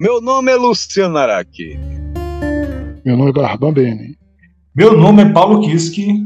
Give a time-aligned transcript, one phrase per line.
[0.00, 1.78] Meu nome é Luciano Araki.
[3.04, 4.16] Meu nome é Garban Bene.
[4.74, 6.24] Meu nome é Paulo Kiski.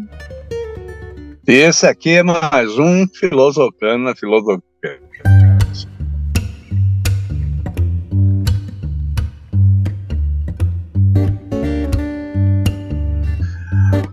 [1.48, 4.62] E esse aqui é mais um Filosofana Filosofia.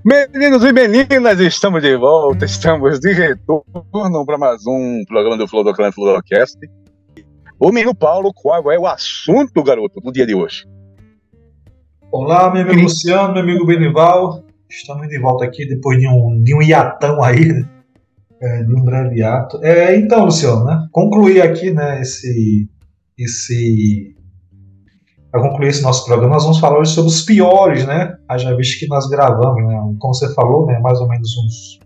[0.04, 5.64] Meninos e meninas, estamos de volta, estamos de retorno para mais um programa do Flow
[5.64, 6.57] do Clã Flowcast.
[7.63, 10.65] O menino Paulo, qual é o assunto, garoto, do dia de hoje?
[12.11, 14.43] Olá, meu amigo Luciano, meu amigo Benival.
[14.67, 17.70] Estamos de volta aqui depois de um, de um hiatão aí, né?
[18.41, 19.63] É, de um breve hiato.
[19.63, 20.87] É, então, Luciano, né?
[20.91, 22.67] Concluir aqui, né, esse,
[23.15, 24.15] esse
[25.31, 28.17] para concluir esse nosso programa, nós vamos falar hoje sobre os piores, né?
[28.27, 29.79] Haja visto que nós gravamos, né?
[29.99, 30.79] Como você falou, né?
[30.79, 31.79] Mais ou menos uns.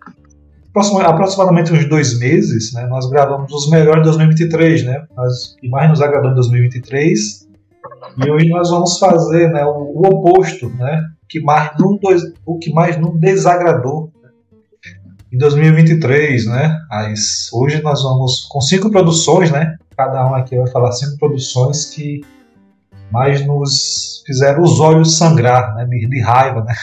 [0.77, 2.85] Aproximadamente uns dois meses, né?
[2.88, 5.05] Nós gravamos os melhores de 2023, né?
[5.15, 7.48] Mas, que mais nos agradou em 2023.
[8.17, 11.04] E hoje nós vamos fazer né, o, o oposto, né?
[11.29, 11.98] Que mais não,
[12.45, 14.29] o que mais não desagradou né?
[15.32, 16.79] em 2023, né?
[16.89, 19.77] Mas hoje nós vamos com cinco produções, né?
[19.95, 22.21] Cada um aqui vai falar cinco produções que
[23.12, 26.73] mas nos fizeram os olhos sangrar, né, de, de raiva, né?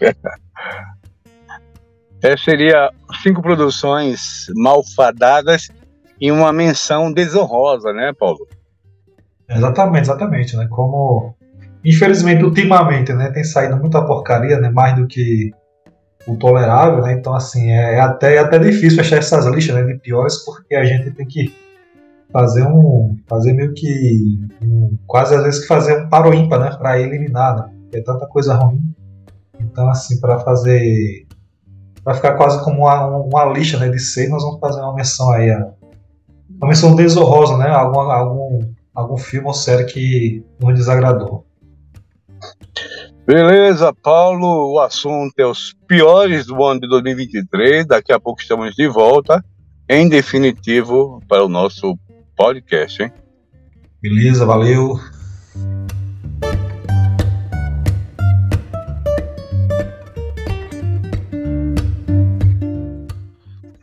[2.22, 2.90] É, seria
[3.22, 5.68] cinco produções malfadadas
[6.20, 8.46] e uma menção desonrosa, né, Paulo?
[9.48, 10.66] Exatamente, exatamente, né?
[10.68, 11.34] Como
[11.84, 15.52] infelizmente ultimamente, né, tem saído muita porcaria, né, mais do que
[16.26, 17.12] o tolerável, né?
[17.12, 20.74] Então assim, é, é até é até difícil achar essas listas né, de piores porque
[20.74, 21.54] a gente tem que
[22.32, 26.76] fazer um fazer meio que um, quase às vezes que fazer um paro ímpar né
[26.76, 27.72] para eliminar né?
[27.94, 28.82] é tanta coisa ruim
[29.58, 31.26] então assim para fazer
[32.04, 35.30] vai ficar quase como uma, uma lixa né de seis nós vamos fazer uma menção
[35.32, 38.60] aí uma menção desonrosa né algum algum
[38.94, 41.46] algum filme ou série que nos desagradou
[43.28, 44.72] Beleza, Paulo.
[44.72, 47.86] O assunto é os piores do ano de 2023.
[47.86, 49.44] Daqui a pouco estamos de volta,
[49.86, 51.94] em definitivo, para o nosso
[52.34, 53.12] podcast, hein?
[54.00, 54.98] Beleza, valeu.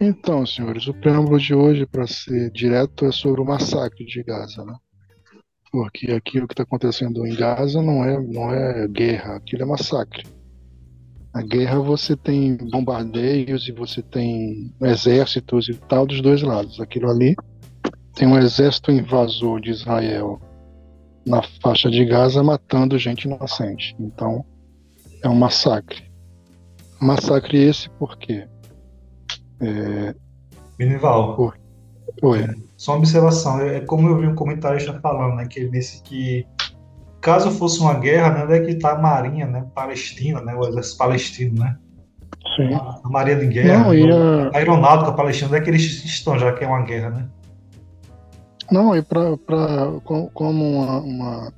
[0.07, 4.63] Então, senhores, o preâmbulo de hoje, para ser direto, é sobre o massacre de Gaza,
[4.63, 4.75] né?
[5.71, 10.23] Porque aquilo que está acontecendo em Gaza não é, não é guerra, aquilo é massacre.
[11.33, 16.79] Na guerra você tem bombardeios e você tem exércitos e tal dos dois lados.
[16.79, 17.35] Aquilo ali
[18.13, 20.39] tem um exército invasor de Israel
[21.25, 23.95] na faixa de Gaza matando gente inocente.
[23.99, 24.45] Então,
[25.23, 26.03] é um massacre.
[27.01, 28.47] Massacre esse por quê?
[29.59, 30.15] É...
[30.77, 31.35] Benival.
[31.35, 31.57] Por...
[32.21, 32.45] Oi.
[32.77, 33.61] Só uma observação.
[33.61, 35.47] É como eu vi um comentarista falando, né?
[35.47, 36.45] Que ele disse que
[37.21, 39.65] caso fosse uma guerra, né, onde é que está a marinha, né?
[39.73, 40.53] Palestina, né?
[40.53, 41.77] O exército palestino, né?
[42.55, 42.73] Sim.
[42.75, 44.49] A, a marinha de guerra, Não, a...
[44.49, 47.27] a aeronáutica palestina, onde é que eles estão, já que é uma guerra, né?
[48.71, 49.37] Não, e para
[50.33, 51.53] como uma, uma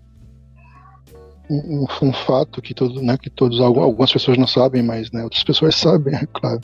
[1.49, 5.43] um, um, fato que, todo, né, que todos algumas pessoas não sabem, mas né, outras
[5.43, 6.61] pessoas sabem, é claro.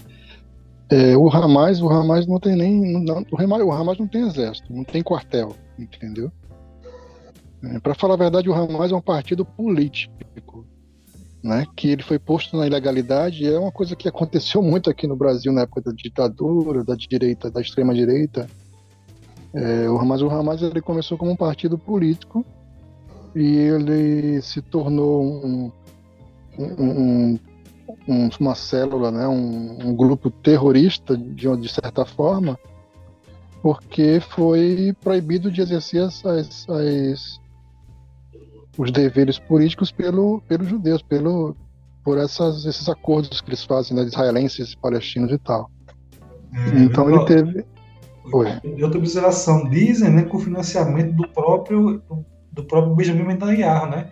[0.94, 4.72] É, o Hamas, o Hamas não tem nem, não, o, Hamas, o não tem exército,
[4.72, 6.31] não tem quartel, entendeu?
[7.64, 10.68] É, para falar a verdade, o Hamas é um partido político,
[11.44, 15.16] né, que ele foi posto na ilegalidade é uma coisa que aconteceu muito aqui no
[15.16, 18.48] Brasil na época da ditadura, da direita, da extrema direita
[19.54, 22.44] é, o Hamas, o Hamas ele começou como um partido político
[23.36, 25.72] e ele se tornou um,
[26.58, 27.40] um, um,
[28.08, 32.58] uma célula, né, um, grupo terrorista de, de certa forma,
[33.62, 37.40] porque foi proibido de exercer as, as, as,
[38.78, 41.56] os deveres políticos pelo, pelos judeus, pelo,
[42.04, 45.70] por essas, esses acordos que eles fazem, né, israelenses, palestinos e tal.
[46.54, 47.66] É, então ele teve,
[48.31, 48.48] Oi.
[48.75, 52.01] De outra observação, dizem né, com o financiamento do próprio,
[52.51, 54.10] do próprio Benjamin Netanyahu, né?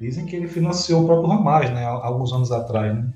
[0.00, 1.84] Dizem que ele financiou o próprio Hamas, né?
[1.84, 3.08] Alguns anos atrás, né?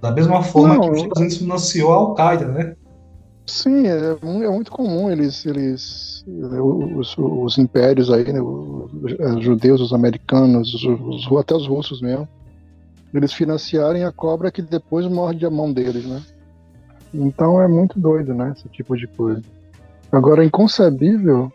[0.00, 2.76] Da mesma forma Não, que os Estados Unidos financiou a Al-Qaeda, né?
[3.46, 9.82] Sim, é, é, muito comum eles, eles os, os impérios aí, né, os, os, judeus,
[9.82, 12.26] os americanos, os, até os russos mesmo,
[13.12, 16.22] eles financiarem a cobra que depois morde a mão deles, né?
[17.12, 18.54] Então é muito doido, né?
[18.56, 19.42] Esse tipo de coisa.
[20.10, 21.52] Agora, é inconcebível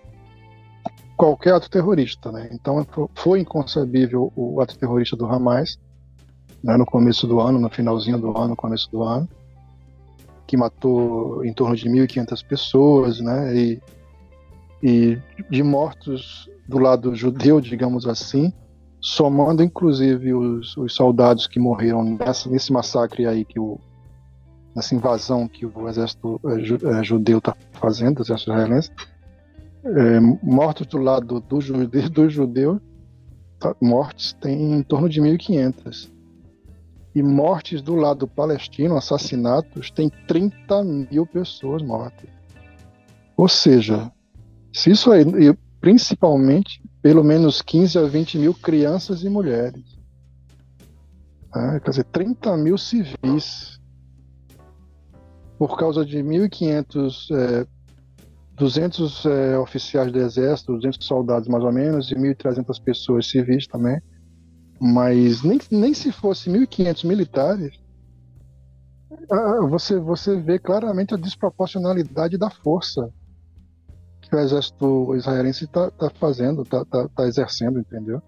[1.20, 2.48] qualquer ato terrorista, né?
[2.50, 5.78] Então foi inconcebível o ato terrorista do Hamas,
[6.64, 9.28] né, no começo do ano, no finalzinho do ano, no começo do ano,
[10.48, 13.54] que matou em torno de 1.500 pessoas, né?
[13.54, 13.82] E,
[14.82, 15.20] e
[15.50, 18.54] de mortos do lado judeu, digamos assim,
[19.02, 23.78] somando inclusive os, os soldados que morreram nessa, nesse massacre aí que o
[24.74, 28.92] nessa invasão que o exército é, judeu está fazendo, o exército israelense,
[29.84, 32.82] é, mortos do lado do judeu, do judeu
[33.60, 36.12] tá, mortes tem em torno de 1.500.
[37.16, 42.30] E mortes do lado palestino, assassinatos, tem 30 mil pessoas mortas.
[43.36, 44.12] Ou seja,
[44.72, 45.24] se isso aí,
[45.82, 49.98] principalmente, pelo menos 15 a 20 mil crianças e mulheres.
[51.56, 53.80] É, quer dizer, 30 mil civis.
[55.58, 57.68] Por causa de 1.500, é,
[58.60, 64.02] 200 é, oficiais do exército, 200 soldados mais ou menos, e 1.300 pessoas civis também.
[64.80, 67.80] Mas nem, nem se fosse 1.500 militares,
[69.70, 73.10] você, você vê claramente a desproporcionalidade da força
[74.22, 78.22] que o exército israelense está tá fazendo, está tá, tá exercendo, entendeu?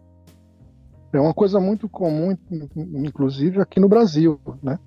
[1.14, 2.36] É uma coisa muito comum,
[2.76, 4.80] inclusive aqui no Brasil, né?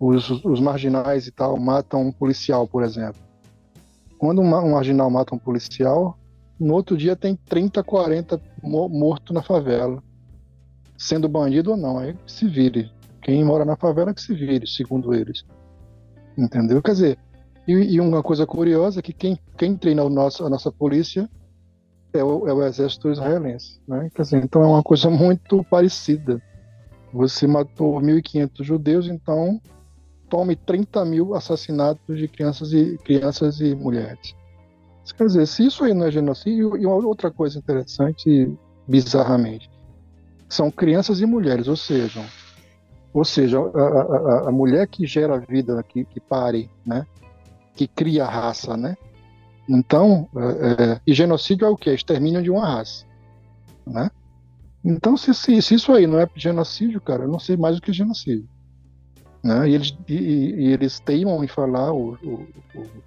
[0.00, 3.23] Os, os marginais e tal matam um policial, por exemplo.
[4.18, 6.18] Quando um, marginal mata um policial,
[6.58, 10.02] no outro dia tem 30, 40 morto na favela.
[10.96, 12.90] Sendo bandido ou não, aí se vire.
[13.20, 15.44] Quem mora na favela que se vire, segundo eles.
[16.36, 16.82] Entendeu?
[16.82, 17.18] Quer dizer,
[17.66, 21.28] e, e, uma coisa curiosa é que quem, quem treina o nosso, a nossa polícia
[22.12, 23.80] é o, é o exército israelense.
[23.88, 24.10] Né?
[24.14, 26.40] Quer dizer, então é uma coisa muito parecida.
[27.12, 29.60] Você matou 1.500 judeus, então
[30.34, 34.34] tome 30 mil assassinatos de crianças e, crianças e mulheres.
[35.16, 38.52] Quer dizer, se isso aí não é genocídio, e uma outra coisa interessante,
[38.88, 39.70] bizarramente,
[40.48, 42.20] são crianças e mulheres, ou seja,
[43.12, 47.06] ou seja, a, a, a mulher que gera vida, que, que pare, né?
[47.76, 48.96] que cria a raça, né?
[49.68, 51.90] Então, é, é, e genocídio é o que?
[51.90, 53.06] Extermínio de uma raça,
[53.86, 54.10] né?
[54.84, 57.80] Então, se, se, se, isso aí não é genocídio, cara, eu não sei mais o
[57.80, 58.48] que é genocídio.
[59.44, 59.68] Né?
[59.68, 63.04] E, eles, e, e eles teimam em falar, o, o, o,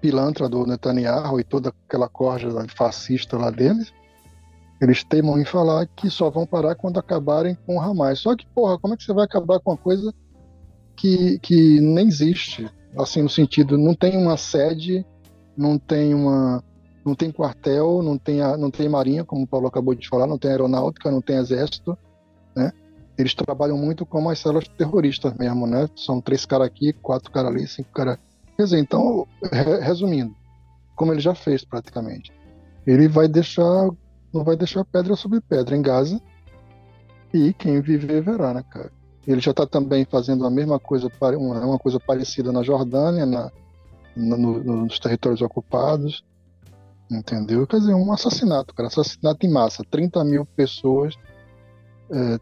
[0.00, 3.92] pilantra do Netanyahu e toda aquela corja fascista lá deles,
[4.80, 8.20] eles teimam em falar que só vão parar quando acabarem com o Hamas.
[8.20, 10.10] Só que, porra, como é que você vai acabar com uma coisa
[10.96, 12.66] que, que nem existe?
[12.96, 15.04] assim no sentido não tem uma sede,
[15.56, 16.62] não tem uma
[17.04, 20.26] não tem quartel, não tem a, não tem marinha, como o Paulo acabou de falar,
[20.26, 21.96] não tem aeronáutica, não tem exército,
[22.54, 22.70] né?
[23.20, 25.88] Eles trabalham muito como as células terroristas mesmo, né?
[25.94, 28.18] São três caras aqui, quatro caras ali, cinco caras.
[28.56, 29.26] Quer dizer, então,
[29.82, 30.34] resumindo,
[30.96, 32.32] como ele já fez praticamente,
[32.86, 33.90] ele vai deixar,
[34.32, 36.20] não vai deixar pedra sobre pedra em Gaza
[37.32, 38.90] e quem viver verá, né, cara?
[39.26, 43.52] Ele já está também fazendo a mesma coisa, uma coisa parecida na Jordânia, na,
[44.16, 46.24] no, nos territórios ocupados,
[47.10, 47.66] entendeu?
[47.66, 51.14] Quer dizer, um assassinato, cara, assassinato em massa, 30 mil pessoas,
[52.10, 52.38] é,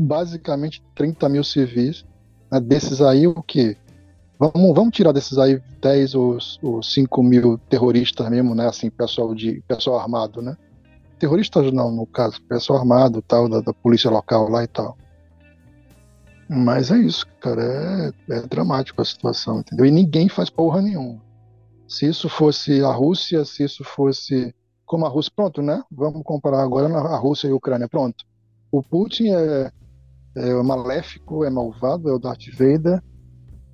[0.00, 2.04] basicamente 30 mil civis,
[2.50, 2.60] né?
[2.60, 3.76] desses aí o que?
[4.38, 8.66] Vamos, vamos tirar desses aí 10 ou, ou 5 mil terroristas mesmo, né?
[8.66, 10.56] Assim, pessoal de pessoal armado, né?
[11.18, 14.96] Terroristas não, no caso, pessoal armado, tal, da, da polícia local lá e tal.
[16.48, 17.62] Mas é isso, cara.
[17.62, 19.84] É, é dramático a situação, entendeu?
[19.84, 21.20] E ninguém faz porra nenhuma.
[21.86, 24.54] Se isso fosse a Rússia, se isso fosse
[24.86, 25.82] como a Rússia, pronto, né?
[25.88, 28.24] Vamos comparar agora a Rússia e a Ucrânia, pronto.
[28.72, 29.70] O Putin é,
[30.34, 33.02] é maléfico, é malvado, é o Darth Vader,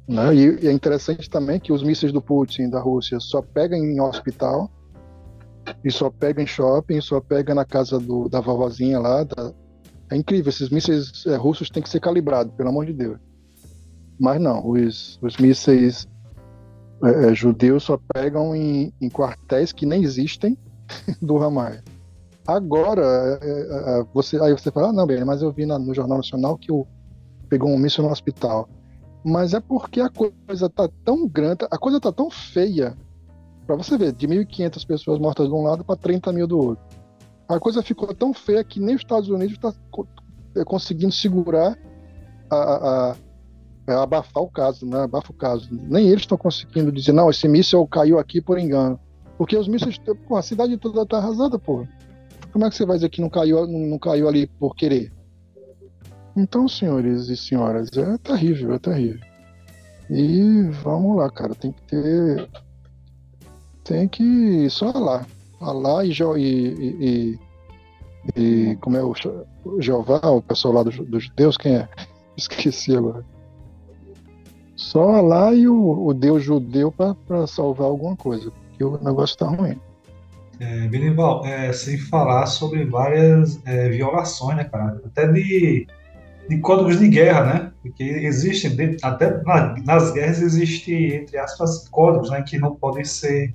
[0.09, 0.35] né?
[0.35, 4.01] E, e, é interessante também que os mísseis do Putin da Rússia só pegam em
[4.01, 4.71] hospital,
[5.85, 9.53] e só pegam em shopping, só pegam na casa do, da vovozinha lá, da,
[10.11, 13.19] é incrível, esses mísseis é, russos têm que ser calibrados, pelo amor de Deus.
[14.19, 16.09] Mas não, os, os mísseis
[17.03, 20.57] é, é, judeus só pegam em, em, quartéis que nem existem
[21.21, 21.83] do Hamas.
[22.47, 25.79] Agora, é, é, é, você, aí você fala, ah, não, bem, mas eu vi na,
[25.79, 26.87] no Jornal Nacional que o,
[27.49, 28.69] pegou um míssil no hospital.
[29.25, 32.97] Mas é porque a coisa tá tão grande, a coisa tá tão feia,
[33.67, 36.85] para você ver, de 1.500 pessoas mortas de um lado para 30 mil do outro
[37.49, 39.73] a coisa ficou tão feia que nem os Estados Unidos está
[40.57, 41.79] é, conseguindo segurar
[42.51, 43.17] a, a, a,
[43.89, 45.03] é, abafar o caso, né?
[45.03, 45.69] Abafa o caso.
[45.71, 48.99] Nem eles estão conseguindo dizer, não, esse míssil caiu aqui por engano.
[49.39, 51.87] Porque os mísseis, pô, a cidade toda está arrasada, pô.
[52.57, 55.13] Como é que você vai dizer que não caiu, não, não caiu ali por querer?
[56.35, 59.21] Então, senhores e senhoras, é terrível, é terrível.
[60.09, 62.49] E vamos lá, cara, tem que ter.
[63.85, 64.71] Tem que.
[64.71, 65.27] Só lá.
[65.61, 67.39] Alá e, e,
[68.35, 69.13] e, e, como é o,
[69.79, 71.89] Jeová, o pessoal lá dos do judeus, quem é?
[72.39, 73.23] Esqueci agora.
[74.77, 78.51] Só Alá e o, o Deus judeu para salvar alguma coisa.
[78.79, 79.79] que o negócio tá ruim.
[80.59, 85.01] É, Benival, é, sem falar sobre várias é, violações, né, cara?
[85.05, 85.87] Até de,
[86.49, 87.73] de códigos de guerra, né?
[87.83, 93.55] Porque existem, até na, nas guerras existem, entre aspas, códigos né, que não podem ser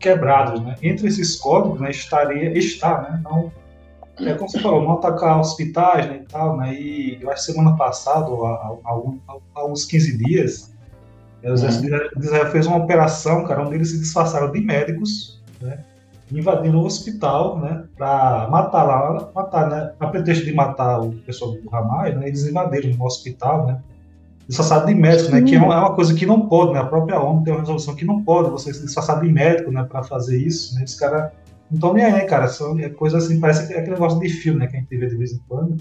[0.00, 0.74] quebrados, né?
[0.82, 3.20] Entre esses códigos, né, estaria, está, né?
[3.22, 3.52] Não,
[4.18, 6.74] é como você falou, não atacar hospitais né, e tal, né?
[6.74, 10.74] E eu acho que semana passada, há, há, há uns 15 dias,
[11.42, 11.86] né, o exército
[12.18, 15.84] de Israel fez uma operação, cara, onde eles se disfarçaram de médicos, né?
[16.32, 17.84] Invadindo o hospital, né?
[17.96, 19.92] Pra matar lá, matar, né?
[19.98, 22.28] A pretexto de matar o pessoal do Hamas, né?
[22.28, 23.80] Eles invadiram o hospital, né?
[24.50, 25.42] disfarçado de médico, né?
[25.42, 26.80] Que é uma, é coisa que não pode, né?
[26.80, 29.84] A própria ONU tem uma resolução que não pode você se disfarçar de médico, né?
[29.84, 30.82] Para fazer isso, né?
[30.82, 31.32] Esse cara
[31.70, 32.48] não estão nem aí, cara.
[32.48, 34.66] São é coisa assim, parece que é aquele negócio de filme, né?
[34.66, 35.76] Que a gente vê de vez em quando.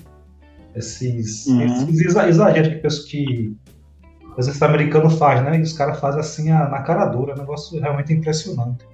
[0.76, 1.64] Esses, uhum.
[1.64, 3.58] esses exageros que, pessoa, que
[4.38, 5.58] o exército americano faz, né?
[5.58, 7.32] E os caras fazem assim a, na cara dura.
[7.32, 8.86] É um negócio realmente impressionante.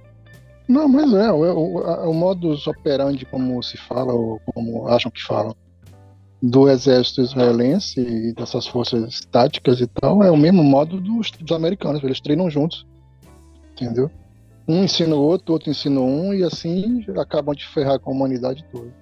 [0.68, 5.22] Não, mas é, o, o, o modus operandi, como se fala, ou como acham que
[5.22, 5.54] falam,
[6.42, 11.56] do exército israelense e dessas forças táticas e tal é o mesmo modo dos, dos
[11.56, 12.86] americanos, eles treinam juntos,
[13.72, 14.10] entendeu?
[14.68, 18.64] Um ensina o outro, outro ensina um e assim acabam de ferrar com a humanidade
[18.70, 18.92] toda.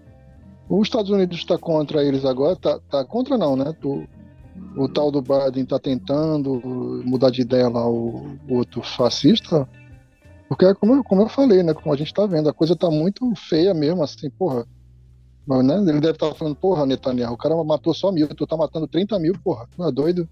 [0.69, 3.75] Os Estados Unidos está contra eles agora, tá, tá contra não, né?
[3.83, 4.05] O,
[4.77, 9.69] o tal do Biden está tentando mudar de ideia lá o, o outro fascista,
[10.57, 11.75] porque como eu, como eu falei, né?
[11.75, 14.67] Como a gente está vendo, a coisa está muito feia mesmo, assim, porra
[15.47, 18.57] mas, né, ele deve estar falando, porra, Netanyahu, o cara matou só mil, tu tá
[18.57, 20.29] matando 30 mil, porra, não é doido?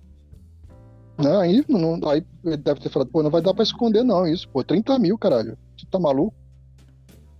[1.18, 1.36] Né?
[1.36, 4.48] Aí, não, aí ele deve ter falado, pô, não vai dar pra esconder não isso,
[4.48, 6.34] pô, 30 mil, caralho, tu tá maluco?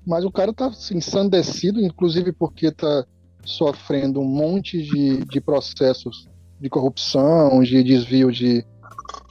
[0.07, 3.07] Mas o cara tá assim, ensandecido, inclusive porque tá
[3.45, 6.29] sofrendo um monte de, de processos
[6.61, 8.65] de corrupção, de desvio de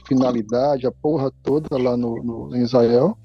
[0.06, 3.16] finalidade, a porra toda lá no, no em Israel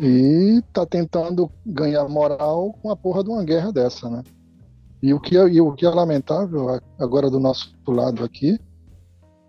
[0.00, 4.22] e tá tentando ganhar moral com a porra de uma guerra dessa, né?
[5.02, 8.58] E o que é, o que é lamentável agora do nosso lado aqui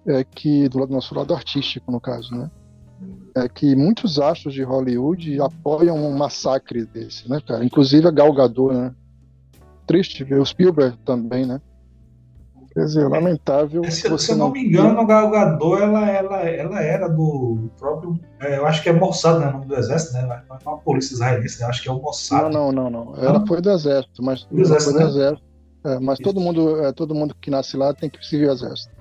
[0.06, 2.52] é que do nosso lado artístico no caso, né?
[3.36, 7.64] É que muitos astros de Hollywood apoiam um massacre desse, né, cara?
[7.64, 8.94] Inclusive a Gal Gadot, né?
[9.86, 11.62] Triste ver o Spielberg também, né?
[12.74, 13.84] Quer dizer, lamentável.
[13.92, 18.20] Se, se eu não, me engano, a Gal Gadot, ela, ela, ela era do próprio.
[18.40, 19.48] É, eu acho que é Mossad, né?
[19.48, 20.24] O nome do exército, né?
[20.50, 22.52] Não é uma polícia israelense, eu acho que é o Mossad.
[22.52, 23.06] Não, não, não.
[23.06, 23.16] não.
[23.24, 24.46] Ela foi do exército, mas.
[24.46, 25.12] Do exército, foi do né?
[25.12, 25.48] exército.
[25.86, 28.92] É, mas todo mundo, é, todo mundo que nasce lá tem que servir o exército.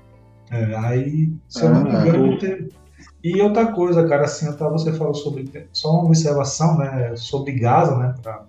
[0.50, 2.82] É, aí, se eu não me é, engano, é.
[3.24, 5.50] E outra coisa, cara, assim, até você falou sobre.
[5.72, 7.14] Só uma observação, né?
[7.16, 8.14] Sobre Gaza, né?
[8.20, 8.44] Pra,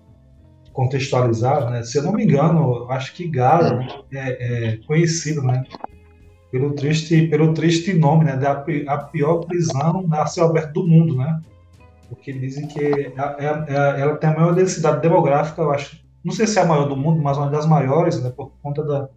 [0.74, 1.82] contextualizar, né?
[1.84, 3.80] Se eu não me engano, acho que Gaza
[4.12, 5.64] é, é conhecido, né?
[6.50, 8.36] Pelo triste, pelo triste nome, né?
[8.36, 11.40] Da a pior prisão a céu aberto do mundo, né?
[12.08, 16.04] Porque dizem que é, é, é, ela tem a maior densidade demográfica, eu acho.
[16.24, 18.30] Não sei se é a maior do mundo, mas uma das maiores, né?
[18.30, 19.08] Por conta da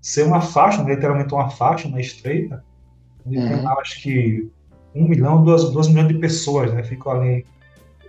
[0.00, 2.62] ser uma faixa, né, literalmente uma faixa, uma estreita.
[3.26, 3.68] Uhum.
[3.80, 4.48] acho que
[4.94, 6.82] um milhão, duas, duas milhões de pessoas, né?
[6.82, 7.46] Ficam ali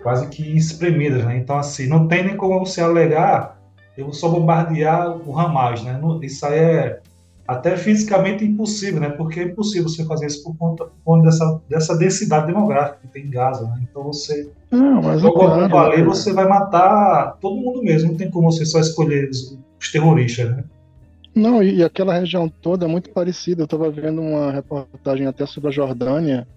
[0.02, 1.38] quase que espremidas, né?
[1.38, 3.60] Então, assim, não tem nem como você alegar,
[3.98, 6.00] eu vou só bombardear o Hamas, né?
[6.22, 7.00] Isso aí é
[7.48, 9.10] até fisicamente impossível, né?
[9.10, 13.08] Porque é impossível você fazer isso por conta, por conta dessa, dessa densidade demográfica que
[13.08, 13.82] tem em Gaza, né?
[13.90, 18.30] Então você, não, mas é claro, ali, você vai matar todo mundo mesmo, não tem
[18.30, 20.64] como você só escolher os, os terroristas, né?
[21.36, 23.62] Não, e aquela região toda é muito parecida.
[23.62, 26.48] Eu estava vendo uma reportagem até sobre a Jordânia,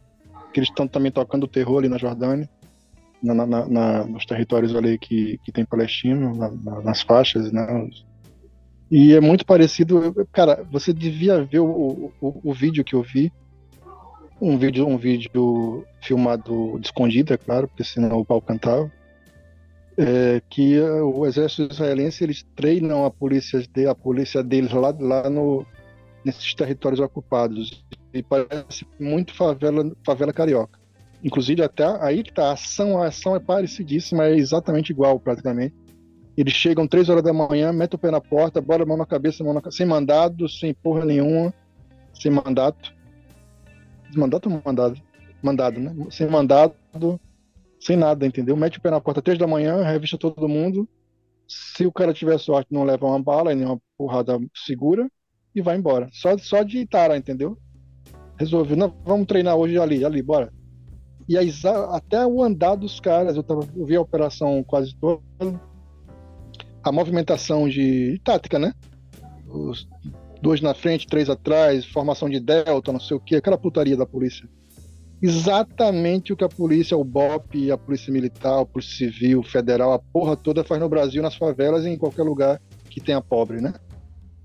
[0.52, 2.48] que eles estão também tocando terror ali na Jordânia
[3.22, 6.34] na, na, na, nos territórios ali que, que tem palestino,
[6.82, 7.88] nas faixas, né?
[8.90, 10.14] E é muito parecido.
[10.32, 13.32] Cara, você devia ver o, o, o, vídeo que eu vi.
[14.38, 18.92] Um vídeo, um vídeo filmado de escondido, é claro, porque senão o pau cantava.
[19.96, 25.30] É, que o exército israelense eles treinam a polícia, de, a polícia deles lá, lá
[25.30, 25.64] no,
[26.24, 27.82] nesses territórios ocupados.
[28.12, 30.81] E parece muito favela, favela carioca.
[31.22, 35.74] Inclusive, até aí que tá, a ação, a ação é parecidíssima, é exatamente igual praticamente.
[36.36, 39.44] Eles chegam três horas da manhã, metem o pé na porta, bora mão na cabeça,
[39.44, 41.54] mão na sem mandado, sem porra nenhuma,
[42.14, 42.92] sem mandato.
[44.16, 45.00] Mandato ou mandado?
[45.42, 45.94] Mandado, né?
[46.10, 46.74] Sem mandado,
[47.78, 48.56] sem nada, entendeu?
[48.56, 50.88] Mete o pé na porta três da manhã, revista todo mundo.
[51.46, 55.08] Se o cara tiver sorte, não leva uma bala e nem uma porrada segura
[55.54, 56.08] e vai embora.
[56.12, 57.56] Só, só de tara, entendeu?
[58.38, 58.76] Resolveu.
[58.76, 60.50] Não, vamos treinar hoje ali, ali, bora
[61.32, 65.22] e até o andar dos caras, eu, tava, eu vi a operação quase toda,
[66.82, 68.72] a movimentação de, de tática, né?
[69.48, 69.88] Os
[70.40, 74.04] dois na frente, três atrás, formação de delta, não sei o que, aquela putaria da
[74.04, 74.48] polícia.
[75.22, 79.98] exatamente o que a polícia, o BOP, a polícia militar, a polícia civil, federal, a
[79.98, 82.60] porra toda faz no Brasil, nas favelas e em qualquer lugar
[82.90, 83.72] que tenha pobre, né?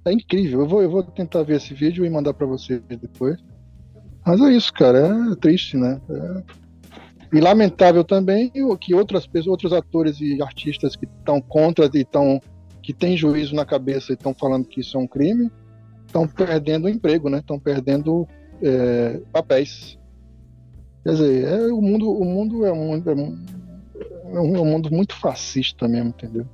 [0.05, 0.61] É incrível.
[0.61, 3.37] Eu vou, eu vou tentar ver esse vídeo e mandar para vocês depois.
[4.25, 5.31] Mas é isso, cara.
[5.31, 5.99] É triste, né?
[6.09, 6.66] É...
[7.33, 12.41] E lamentável também que outras pessoas, outros atores e artistas que estão contra e estão
[12.81, 15.51] que têm juízo na cabeça e estão falando que isso é um crime,
[16.05, 17.39] estão perdendo emprego, né?
[17.39, 18.25] Estão perdendo
[18.61, 19.99] é, papéis.
[21.03, 23.45] Quer dizer, é, o mundo, o mundo é um, é um,
[24.33, 26.45] é um mundo muito fascista mesmo, entendeu?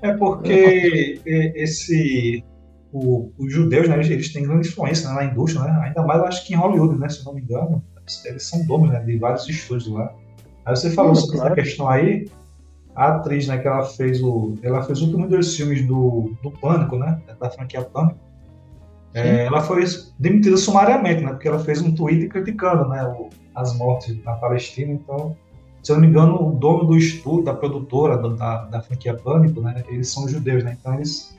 [0.00, 2.42] É porque esse
[2.94, 5.80] o, os judeus, né, eles têm grande influência né, na indústria, né?
[5.84, 7.82] Ainda mais acho que em Hollywood, né, se não me engano,
[8.24, 10.12] eles são donos né, de vários estúdios lá.
[10.64, 11.52] Aí você falou sobre claro.
[11.52, 12.28] essa questão aí,
[12.94, 16.50] a atriz, né, que ela fez o, ela fez o último dos filmes do, do
[16.50, 18.18] Pânico, né, da franquia Pânico.
[19.12, 19.84] É, ela foi
[20.18, 24.92] demitida sumariamente, né, porque ela fez um tweet criticando, né, o, as mortes na Palestina.
[24.92, 25.36] Então,
[25.82, 29.60] se eu não me engano, o dono do estúdio, da produtora da, da franquia Pânico,
[29.60, 31.36] né, eles são judeus, né, então eles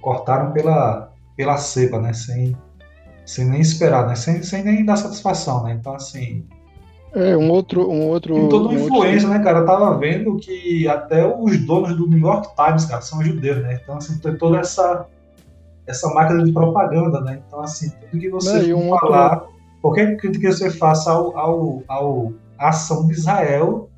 [0.00, 2.56] cortaram pela, pela cepa, né, sem,
[3.30, 6.44] sem nem esperar, né, sem, sem nem dar satisfação, né, então assim...
[7.14, 7.88] É, um outro...
[7.88, 9.38] Um outro tem toda uma um influência, outro...
[9.38, 13.22] né, cara, eu tava vendo que até os donos do New York Times, cara, são
[13.22, 15.06] judeus, né, então assim, tem toda essa
[15.86, 19.48] essa máquina de propaganda, né, então assim, tudo que você Não, falar, outro...
[19.80, 23.88] qualquer crítica que você faça ao, ao, ao ação de Israel,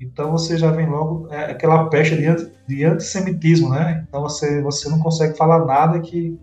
[0.00, 4.04] então você já vem logo é, aquela pecha de, de antissemitismo, né?
[4.08, 6.38] Então você, você não consegue falar nada que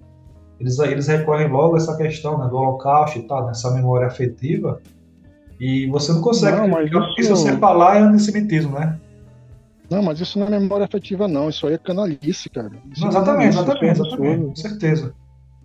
[0.60, 4.82] eles, eles recorrem logo a essa questão né, do holocausto e tal, nessa memória afetiva,
[5.60, 6.58] e você não consegue.
[6.58, 7.24] Não, mas isso...
[7.24, 9.00] Se você falar é antissemitismo, né?
[9.90, 11.50] Não, mas isso não é memória afetiva, não.
[11.50, 12.72] Isso aí é canalice, cara.
[12.98, 15.16] Não, exatamente, é exatamente, exatamente, com certeza.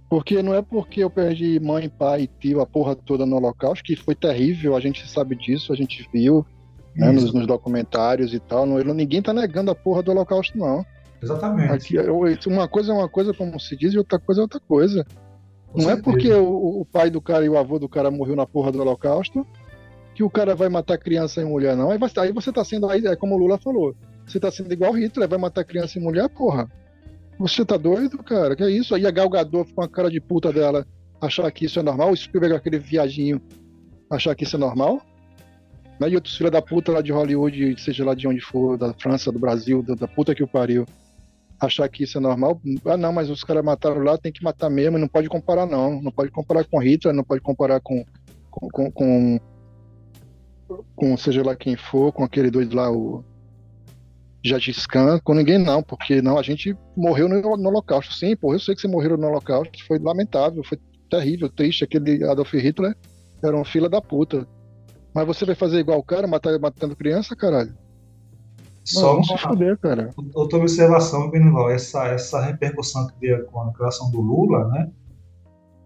[0.09, 3.97] Porque não é porque eu perdi mãe, pai, tio, a porra toda no Holocausto, que
[3.97, 6.47] foi terrível, a gente sabe disso, a gente viu
[6.95, 8.67] né, nos, nos, documentários e tal.
[8.67, 10.85] Não, ninguém tá negando a porra do Holocausto, não.
[11.23, 11.73] Exatamente.
[11.73, 11.99] Aqui,
[12.49, 15.07] uma coisa é uma coisa, como se diz, e outra coisa é outra coisa.
[15.69, 16.01] Com não certeza.
[16.01, 18.73] é porque o, o, pai do cara e o avô do cara morreu na porra
[18.73, 19.47] do Holocausto
[20.15, 21.91] que o cara vai matar criança e mulher, não.
[21.91, 23.95] Aí, aí você tá sendo, aí, é como o Lula falou,
[24.27, 26.69] você tá sendo igual Hitler, vai matar criança e mulher, porra.
[27.39, 28.55] Você tá doido, cara?
[28.55, 28.95] Que é isso?
[28.95, 30.87] Aí a Gal Gadot com a cara de puta dela
[31.21, 33.41] achar que isso é normal, o Spielberg, aquele viadinho,
[34.11, 35.01] achar que isso é normal.
[35.99, 36.11] Né?
[36.11, 39.33] E outros filhos da puta lá de Hollywood, seja lá de onde for, da França,
[39.33, 40.85] do Brasil, da, da puta que o pariu,
[41.67, 42.61] achar que isso é normal.
[42.87, 46.01] Ah, não, mas os caras mataram lá, tem que matar mesmo, não pode comparar, não.
[46.01, 48.05] Não pode comparar com Hitler, não pode comparar com,
[48.51, 49.41] com, com, com,
[50.95, 53.25] com seja lá quem for, com aquele doido lá, o
[54.89, 58.13] Khan, com ninguém não, porque não, a gente morreu no, no Holocausto.
[58.13, 62.25] Sim, pô, eu sei que você morreu no Holocausto, foi lamentável, foi terrível, triste, aquele
[62.25, 62.97] Adolf Hitler
[63.43, 64.47] era um fila da puta.
[65.15, 67.73] Mas você vai fazer igual o cara, matar, matando criança, caralho?
[68.85, 70.11] Só não, uma, cara.
[70.35, 74.91] outra observação, Benival, essa, essa repercussão que veio com a criação do Lula, né?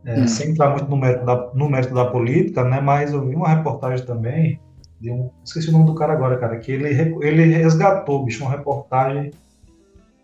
[0.04, 0.28] É, hum.
[0.28, 2.80] Sem entrar muito no mérito, da, no mérito da política, né?
[2.80, 4.60] Mas eu vi uma reportagem também
[5.00, 6.88] de um, esqueci o nome do cara agora, cara, que ele,
[7.20, 9.30] ele resgatou, bicho, uma reportagem,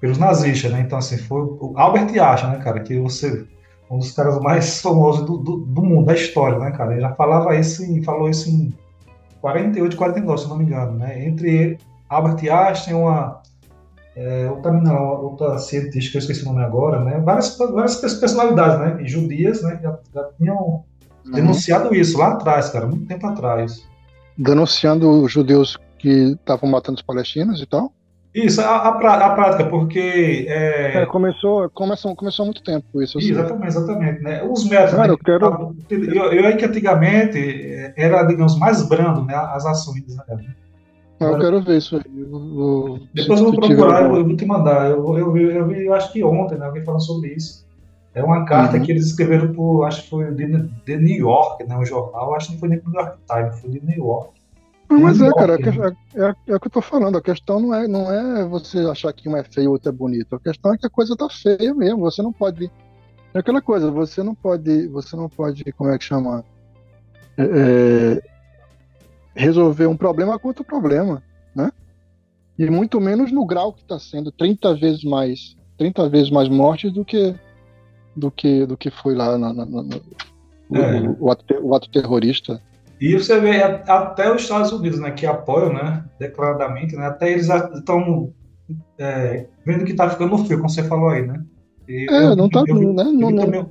[0.00, 0.72] pelos nazistas.
[0.72, 0.80] Né?
[0.80, 3.46] Então, assim, foi o Albert Einstein, né, cara, que você
[3.90, 6.92] um dos caras mais famosos do, do, do, mundo, da história, né, cara?
[6.92, 8.72] Ele já falava isso e falou isso em
[9.40, 11.26] 48, 49, se não me engano, né?
[11.26, 13.42] Entre ele, Albert Einstein, uma
[14.16, 17.20] é, outra, não, outra cientista que eu esqueci o nome agora, né?
[17.20, 19.02] Várias, várias personalidades, né?
[19.02, 19.78] E judias, né?
[19.82, 21.32] Já, já tinham uhum.
[21.32, 23.84] denunciado isso lá atrás, cara, muito tempo atrás.
[24.38, 27.92] Denunciando os judeus que estavam matando os palestinos e tal?
[28.34, 30.46] Isso, a, a, a prática, porque.
[30.48, 31.02] É...
[31.02, 33.16] É, começou, começou, começou há muito tempo isso.
[33.16, 33.30] Assim.
[33.30, 34.22] Exatamente, exatamente.
[34.22, 34.42] Né?
[34.42, 34.94] Os métodos.
[34.94, 35.14] Cara, né?
[35.14, 35.76] eu quero.
[35.88, 40.16] Eu, eu aí que antigamente é, era, digamos, mais brando né, as ações.
[40.16, 40.54] Né?
[41.20, 42.02] Ah, eu quero ver isso aí.
[42.12, 44.90] Eu, Depois eu vou procurar, eu, eu, vou te mandar.
[44.90, 47.64] Eu, eu, vi, eu vi, eu acho que ontem, né, alguém falando sobre isso.
[48.12, 48.82] É uma carta uhum.
[48.82, 52.34] que eles escreveram por, acho que foi de, de New York, né, um jornal.
[52.34, 54.30] Acho que não foi nem pro New York Times, foi de New York.
[54.94, 57.18] Não, mas é, cara, é, é, é, o que eu tô falando.
[57.18, 59.92] A questão não é, não é você achar que um é feio ou outro é
[59.92, 60.34] bonito.
[60.34, 62.00] A questão é que a coisa tá feia mesmo.
[62.00, 62.70] Você não pode
[63.32, 66.44] É aquela coisa, você não pode, você não pode, como é que chama?
[67.36, 68.34] É, é
[69.34, 71.22] resolver um problema com outro problema,
[71.54, 71.70] né?
[72.58, 76.92] E muito menos no grau que está sendo 30 vezes mais, 30 vezes mais mortes
[76.92, 77.34] do que
[78.16, 79.96] do que do que foi lá na, na, na,
[80.72, 81.00] é.
[81.00, 82.62] o, o, ato, o, ato, terrorista.
[83.04, 87.48] E você vê até os Estados Unidos, né, que apoiam, né, declaradamente, né, até eles
[87.48, 88.32] estão
[88.98, 91.42] é, vendo que está ficando frio, como você falou aí, né?
[91.86, 92.72] E é, eu, não está, né?
[92.72, 93.66] Não, não, também,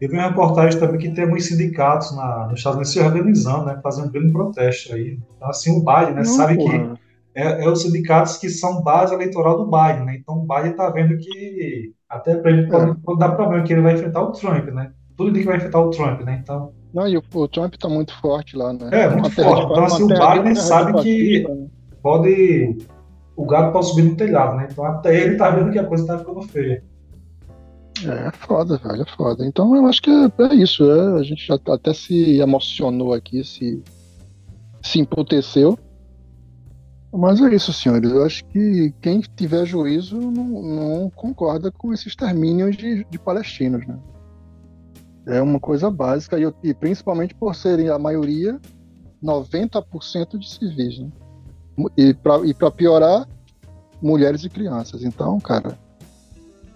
[0.00, 3.66] eu vi uma reportagem também que tem muitos sindicatos na, nos Estados Unidos se organizando,
[3.66, 5.18] né, fazendo um grande protesto aí.
[5.36, 6.78] Então, assim, o Biden, né, não, sabe porra.
[6.78, 7.00] que
[7.34, 10.16] é, é, os sindicatos que são base eleitoral do Biden, né?
[10.16, 13.18] Então o Biden está vendo que até para ele pode, é.
[13.18, 14.90] dar problema que ele vai enfrentar o Trump, né?
[15.16, 16.40] Tudo que vai enfrentar o Trump, né?
[16.42, 18.88] Então não, e o, o Trump está muito forte lá, né?
[18.92, 19.64] É, muito forte.
[19.64, 21.66] Então, assim, o Biden sabe que né?
[22.02, 22.78] pode.
[23.36, 24.68] O gato pode subir no telhado, né?
[24.70, 26.82] Então, até ele tá vendo que a coisa tá ficando feia.
[28.04, 29.46] É, é foda, velho, é foda.
[29.46, 30.90] Então eu acho que é, é isso.
[30.90, 33.82] É, a gente já até se emocionou aqui, se,
[34.82, 35.78] se emputeceu.
[37.12, 38.10] Mas é isso, senhores.
[38.10, 43.84] Eu acho que quem tiver juízo não, não concorda com esse extermínio de, de, palestinos,
[43.86, 43.98] né?
[45.26, 48.58] É uma coisa básica, e, e principalmente por serem a maioria
[49.22, 51.10] 90% de civis, né?
[51.96, 53.28] E para piorar,
[54.02, 55.02] mulheres e crianças.
[55.02, 55.78] Então, cara,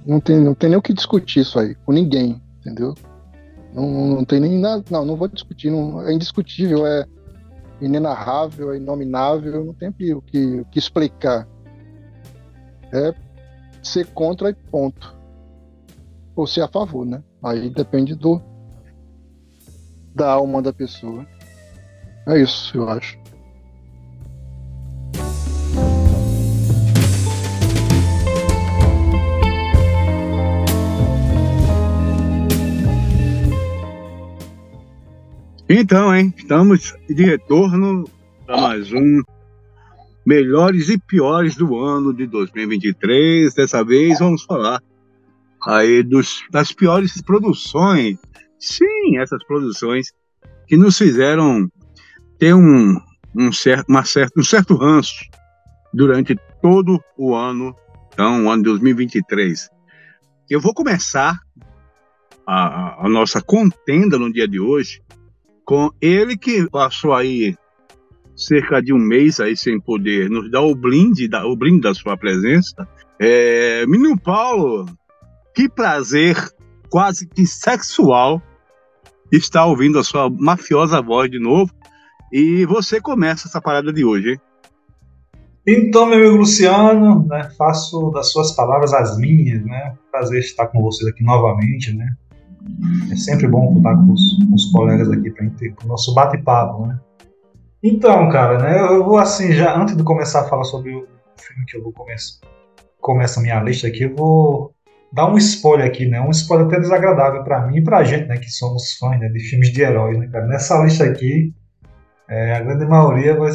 [0.07, 2.95] não tem, não tem nem o que discutir isso aí, com ninguém, entendeu?
[3.73, 4.85] Não, não tem nem nada.
[4.91, 7.07] Não, não vou discutir, não, é indiscutível, é
[7.81, 11.49] inenarrável, é inominável, não tem o que, o que explicar.
[12.93, 13.15] É
[13.83, 15.14] ser contra e ponto.
[16.37, 17.23] Ou ser a favor, né?
[17.43, 18.41] Aí depende do
[20.15, 21.27] da alma da pessoa.
[22.27, 23.19] É isso, eu acho.
[35.69, 38.05] Então, hein, estamos de retorno
[38.47, 39.23] para mais um
[40.25, 43.53] Melhores e Piores do ano de 2023.
[43.55, 44.81] Dessa vez vamos falar
[45.67, 48.19] aí dos, das piores produções.
[48.59, 50.13] Sim, essas produções
[50.67, 51.71] que nos fizeram
[52.39, 53.01] ter um,
[53.37, 54.03] um, certo, uma
[54.37, 55.25] um certo ranço
[55.93, 57.75] durante todo o ano,
[58.13, 59.69] então, o ano de 2023.
[60.49, 61.39] Eu vou começar
[62.47, 65.03] a, a nossa contenda no dia de hoje
[65.65, 67.57] com ele que passou aí
[68.37, 71.95] cerca de um mês aí sem poder nos dar o brinde, da, o brinde da
[71.95, 72.87] sua presença.
[73.19, 74.87] É, menino Paulo,
[75.55, 76.37] que prazer
[76.91, 78.43] quase que sexual
[79.33, 81.73] estar ouvindo a sua mafiosa voz de novo.
[82.33, 84.41] E você começa essa parada de hoje, hein?
[85.67, 89.95] Então, meu amigo Luciano, né, faço das suas palavras as minhas, né?
[90.11, 92.07] Prazer estar com vocês aqui novamente, né?
[93.11, 95.47] É sempre bom contar com os, com os colegas aqui para
[95.85, 96.99] o nosso bate-papo, né?
[97.83, 101.65] Então, cara, né, eu vou assim, já antes de começar a falar sobre o filme
[101.67, 102.41] que eu vou começar
[103.05, 104.74] começa a minha lista aqui, eu vou
[105.15, 106.21] dar um spoiler aqui, né?
[106.21, 109.39] Um spoiler até desagradável para mim e pra gente, né, que somos fãs né, de
[109.39, 110.47] filmes de heróis, né, cara?
[110.47, 111.55] Nessa lista aqui,
[112.29, 113.53] é, a grande maioria vai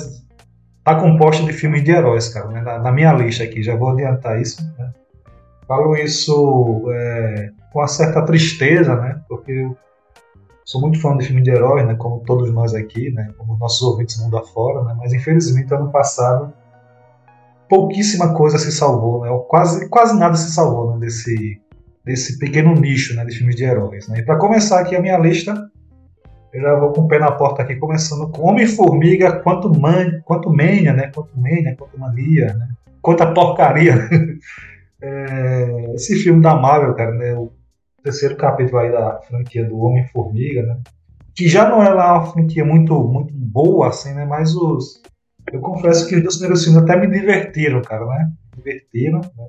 [0.85, 2.61] tá composta de filmes de heróis, cara, né?
[2.61, 4.91] Na, na minha lista aqui, já vou adiantar isso, né?
[5.67, 9.21] Falo isso é, com uma certa tristeza, né?
[9.27, 9.77] Porque eu
[10.63, 11.95] sou muito fã de filme de heróis, né?
[11.95, 13.33] Como todos nós aqui, né?
[13.37, 14.95] Como nossos ouvintes mundo afora, né?
[14.97, 16.53] Mas infelizmente ano passado
[17.69, 19.29] pouquíssima coisa se salvou, né?
[19.47, 20.99] Quase quase nada se salvou né?
[20.99, 21.61] desse
[22.03, 23.23] desse pequeno nicho, né?
[23.23, 24.19] De filmes de heróis, né?
[24.19, 25.69] E para começar aqui a minha lista,
[26.51, 30.49] eu já vou com o pé na porta aqui, começando com Homem-Formiga, quanto, man, quanto
[30.49, 31.11] mania, né?
[31.13, 32.69] Quanto mania, quanto mania, né?
[33.01, 33.93] Quanta porcaria.
[35.01, 37.35] é, esse filme da Marvel, cara, né?
[37.35, 37.51] O
[38.03, 40.79] terceiro capítulo aí da franquia do Homem-Formiga, né?
[41.35, 44.25] Que já não é lá uma franquia muito, muito boa, assim, né?
[44.25, 45.01] Mas os.
[45.51, 48.31] Eu confesso que os dois primeiros filmes até me divertiram, cara, né?
[48.55, 49.47] Divertiram, né?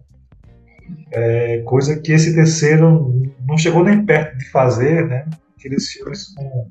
[1.13, 5.27] É, coisa que esse terceiro não chegou nem perto de fazer, né?
[5.57, 6.69] Aqueles filmes com,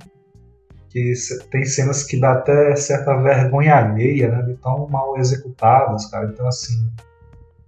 [0.90, 1.14] que
[1.52, 4.42] tem cenas que dá até certa vergonha alheia, né?
[4.44, 6.30] De tão mal executadas, cara.
[6.34, 6.90] Então, assim,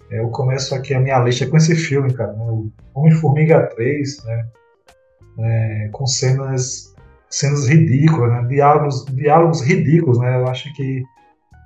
[0.10, 2.34] eu começo aqui a minha lista com esse filme, cara.
[2.34, 2.64] Né?
[2.94, 4.48] Homem-Formiga 3, né?
[5.40, 6.94] É, com cenas,
[7.30, 8.48] cenas ridículas, né?
[8.48, 10.38] Diálogos, diálogos ridículos, né?
[10.38, 11.04] Eu acho que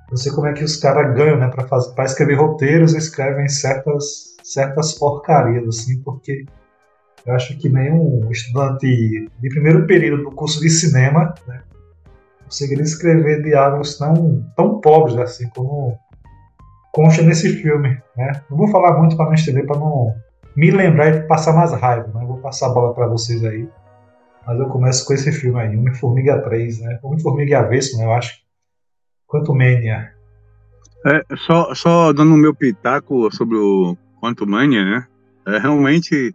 [0.09, 1.49] não sei como é que os caras ganham, né?
[1.49, 6.45] Para escrever roteiros, escrevem certas, certas porcarias, assim, porque
[7.25, 8.85] eu acho que nenhum estudante
[9.39, 11.63] de primeiro período do curso de cinema, né?
[12.43, 15.97] Conseguiria escrever diálogos tão, tão pobres assim como
[16.93, 17.99] consta nesse filme.
[18.15, 18.31] Né?
[18.49, 20.13] Não vou falar muito para não estender, para não,
[20.55, 22.25] me lembrar e passar mais raiva, né?
[22.25, 23.67] Vou passar a bola para vocês aí.
[24.45, 26.99] Mas eu começo com esse filme aí, Homem-Formiga 3, né?
[27.01, 28.05] Homem-Formiga Avesso, né?
[28.05, 28.44] Eu acho.
[29.27, 30.13] Quanto Mania.
[31.05, 35.07] É, só, só dando o meu pitaco sobre o Quanto Mania, né?
[35.47, 36.33] É, realmente,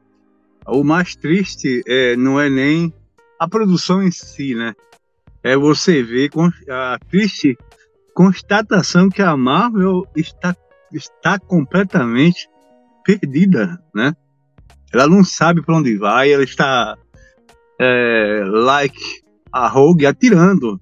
[0.66, 2.92] o mais triste é, não é nem
[3.38, 4.74] a produção em si, né?
[5.42, 6.30] É você ver
[6.68, 7.56] a triste
[8.14, 10.54] constatação que a Marvel está,
[10.92, 12.48] está completamente
[13.04, 14.12] perdida, né?
[14.92, 16.96] Ela não sabe para onde vai, ela está
[17.80, 19.00] é, like
[19.52, 20.80] a Rogue atirando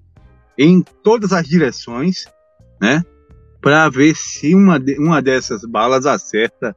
[0.59, 2.25] em todas as direções,
[2.81, 3.01] né?
[3.61, 6.75] Para ver se uma, uma dessas balas acerta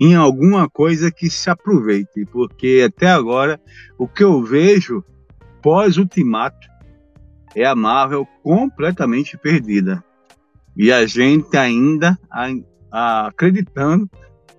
[0.00, 3.60] em alguma coisa que se aproveite, porque até agora
[3.98, 5.04] o que eu vejo
[5.62, 6.66] pós-ultimato
[7.54, 10.02] é a Marvel completamente perdida.
[10.76, 12.48] E a gente ainda a,
[12.90, 14.08] a, acreditando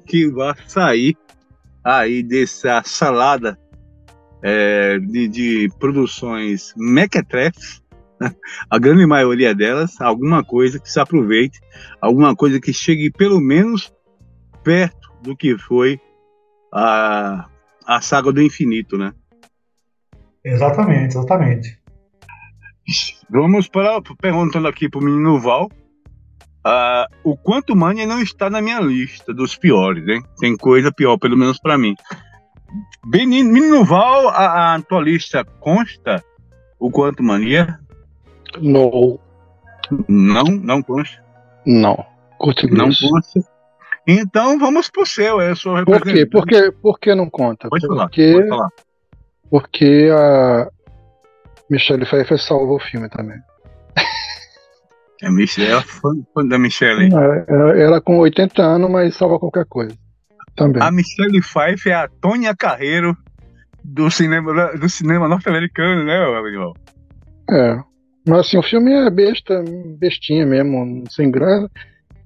[0.06, 1.18] que vai sair
[1.84, 3.58] aí dessa salada
[4.44, 7.79] é, de, de, produções mequetrefes,
[8.70, 11.60] a grande maioria delas, alguma coisa que se aproveite,
[12.02, 13.94] alguma coisa que chegue pelo menos
[14.64, 16.00] perto do que foi
[16.74, 17.48] a,
[17.86, 19.14] a saga do infinito, né?
[20.44, 21.80] Exatamente, exatamente.
[23.30, 25.70] Vamos para perguntando aqui para o menino Val.
[26.66, 30.22] Uh, o quanto Mania não está na minha lista dos piores, hein?
[30.40, 31.96] Tem coisa pior, pelo menos para mim.
[33.06, 36.24] Menino Val, a, a tua lista consta
[36.80, 37.80] o quanto Mania?
[38.62, 39.20] Não.
[40.08, 41.24] Não, não consta.
[41.66, 42.06] Não.
[42.72, 43.40] Não consta.
[44.08, 46.26] Então vamos pro seu, eu sou Por quê?
[46.72, 47.70] Por, que não conta?
[47.70, 48.70] Pode falar, porque, pode falar.
[49.50, 50.68] Porque a
[51.70, 53.38] Michelle Pfeiffer salvou o filme também.
[55.22, 57.10] A Michelle é fã, fã da Michelle.
[57.14, 59.96] Ela, ela com 80 anos, mas salva qualquer coisa.
[60.56, 60.82] Também.
[60.82, 63.16] A Michelle Pfeiffer é a Tônia Carreiro
[63.84, 66.74] do cinema, do cinema norte-americano, né, Gabriel?
[67.50, 67.89] É.
[68.30, 69.64] Mas assim, o filme é besta,
[69.98, 71.70] bestinha mesmo, sem graça.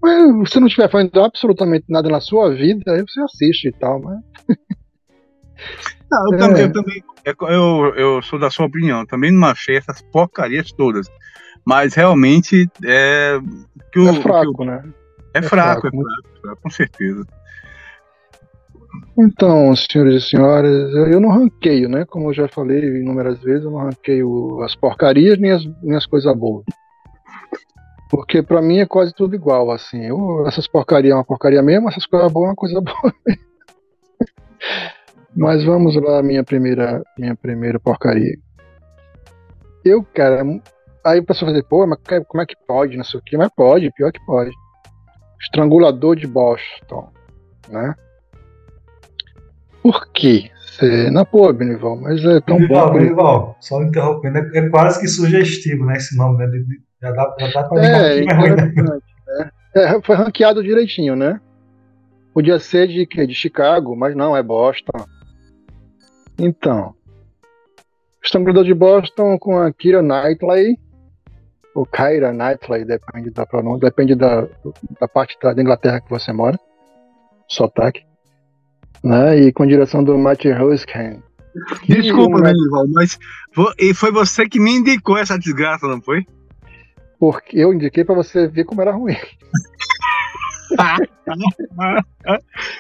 [0.02, 4.02] Mas se não estiver fazendo absolutamente nada na sua vida, aí você assiste e tal,
[4.02, 4.20] mas.
[6.12, 6.38] Não, eu, é.
[6.38, 11.10] também, eu, também eu, eu sou da sua opinião, também não achei essas porcarias todas.
[11.66, 13.39] Mas realmente é.
[13.92, 14.84] Que o, é fraco, que o, né?
[15.34, 17.26] É, é fraco, fraco, é fraco, fraco, com certeza.
[19.17, 22.06] Então, senhores e senhoras, eu não ranqueio, né?
[22.06, 26.06] Como eu já falei inúmeras vezes, eu não ranqueio as porcarias nem as, nem as
[26.06, 26.63] coisas boas.
[28.10, 30.06] Porque para mim é quase tudo igual, assim.
[30.06, 33.13] Eu, essas porcarias é uma porcaria mesmo, essas coisas boas é uma coisa boa.
[35.36, 38.38] Mas vamos lá, minha primeira, minha primeira porcaria.
[39.84, 40.43] Eu, cara,
[41.03, 43.36] aí o pessoal vai dizer, pô, mas como é que pode, não sei o quê,
[43.36, 44.51] mas pode, pior que pode.
[45.41, 47.12] Estrangulador de Boston,
[47.67, 47.95] né?
[49.84, 50.50] Por quê?
[50.80, 52.93] Cê, na pô, Benival, mas é tão Benival, bom.
[52.93, 56.50] Benival, só interrompendo, é, é, quase que sugestivo, né, esse nome, né?
[57.02, 59.52] Já dá, já dá pra é, que é ruim, né?
[59.76, 61.39] É, foi ranqueado direitinho, né?
[62.34, 65.06] Podia ser de, de Chicago, mas não, é Boston.
[66.39, 66.96] Então,
[68.24, 70.78] Estrangulador de Boston com a Kira Knightley,
[71.76, 74.48] ou Kyra Knightley, depende da pronúncia, depende da,
[75.00, 76.58] da parte da Inglaterra que você mora,
[77.48, 78.04] sotaque,
[79.04, 79.39] né?
[79.39, 81.22] E com direção do Matt Hoskin.
[81.88, 83.20] Desculpa, Danival, mas
[83.52, 86.26] foi, foi você que me indicou essa desgraça, não foi?
[87.20, 89.16] Porque eu indiquei para você ver como era ruim.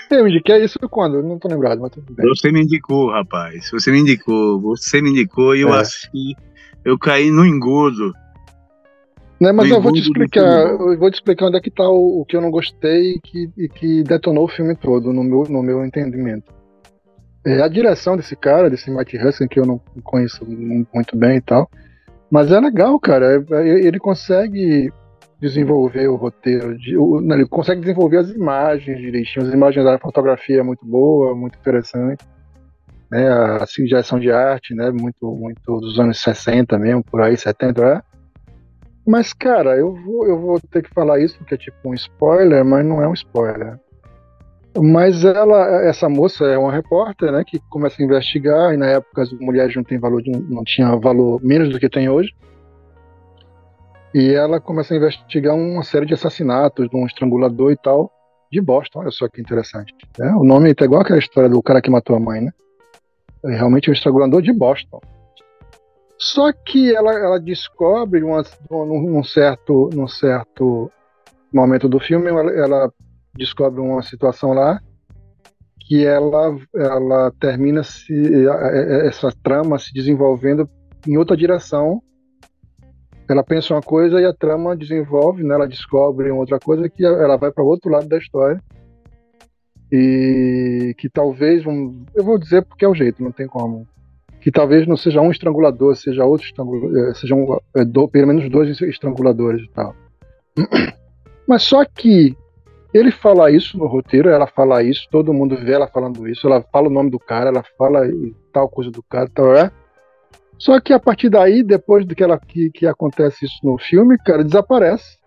[0.09, 1.21] eu indiquei isso quando?
[1.21, 2.27] Não tô lembrado, mas tudo bem.
[2.27, 3.69] Você me indicou, rapaz.
[3.71, 4.59] Você me indicou.
[4.61, 5.81] Você me indicou e eu é.
[5.81, 6.35] assisti.
[6.83, 8.13] Eu caí no engodo.
[9.43, 10.69] Né, mas eu vou te explicar.
[10.69, 13.19] Eu vou te explicar onde é que tá o, o que eu não gostei e
[13.19, 16.49] que, e que detonou o filme todo, no meu, no meu entendimento.
[17.45, 21.41] É, a direção desse cara, desse Matt Huskin, que eu não conheço muito bem e
[21.41, 21.69] tal.
[22.31, 23.43] Mas é legal, cara.
[23.51, 24.89] É, é, ele consegue
[25.41, 29.99] desenvolver o roteiro, de, o, não, ele consegue desenvolver as imagens direitinho, as imagens da
[29.99, 32.23] fotografia é muito boa, muito interessante,
[33.11, 37.81] né, a direção de arte, né, muito, muito dos anos 60 mesmo, por aí, 70,
[37.85, 38.12] é.
[39.05, 42.63] Mas, cara, eu vou, eu vou ter que falar isso porque é tipo um spoiler,
[42.63, 43.77] mas não é um spoiler.
[44.81, 49.21] Mas ela, essa moça é uma repórter, né, que começa a investigar e na época
[49.21, 52.33] as mulheres não, tem valor, não tinha valor menos do que tem hoje.
[54.13, 58.11] E ela começa a investigar uma série de assassinatos de um estrangulador e tal,
[58.51, 58.99] de Boston.
[58.99, 59.93] Olha só que interessante.
[60.17, 60.31] Né?
[60.35, 62.51] O nome é igual aquela história do cara que matou a mãe, né?
[63.45, 65.01] É realmente um estrangulador de Boston.
[66.17, 70.91] Só que ela, ela descobre uma, num, certo, num certo
[71.53, 72.93] momento do filme, ela, ela
[73.35, 74.79] descobre uma situação lá
[75.85, 78.47] que ela, ela termina se,
[79.05, 80.67] essa trama se desenvolvendo
[81.07, 82.01] em outra direção.
[83.29, 85.55] Ela pensa uma coisa e a trama desenvolve, né?
[85.55, 88.61] ela descobre outra coisa que ela vai para o outro lado da história.
[89.91, 91.63] E que talvez,
[92.15, 93.87] eu vou dizer porque é o jeito, não tem como.
[94.43, 98.79] Que talvez não seja um estrangulador, seja outro estrangulador, eh, sejam do, pelo menos dois
[98.81, 99.95] estranguladores e tal.
[101.47, 102.35] Mas só que
[102.93, 106.61] ele fala isso no roteiro, ela fala isso, todo mundo vê ela falando isso, ela
[106.71, 108.01] fala o nome do cara, ela fala
[108.51, 109.71] tal coisa do cara, tal, é.
[110.57, 114.17] Só que a partir daí, depois do que, ela, que, que acontece isso no filme,
[114.19, 115.17] cara, desaparece.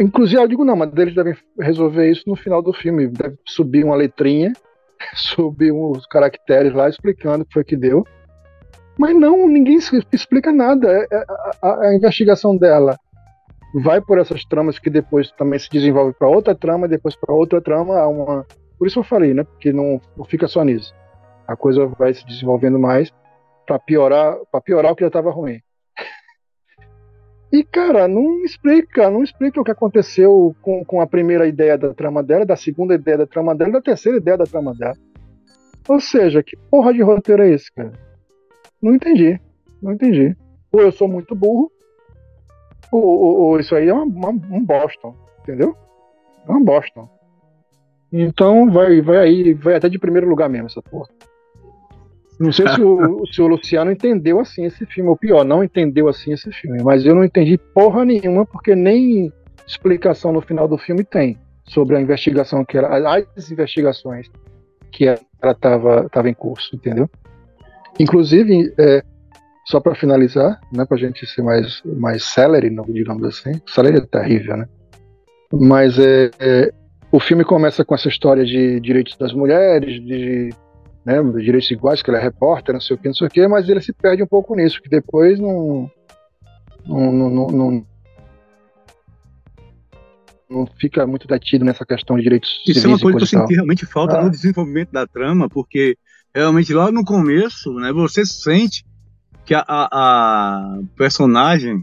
[0.00, 3.08] Inclusive, eu digo, não, mas eles devem resolver isso no final do filme.
[3.08, 4.52] Deve subir uma letrinha,
[5.14, 8.04] subir uns caracteres lá explicando o que foi que deu.
[8.98, 9.78] Mas não, ninguém
[10.12, 10.90] explica nada.
[10.90, 12.98] É, é, a, a, a investigação dela
[13.74, 17.60] vai por essas tramas que depois também se desenvolve para outra trama, depois para outra
[17.60, 18.44] trama, uma
[18.78, 19.42] por isso eu falei, né?
[19.42, 20.94] Porque não, não fica só nisso.
[21.46, 23.12] A coisa vai se desenvolvendo mais
[23.66, 25.60] para piorar, para piorar o que já estava ruim.
[27.50, 31.94] E cara, não explica, não explica o que aconteceu com, com a primeira ideia da
[31.94, 34.94] trama dela, da segunda ideia da trama dela, da terceira ideia da trama dela.
[35.88, 37.92] Ou seja, que porra de roteiro é esse, cara?
[38.82, 39.40] Não entendi,
[39.80, 40.36] não entendi.
[40.70, 41.72] Ou eu sou muito burro,
[42.92, 45.74] o, o, o, isso aí é uma, uma, um Boston, entendeu?
[46.46, 47.08] É um Boston.
[48.12, 51.08] Então vai, vai aí, vai até de primeiro lugar mesmo essa porra.
[52.38, 56.08] Não sei se o, se o Luciano entendeu assim esse filme, ou pior, não entendeu
[56.08, 59.32] assim esse filme, mas eu não entendi porra nenhuma, porque nem
[59.66, 62.88] explicação no final do filme tem sobre a investigação que era,
[63.36, 64.30] as investigações
[64.90, 67.10] que ela estava tava em curso, entendeu?
[67.98, 69.02] Inclusive, é,
[69.66, 73.60] só para finalizar, né, para a gente ser mais, mais celery, digamos assim.
[73.66, 74.66] Celery é terrível, né?
[75.52, 76.72] Mas é, é,
[77.10, 80.50] o filme começa com essa história de direitos das mulheres, de,
[81.08, 83.48] né, direitos iguais, que ela é repórter, não sei o que, não sei o que,
[83.48, 85.90] mas ele se perde um pouco nisso, que depois não.
[86.86, 87.86] não, não, não,
[90.50, 93.54] não fica muito detido nessa questão de direitos Isso é uma coisa que eu senti
[93.54, 94.24] realmente falta ah.
[94.24, 95.96] no desenvolvimento da trama, porque
[96.34, 98.84] realmente lá no começo, né, você sente
[99.46, 101.82] que a, a personagem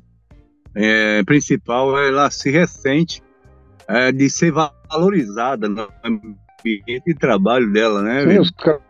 [0.75, 3.23] é, principal ela se ressente
[3.87, 8.21] é, de ser valorizada no ambiente de trabalho dela, né?
[8.21, 8.84] Sim, os caras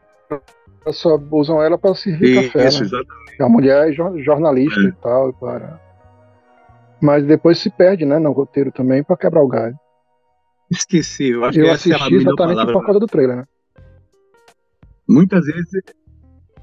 [0.91, 2.67] só usam ela para servir Isso, café.
[2.67, 2.85] Isso, né?
[2.85, 3.41] exatamente.
[3.41, 4.83] A mulher é jornalista é.
[4.83, 5.79] e tal, para.
[7.01, 9.75] Mas depois se perde, né, no roteiro também para quebrar o galho.
[10.71, 12.73] Esqueci, eu acho eu que assisti é a exatamente palavra.
[12.73, 13.43] por causa do trailer, né?
[15.07, 15.83] Muitas vezes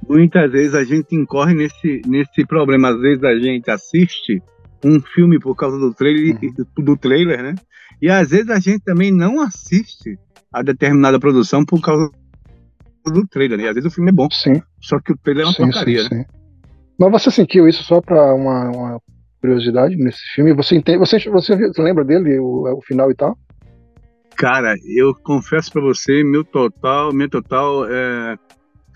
[0.09, 2.90] muitas vezes a gente incorre nesse, nesse problema.
[2.90, 4.42] Às vezes a gente assiste
[4.85, 6.85] um filme por causa do trailer, uhum.
[6.85, 7.55] do trailer, né?
[8.01, 10.18] E às vezes a gente também não assiste
[10.53, 12.11] a determinada produção por causa
[13.05, 13.69] do trailer, né?
[13.69, 14.61] Às vezes o filme é bom, sim.
[14.81, 16.25] só que o trailer é uma sim, porcaria, sim, né?
[16.99, 19.01] Mas você sentiu isso só para uma, uma,
[19.41, 20.55] curiosidade nesse filme?
[20.55, 20.99] Você entende?
[20.99, 23.37] Você, você lembra dele, o, o final e tal?
[24.37, 28.37] Cara, eu confesso para você, meu total, meu total é,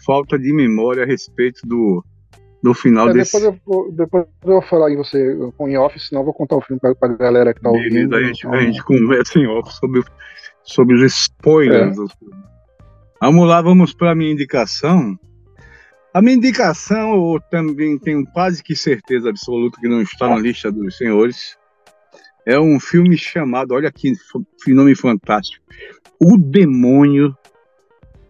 [0.05, 2.05] falta de memória a respeito do,
[2.62, 3.38] do final é, desse.
[3.38, 6.57] Depois eu, vou, depois eu vou falar em você em off, senão eu vou contar
[6.57, 8.16] o filme pra, pra galera que tá Beleza, ouvindo.
[8.16, 10.03] A gente, a gente conversa em off sobre,
[10.62, 11.99] sobre os spoilers.
[11.99, 12.46] É.
[13.20, 15.18] Vamos lá, vamos para a minha indicação.
[16.12, 20.70] A minha indicação, eu também tenho quase que certeza absoluta que não está na lista
[20.70, 21.57] dos senhores.
[22.44, 24.12] É um filme chamado, olha que
[24.68, 25.64] nome fantástico,
[26.20, 27.37] O Demônio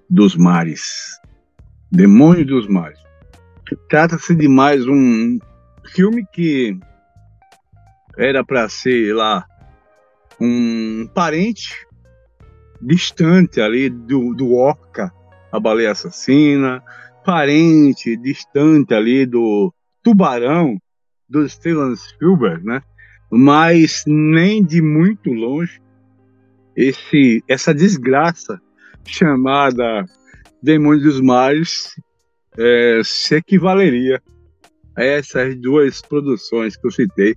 [0.09, 1.21] dos Mares.
[1.91, 2.99] Demônio dos Mares.
[3.89, 5.39] Trata-se de mais um
[5.95, 6.79] filme que
[8.17, 9.45] era para ser lá
[10.41, 11.86] um parente
[12.81, 15.13] distante ali do, do Orca,
[15.53, 16.83] a baleia assassina,
[17.25, 20.77] parente distante ali do Tubarão,
[21.29, 22.83] do Steven Spielberg, né?
[23.31, 25.81] Mas nem de muito longe
[26.77, 28.61] esse essa desgraça
[29.05, 30.05] chamada
[30.63, 31.99] Demônio dos Mares
[32.57, 34.23] é, se equivaleria
[34.97, 37.35] a essas duas produções que eu citei.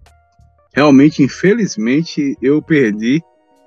[0.73, 3.21] Realmente, infelizmente, eu perdi,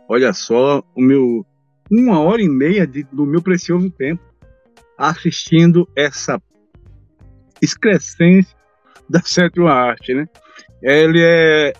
[0.09, 1.45] olha só, o meu
[1.91, 4.22] uma hora e meia de, do meu precioso tempo
[4.97, 6.41] assistindo essa
[7.61, 8.57] excrescência
[9.09, 10.26] da sétima arte, né?
[10.83, 11.72] Ele é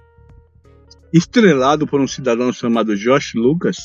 [1.12, 3.78] estrelado por um cidadão chamado Josh Lucas,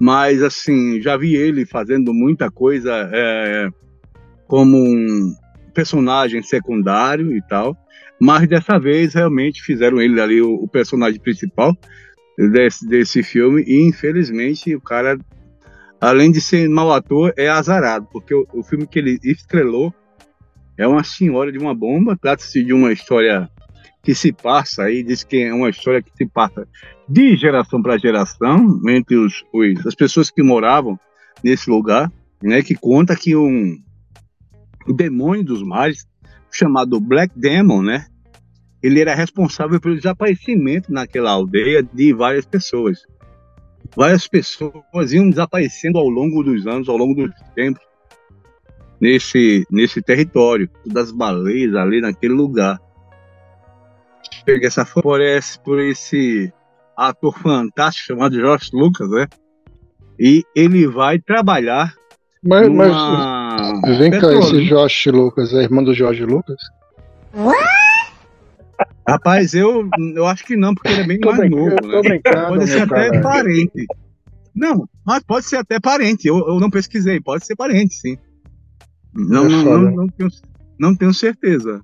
[0.00, 3.68] mas assim, já vi ele fazendo muita coisa é,
[4.46, 5.34] como um
[5.72, 7.76] personagem secundário e tal,
[8.20, 11.76] mas dessa vez realmente fizeram ele ali o, o personagem principal
[12.36, 15.18] desse, desse filme e infelizmente o cara
[16.00, 19.94] além de ser mau ator, é azarado, porque o, o filme que ele estrelou
[20.76, 23.48] é uma senhora de uma bomba, trata-se de uma história
[24.02, 26.68] que se passa aí, diz que é uma história que se passa
[27.08, 30.98] de geração para geração entre os, os, as pessoas que moravam
[31.42, 32.12] nesse lugar,
[32.42, 33.76] né, que conta que um
[34.94, 36.06] demônio dos mares,
[36.52, 38.06] chamado Black Demon, né,
[38.82, 43.06] ele era responsável pelo desaparecimento naquela aldeia de várias pessoas.
[43.96, 47.82] Várias pessoas iam desaparecendo ao longo dos anos, ao longo dos tempos,
[49.00, 52.78] nesse, nesse território, das baleias ali naquele lugar.
[54.44, 56.52] Peguei essa foto por esse, por esse
[56.96, 59.26] ator fantástico chamado Josh Lucas, né?
[60.18, 61.94] E ele vai trabalhar.
[62.42, 63.80] Mas, numa...
[63.82, 66.56] mas vem cá, esse Josh Lucas é irmão do Jorge Lucas?
[69.08, 72.20] Rapaz, eu, eu acho que não, porque ele é bem mais novo, né?
[72.48, 73.20] Pode ser até cara.
[73.22, 73.86] parente.
[74.54, 76.26] Não, mas pode ser até parente.
[76.26, 78.16] Eu, eu não pesquisei, pode ser parente, sim.
[79.14, 80.30] Não, é não, não, não, tenho,
[80.78, 81.80] não tenho certeza.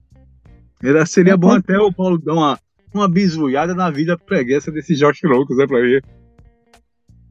[0.82, 2.58] Era, seria é bom até o Paulo dar uma,
[2.92, 6.04] uma bisulhada na vida preguiça desse Jorge Loucos, né, pra ver.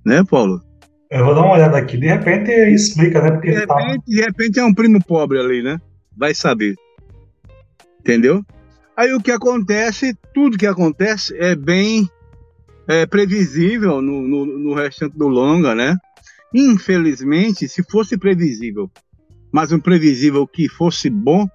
[0.06, 0.62] Né, Paulo?
[1.10, 1.98] Eu vou dar uma olhada aqui.
[1.98, 3.32] De repente explica, né?
[3.32, 4.04] Porque de, tá repente, tá...
[4.08, 5.78] de repente é um primo pobre ali, né?
[6.16, 6.76] Vai saber.
[8.00, 8.44] Entendeu?
[8.96, 12.10] Aí o que acontece, tudo que acontece é bem
[12.88, 15.96] é, previsível no, no, no restante do longa, né?
[16.54, 18.92] Infelizmente, se fosse previsível
[19.52, 21.46] mas um previsível que fosse bom,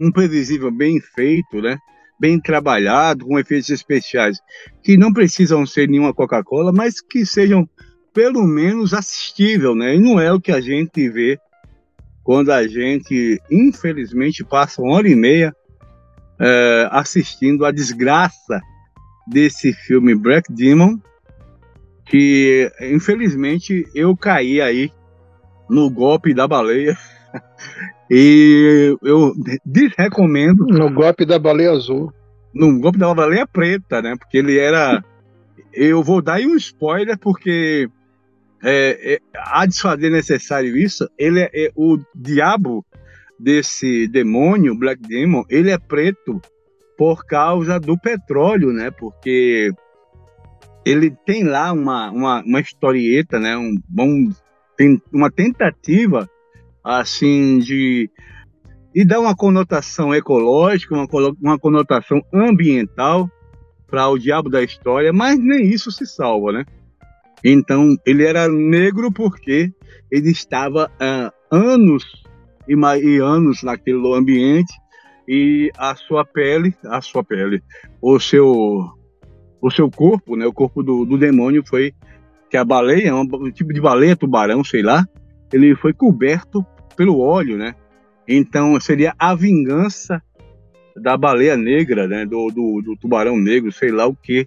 [0.00, 1.78] um previsível bem feito, né?
[2.18, 4.38] Bem trabalhado, com efeitos especiais,
[4.82, 7.68] que não precisam ser nenhuma Coca-Cola, mas que sejam
[8.12, 9.94] pelo menos assistível, né?
[9.94, 11.38] E não é o que a gente vê
[12.22, 15.54] quando a gente, infelizmente, passa uma hora e meia
[16.38, 18.60] é, assistindo a desgraça
[19.26, 20.98] desse filme Black Demon,
[22.04, 24.92] que infelizmente eu caí aí
[25.68, 26.96] no golpe da baleia
[28.10, 29.32] e eu
[29.64, 30.66] desrecomendo.
[30.66, 32.12] No golpe da baleia azul.
[32.54, 34.14] No golpe da baleia preta, né?
[34.16, 35.02] Porque ele era.
[35.72, 37.88] Eu vou dar aí um spoiler, porque
[38.62, 41.08] é, é, a desfazer necessário isso.
[41.18, 42.84] Ele é, é, o diabo
[43.38, 46.40] desse demônio, Black Demon, ele é preto
[46.96, 48.90] por causa do petróleo, né?
[48.90, 49.72] Porque
[50.84, 53.56] ele tem lá uma, uma, uma historieta, né?
[53.56, 54.30] Um, um,
[54.76, 56.28] tem uma tentativa
[56.82, 58.10] assim de
[58.94, 61.06] e dá uma conotação ecológica, uma,
[61.42, 63.28] uma conotação ambiental
[63.88, 66.64] para o diabo da história, mas nem isso se salva, né?
[67.44, 69.72] Então ele era negro porque
[70.10, 72.23] ele estava há anos
[72.68, 74.72] e, e anos naquele ambiente
[75.26, 77.62] e a sua pele, a sua pele,
[78.00, 78.90] o seu
[79.60, 81.94] o seu corpo, né, o corpo do, do demônio foi
[82.50, 85.04] que a baleia, um, tipo de baleia, tubarão, sei lá,
[85.50, 87.74] ele foi coberto pelo óleo, né?
[88.28, 90.22] Então seria a vingança
[90.94, 92.26] da baleia negra, né?
[92.26, 94.46] Do, do, do tubarão negro, sei lá o que.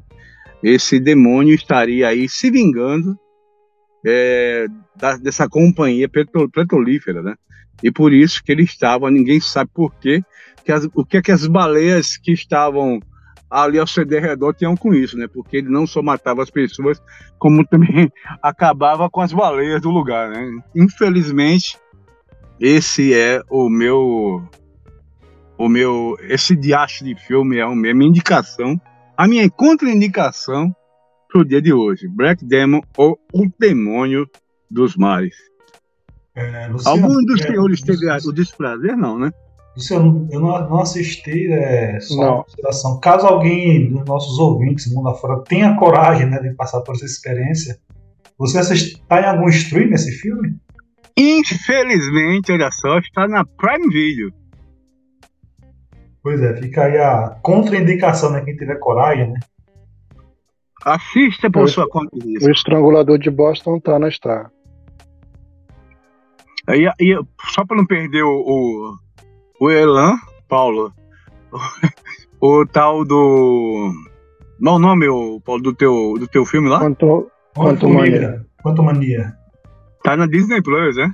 [0.63, 3.17] Esse demônio estaria aí se vingando
[4.05, 7.35] é, da, dessa companhia petrolífera, né?
[7.83, 10.23] E por isso que ele estava, ninguém sabe por quê,
[10.63, 12.99] que as, o que é que as baleias que estavam
[13.49, 15.27] ali ao seu redor tinham com isso, né?
[15.27, 17.01] Porque ele não só matava as pessoas,
[17.39, 18.11] como também
[18.41, 20.51] acabava com as baleias do lugar, né?
[20.75, 21.77] Infelizmente,
[22.59, 24.43] esse é o meu.
[25.57, 26.17] O meu.
[26.21, 28.79] Esse diacho de filme é a minha indicação.
[29.15, 30.75] A minha contraindicação
[31.29, 32.07] pro dia de hoje.
[32.07, 34.29] Black Demon ou O Demônio
[34.69, 35.35] dos Mares.
[36.37, 39.31] É, Luciano, Algum dos é, senhores teve o desprazer, não, né?
[39.75, 42.43] Luciano, eu não, não assisti, é, só não.
[42.43, 42.99] consideração.
[42.99, 47.79] Caso alguém dos nossos ouvintes, mundo afora, tenha coragem né, de passar por essa experiência,
[48.37, 50.55] você está em algum stream nesse filme?
[51.17, 54.31] Infelizmente, olha só, está na Prime Video.
[56.21, 58.41] Pois é, fica aí a contraindicação, né?
[58.41, 59.39] Quem tiver coragem, né?
[60.85, 62.15] Assista por o, sua conta.
[62.15, 64.51] O estrangulador de Boston tá na Star.
[66.69, 67.19] E, e,
[67.53, 68.95] só para não perder o, o,
[69.61, 70.15] o Elan,
[70.47, 70.91] Paulo,
[72.41, 73.91] o, o tal do.
[74.59, 76.79] Não o nome, o, Paulo, do teu, do teu filme lá?
[76.79, 78.45] Quanto, quanto mania.
[78.61, 79.33] Quanto mania.
[80.03, 81.13] Tá na Disney Plus, né?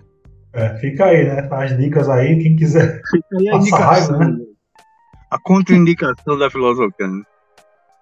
[0.54, 1.48] É, fica aí, né?
[1.52, 3.02] As dicas aí, quem quiser.
[3.10, 4.18] Fica aí a indicação.
[4.18, 4.38] Raiva, né?
[5.32, 7.08] A contraindicação da filosofia.
[7.08, 7.24] Né?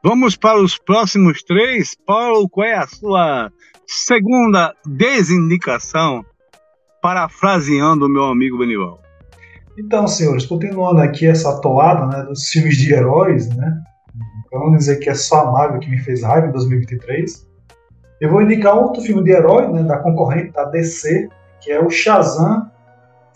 [0.03, 1.95] Vamos para os próximos três.
[2.05, 3.51] Paulo, qual é a sua
[3.87, 6.25] segunda desindicação?
[7.01, 9.01] Parafraseando o meu amigo Benival.
[9.77, 13.81] Então, senhores, continuando aqui essa toada né, dos filmes de heróis, né?
[14.51, 17.47] Vamos dizer que é só a Marvel que me fez raiva em 2023.
[18.19, 21.29] Eu vou indicar outro filme de herói, né, da concorrente da DC,
[21.61, 22.69] que é o Shazam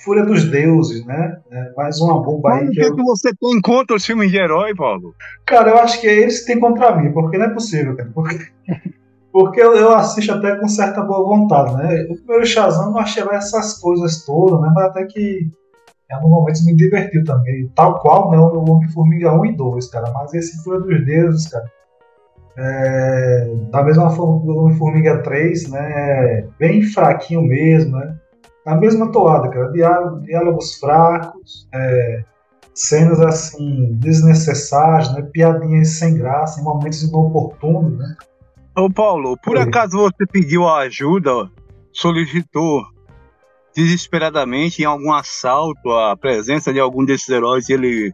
[0.06, 1.38] Fúria dos Deuses, né?
[1.52, 2.68] É mais uma bomba aí.
[2.68, 2.96] O que, que, eu...
[2.96, 5.16] que você tem contra os filmes de herói, Paulo?
[5.48, 8.12] Cara, eu acho que é eles que têm contra mim, porque não é possível, cara.
[8.14, 8.38] Porque,
[9.36, 12.04] porque eu, eu, assisto até com certa boa vontade, né?
[12.10, 14.72] O primeiro Shazam não achei essas coisas todas, né?
[14.74, 15.52] Mas até que
[16.10, 17.70] em alguns momentos me divertiu também.
[17.76, 18.38] Tal qual, né?
[18.38, 20.10] O Homem-Formiga 1 e 2, cara.
[20.14, 21.70] Mas esse Fúria dos Deuses, cara.
[22.58, 25.92] É, da mesma forma que o Homem-Formiga 3, né?
[25.92, 28.16] É bem fraquinho mesmo, né?
[28.66, 29.70] Na mesma toada, cara.
[30.22, 32.24] Diálogos fracos, é,
[32.74, 35.28] cenas assim, desnecessárias, né?
[35.34, 38.16] Piadinhas sem graça, em momentos inoportunos, né?
[38.78, 39.64] Ô Paulo, por Oi.
[39.64, 41.50] acaso você pediu ajuda,
[41.94, 42.84] solicitou
[43.74, 48.14] desesperadamente em algum assalto a presença de algum desses heróis e ele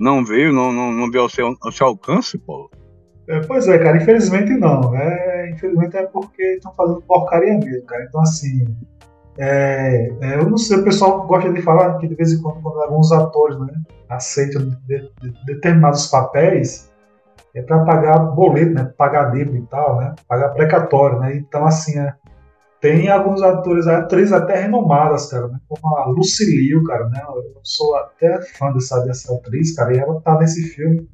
[0.00, 2.68] não veio, não, não, não veio ao seu, ao seu alcance, Paulo?
[3.28, 4.90] É, pois é, cara, infelizmente não.
[4.90, 5.50] Né?
[5.50, 8.04] Infelizmente é porque estão fazendo porcaria mesmo, cara.
[8.08, 8.64] Então, assim,
[9.38, 12.60] é, é, eu não sei, o pessoal gosta de falar que de vez em quando,
[12.60, 13.72] quando alguns atores né,
[14.08, 16.91] aceitam de, de determinados papéis,
[17.54, 21.98] é para pagar boleto, né, pagar dívida e tal, né, pagar precatório, né, então assim,
[21.98, 22.14] é,
[22.80, 27.94] tem alguns atores, atrizes até renomadas, cara, né, como a Lucille cara, né, eu sou
[27.96, 31.06] até fã dessa, dessa atriz, cara, e ela tá nesse filme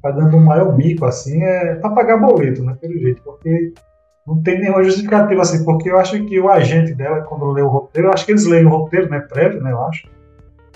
[0.00, 3.74] pagando um maior mico, assim, é para pagar boleto, né, pelo jeito, porque
[4.26, 7.68] não tem nenhuma justificativa assim, porque eu acho que o agente dela, quando lê o
[7.68, 10.08] roteiro, eu acho que eles leem o roteiro, né, prévio, né, eu acho,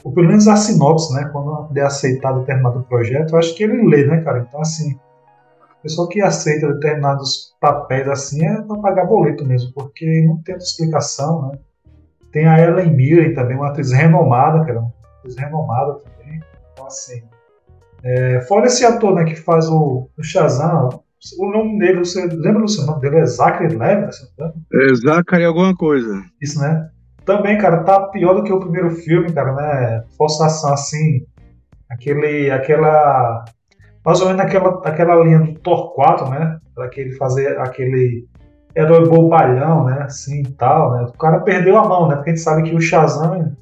[0.03, 3.87] ou pelo menos a sinopse, né, quando é aceitado determinado projeto, eu acho que ele
[3.89, 4.99] lê, né, cara, então assim,
[5.61, 10.55] a pessoa que aceita determinados papéis assim é para pagar boleto mesmo, porque não tem
[10.55, 11.59] outra explicação, né.
[12.33, 16.41] Tem a Ellen Mirren também, uma atriz renomada, cara, uma atriz renomada também,
[16.73, 17.23] então assim,
[18.03, 21.03] é, fora esse ator, né, que faz o, o Shazam,
[21.39, 23.19] o nome dele, você lembra do seu nome dele?
[23.19, 24.09] É Zachary Levi,
[24.73, 26.25] É Zachary alguma coisa.
[26.41, 26.89] Isso, né?
[27.25, 30.05] Também, cara, tá pior do que o primeiro filme, cara, né?
[30.17, 31.25] Forçação assim,
[31.91, 33.45] aquele, aquela,
[34.05, 36.59] mais ou menos aquela, aquela linha do Thor 4, né?
[36.79, 38.27] Aquele fazer aquele
[38.75, 40.03] herói bobalhão, né?
[40.03, 41.03] Assim e tal, né?
[41.03, 42.17] O cara perdeu a mão, né?
[42.17, 43.55] Porque a gente sabe que o Shazam,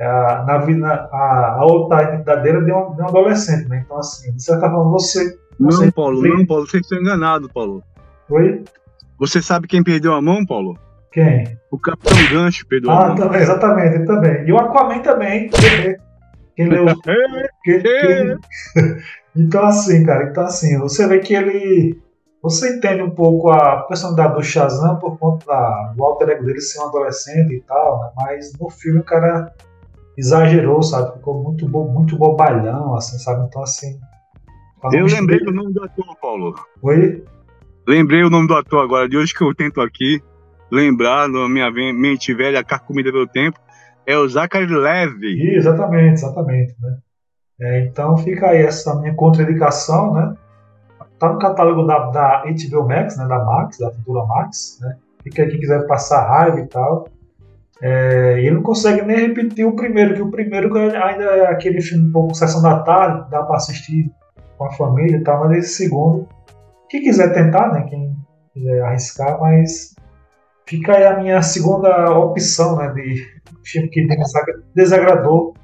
[0.00, 3.82] a, na vida, a, a outra identidade dele deu um, de um adolescente, né?
[3.84, 7.82] Então, assim, de certa forma, você não, Paulo, não, Paulo, você está enganado, Paulo.
[8.30, 8.62] Oi?
[9.18, 10.78] Você sabe quem perdeu a mão, Paulo?
[11.16, 11.58] Quem?
[11.70, 14.46] O Capitão Gancho perdeu ah, também, exatamente, ele também.
[14.46, 15.48] E o Aquaman também.
[16.54, 16.84] Quem leu.
[17.64, 18.36] quem, quem...
[19.34, 21.98] então, assim, cara, então assim, você vê que ele.
[22.42, 26.60] Você entende um pouco a personalidade do Shazam por conta da, do alter ego dele
[26.60, 28.10] ser um adolescente e tal, né?
[28.14, 29.50] mas no filme o cara
[30.18, 31.14] exagerou, sabe?
[31.14, 33.46] Ficou muito, bo, muito bobalhão, assim, sabe?
[33.46, 33.98] Então, assim,
[34.92, 36.54] eu lembrei do nome do ator, Paulo.
[36.82, 37.24] Oi?
[37.88, 40.20] Lembrei o nome do ator agora, de hoje que eu tento aqui
[40.70, 43.58] lembrar na minha mente velha, carcomida pelo tempo,
[44.06, 45.56] é o Zachary Levy.
[45.56, 46.74] Exatamente, exatamente.
[46.80, 46.98] Né?
[47.60, 50.34] É, então fica aí essa minha contraindicação, né?
[51.18, 53.26] Tá no catálogo da, da HBO Max, né?
[53.26, 54.96] Da Max, da futura Max, né?
[55.22, 57.08] Fica quem quiser passar raiva e tal.
[57.82, 62.08] É, e não consegue nem repetir o primeiro, que o primeiro ainda é aquele filme
[62.08, 64.10] um pouco sessão da tarde, dá para assistir
[64.56, 66.26] com a família e tal, mas esse segundo,
[66.88, 68.16] quem quiser tentar, né, quem
[68.54, 69.94] quiser arriscar, mas
[70.66, 73.26] fica aí a minha segunda opção, né, de
[73.64, 74.06] filme que
[74.74, 75.54] desagradou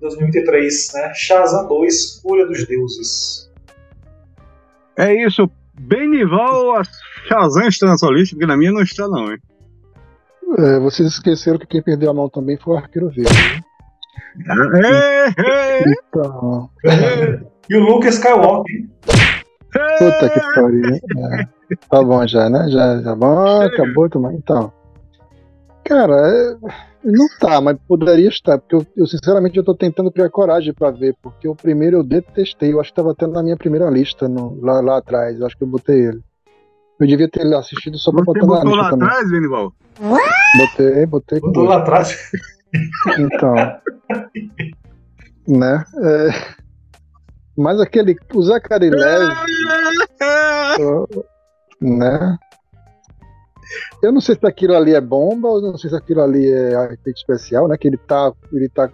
[0.00, 3.50] 2023, né, Shazam 2, Fúria dos Deuses.
[4.96, 6.82] É isso, Benival, a
[7.28, 9.38] Shazam está na sua lista, porque na minha não está não, hein.
[10.58, 13.32] É, vocês esqueceram que quem perdeu a mão também foi o Arqueiro Verde.
[14.36, 14.54] Né?
[14.84, 15.84] É, é, é.
[15.88, 17.50] Então, é.
[17.70, 18.88] E o Luke Skywalker.
[19.98, 20.94] Puta que pariu.
[20.94, 21.59] É.
[21.88, 22.68] Tá bom já, né?
[22.68, 24.36] Já, já bom, acabou também.
[24.36, 24.72] Então.
[25.84, 26.56] Cara, é,
[27.02, 30.90] não tá, mas poderia estar, porque eu, eu sinceramente eu tô tentando criar coragem para
[30.90, 34.28] ver, porque o primeiro eu detestei, eu acho que tava até na minha primeira lista
[34.28, 36.20] no, lá, lá atrás, eu acho que eu botei ele.
[37.00, 39.08] Eu devia ter assistido só pra Você botar na lista lá também.
[39.08, 39.72] atrás, Venival?
[40.58, 41.40] Botei, botei.
[41.40, 42.30] Botou lá atrás?
[43.18, 43.54] Então.
[45.48, 45.84] né?
[46.04, 46.28] É,
[47.56, 48.16] mas aquele.
[48.34, 48.90] O Zachary.
[51.80, 52.38] né?
[54.02, 56.92] Eu não sei se aquilo ali é bomba ou não sei se aquilo ali é
[56.92, 57.76] efeito especial, né?
[57.76, 58.90] Que ele tá, ele tá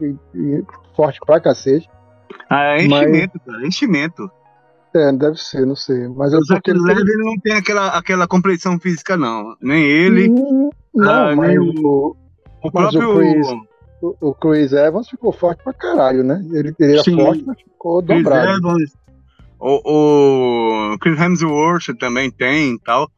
[0.95, 1.89] forte pra cacete.
[2.51, 3.55] Ah, é enchimento, mas...
[3.55, 4.31] cara, enchimento.
[4.95, 6.09] É, deve ser, não sei.
[6.09, 9.55] Mas o Zachary Levy ele não tem aquela, aquela compreensão física, não.
[9.61, 10.31] Nem ele.
[10.31, 12.17] Hum, não, ah, mas nem o,
[12.63, 13.11] o próprio.
[13.11, 13.47] O Chris,
[14.21, 16.43] o, Chris Evans ficou forte pra caralho, né?
[16.53, 17.17] Ele, ele era Sim.
[17.17, 18.59] forte, mas ficou Chris dobrado.
[18.59, 18.93] Evans,
[19.59, 23.11] o, o Chris Hemsworth também tem e tal.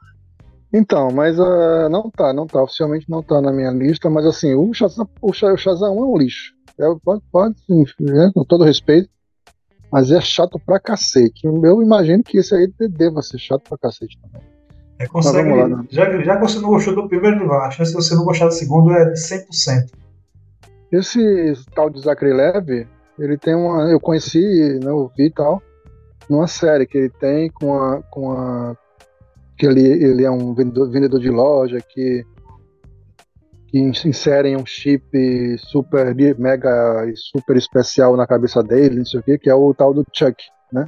[0.72, 4.54] Então, mas uh, não tá, não tá, oficialmente não tá na minha lista, mas assim,
[4.54, 6.52] o Shazam, o Shazam 1 é um lixo.
[6.78, 7.56] É, pode, pode
[8.00, 9.08] né, com todo respeito,
[9.90, 11.46] mas é chato pra cacete.
[11.46, 14.42] Eu imagino que esse aí deva ser chato pra cacete também.
[14.98, 15.84] É, consegue, lá, né?
[15.90, 18.52] já, já que você não gostou do primeiro, a chance de você não gostar do
[18.52, 19.90] segundo é de 100%.
[20.92, 22.86] Esse tal de Zachary Levy,
[23.18, 23.90] ele tem uma.
[23.90, 24.38] Eu conheci,
[24.82, 25.62] né, eu vi e tal,
[26.28, 28.76] numa série que ele tem com a, com a
[29.58, 32.24] que ele, ele é um vendedor, vendedor de loja que,
[33.66, 35.04] que inserem um chip
[35.58, 39.74] super, mega e super especial na cabeça dele, não sei o que, que é o
[39.74, 40.40] tal do Chuck,
[40.72, 40.86] né?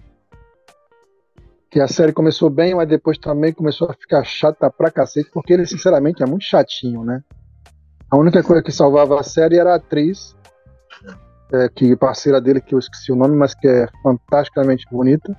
[1.69, 5.53] Que a série começou bem, mas depois também começou a ficar chata pra cacete, porque
[5.53, 7.23] ele, sinceramente, é muito chatinho, né?
[8.09, 10.37] A única coisa que salvava a série era a atriz,
[11.53, 15.37] é, que parceira dele, que eu esqueci o nome, mas que é fantasticamente bonita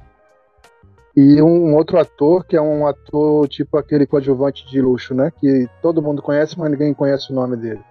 [1.16, 5.32] e um outro ator que é um ator tipo aquele coadjuvante de luxo, né?
[5.40, 7.84] Que todo mundo conhece, mas ninguém conhece o nome dele.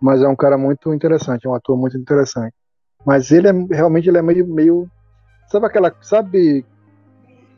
[0.00, 2.54] Mas é um cara muito interessante, é um ator muito interessante.
[3.04, 4.90] Mas ele é realmente ele é meio, meio
[5.50, 6.64] sabe aquela, sabe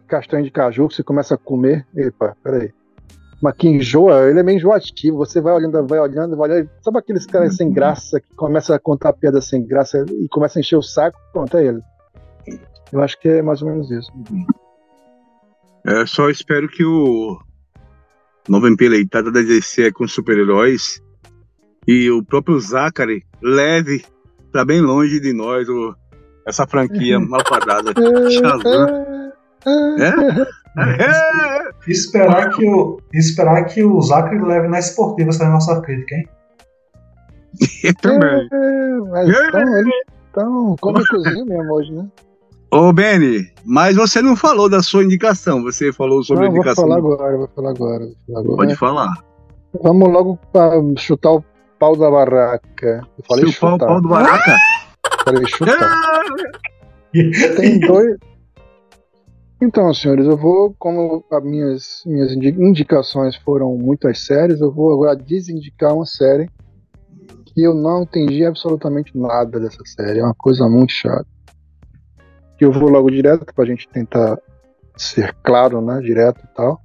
[0.08, 1.86] castanha de caju que você começa a comer?
[1.94, 2.72] Epa, peraí.
[3.42, 5.16] Mas que enjoa, ele é meio enjoativo.
[5.18, 6.70] Você vai olhando, vai olhando, vai olhando.
[6.80, 10.60] Sabe aqueles caras sem graça que começa a contar piada sem graça e começa a
[10.60, 11.18] encher o saco?
[11.32, 11.80] Pronto, é ele.
[12.92, 14.12] Eu acho que é mais ou menos isso.
[15.84, 17.36] Eu só espero que o
[18.48, 21.02] nova empeleitada da DC com super-heróis
[21.86, 24.04] e o próprio Zachary leve
[24.52, 25.96] para bem longe de nós o,
[26.46, 27.26] essa franquia uhum.
[27.28, 27.92] malvadada.
[28.30, 29.12] Shazam.
[29.64, 30.61] É?
[30.76, 31.70] É?
[31.86, 36.28] Esperar, que o, esperar que o Zachary leve na esportiva essa é nossa crítica, hein?
[37.84, 38.48] Eu também.
[38.52, 39.90] É, mas então, ele,
[40.30, 42.08] então, come cozinha mesmo hoje, né?
[42.70, 45.62] Ô, Beni, mas você não falou da sua indicação.
[45.62, 46.88] Você falou sobre não, a indicação.
[46.88, 48.56] Vou falar agora, vou falar agora, vou falar agora.
[48.56, 49.14] Pode falar.
[49.82, 51.44] Vamos logo para chutar o
[51.78, 53.06] pau da barraca.
[53.18, 53.84] Eu falei Chupar chutar.
[53.84, 54.56] o pau da barraca?
[55.24, 56.22] Falei chutar.
[57.56, 58.16] Tem dois.
[59.62, 65.16] Então, senhores, eu vou, como as minhas, minhas indicações foram muitas séries, eu vou agora
[65.16, 66.50] desindicar uma série
[67.46, 70.18] que eu não entendi absolutamente nada dessa série.
[70.18, 71.26] É uma coisa muito chata
[72.64, 74.38] eu vou logo direto para a gente tentar
[74.96, 76.80] ser claro, né, direto e tal,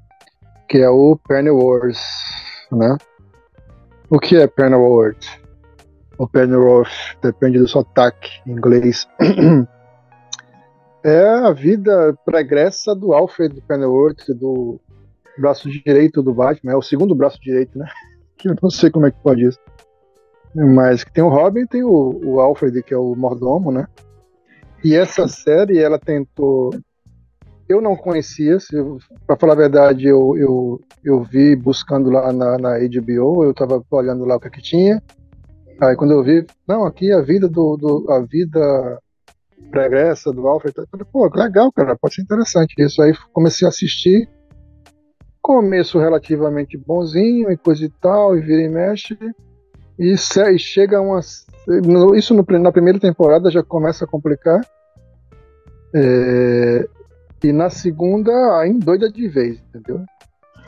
[0.67, 1.97] que é o Pennyworth,
[2.71, 2.97] né?
[4.09, 5.25] O que é Pennyworth?
[6.17, 9.07] O Pennyworth depende do sotaque em inglês.
[11.07, 14.77] é a vida pregressa do Alfred Pennyworth, do
[15.37, 17.87] braço direito do Batman, é o segundo braço direito, né?
[18.37, 19.57] Que eu não sei como é que pode isso.
[20.53, 23.87] Mas tem o Robin, tem o, o Alfred, que é o mordomo, né?
[24.83, 26.69] E essa série, ela tentou.
[27.67, 28.57] Eu não conhecia,
[29.25, 33.83] para falar a verdade, eu, eu, eu vi buscando lá na, na HBO, eu estava
[33.89, 35.01] olhando lá o que, é que tinha.
[35.81, 39.01] Aí quando eu vi, não, aqui é a vida do, do a vida
[39.71, 43.01] pregressa do Alfred, eu falei, pô, legal, cara, pode ser interessante isso.
[43.01, 44.29] Aí comecei a assistir,
[45.41, 49.17] começo relativamente bonzinho e coisa e tal, e vira e mexe,
[49.99, 51.45] e, e chega umas
[52.15, 54.61] isso no, na primeira temporada já começa a complicar.
[55.93, 56.87] É,
[57.43, 60.03] e na segunda aí doida de vez, entendeu?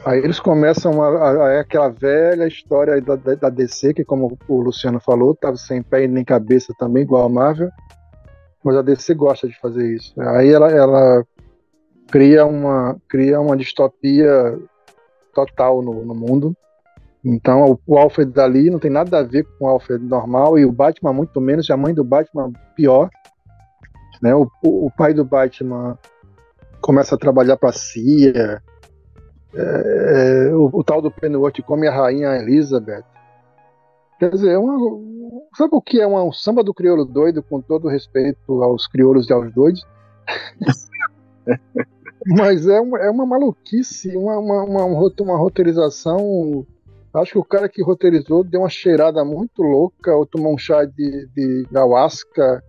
[0.06, 4.62] Aí eles começam a, a, a aquela velha história da, da, DC, que como o
[4.62, 7.70] Luciano falou, tava sem pé nem cabeça também, igual a Marvel.
[8.64, 10.14] Mas a DC gosta de fazer isso.
[10.20, 11.26] Aí ela, ela
[12.10, 14.60] cria, uma, cria uma distopia
[15.34, 16.55] total no, no mundo.
[17.24, 20.72] Então, o, Alfred dali não tem nada a ver com o Alfred normal e o
[20.72, 23.10] Batman muito menos, e a mãe do Batman pior.
[24.22, 24.34] Né?
[24.34, 25.97] O, o, o pai do Batman
[26.82, 28.62] começa a trabalhar para a CIA.
[29.53, 33.03] É, é, o, o, tal do Pennyworth come a rainha Elizabeth.
[34.18, 34.78] Quer dizer, é uma,
[35.58, 39.30] sabe o que é uma, um samba do crioulo doido, com todo respeito aos crioulos
[39.30, 39.86] e aos doidos?
[42.28, 46.66] Mas é uma, é uma maluquice, uma, uma, uma, uma roteirização
[47.14, 50.86] Acho que o cara que roteirizou deu uma cheirada muito louca, ou tomou um chá
[50.86, 52.64] de, de ayahuasca.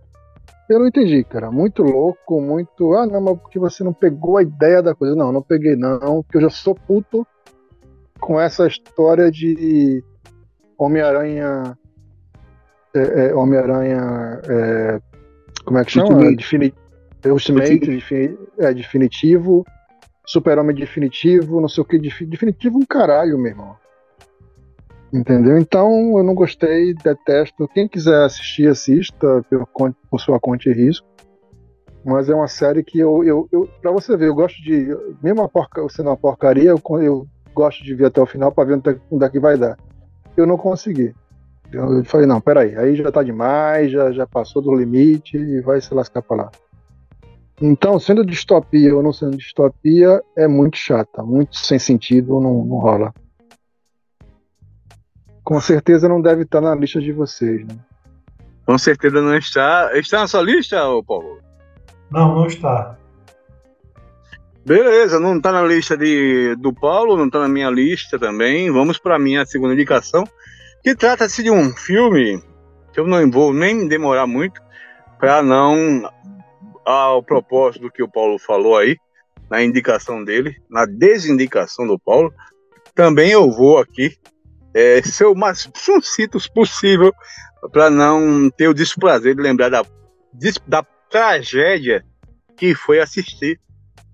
[0.67, 1.51] Eu não entendi, cara.
[1.51, 2.93] Muito louco, muito.
[2.93, 5.15] Ah, não, mas porque você não pegou a ideia da coisa.
[5.15, 7.25] Não, não peguei, não, porque eu já sou puto
[8.19, 10.03] com essa história de
[10.77, 11.77] Homem-Aranha.
[12.93, 14.41] É, é, Homem-Aranha.
[14.47, 14.99] É,
[15.65, 16.09] como é que chama?
[16.09, 16.35] Ultimate.
[16.35, 16.73] Defini
[17.25, 19.65] Ultimate, é, definitivo.
[20.25, 21.99] Super-Homem definitivo, não sei o que.
[21.99, 23.75] Definitivo um caralho, meu irmão.
[25.13, 25.57] Entendeu?
[25.57, 27.67] Então eu não gostei, detesto.
[27.67, 31.05] Quem quiser assistir, assista por, por sua conta e risco.
[32.03, 33.69] Mas é uma série que eu, eu, eu.
[33.81, 34.87] Pra você ver, eu gosto de.
[35.21, 38.63] Mesmo a porca, sendo uma porcaria, eu, eu gosto de ver até o final para
[38.63, 39.77] ver é onde é que vai dar.
[40.35, 41.13] Eu não consegui.
[41.71, 45.79] Eu falei, não, peraí, aí já tá demais, já, já passou do limite e vai
[45.79, 46.51] se lascar pra lá.
[47.61, 52.77] Então, sendo distopia ou não sendo distopia, é muito chata, muito sem sentido, não, não
[52.77, 53.13] rola.
[55.43, 57.75] Com certeza não deve estar na lista de vocês, né?
[58.65, 59.91] Com certeza não está.
[59.93, 61.39] Está na sua lista, Paulo?
[62.09, 62.97] Não, não está.
[64.65, 68.71] Beleza, não está na lista de, do Paulo, não está na minha lista também.
[68.71, 70.23] Vamos para a minha segunda indicação,
[70.83, 72.41] que trata-se de um filme
[72.93, 74.61] que eu não vou nem demorar muito
[75.19, 76.09] para não
[76.85, 78.97] ao propósito do que o Paulo falou aí,
[79.49, 82.33] na indicação dele, na desindicação do Paulo,
[82.95, 84.15] também eu vou aqui
[84.73, 87.13] é, ser o mais sucinto possível
[87.71, 89.83] para não ter o desprazer de lembrar da,
[90.67, 92.03] da tragédia
[92.57, 93.59] que foi assistir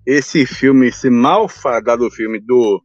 [0.04, 2.82] esse filme, esse malfadado filme do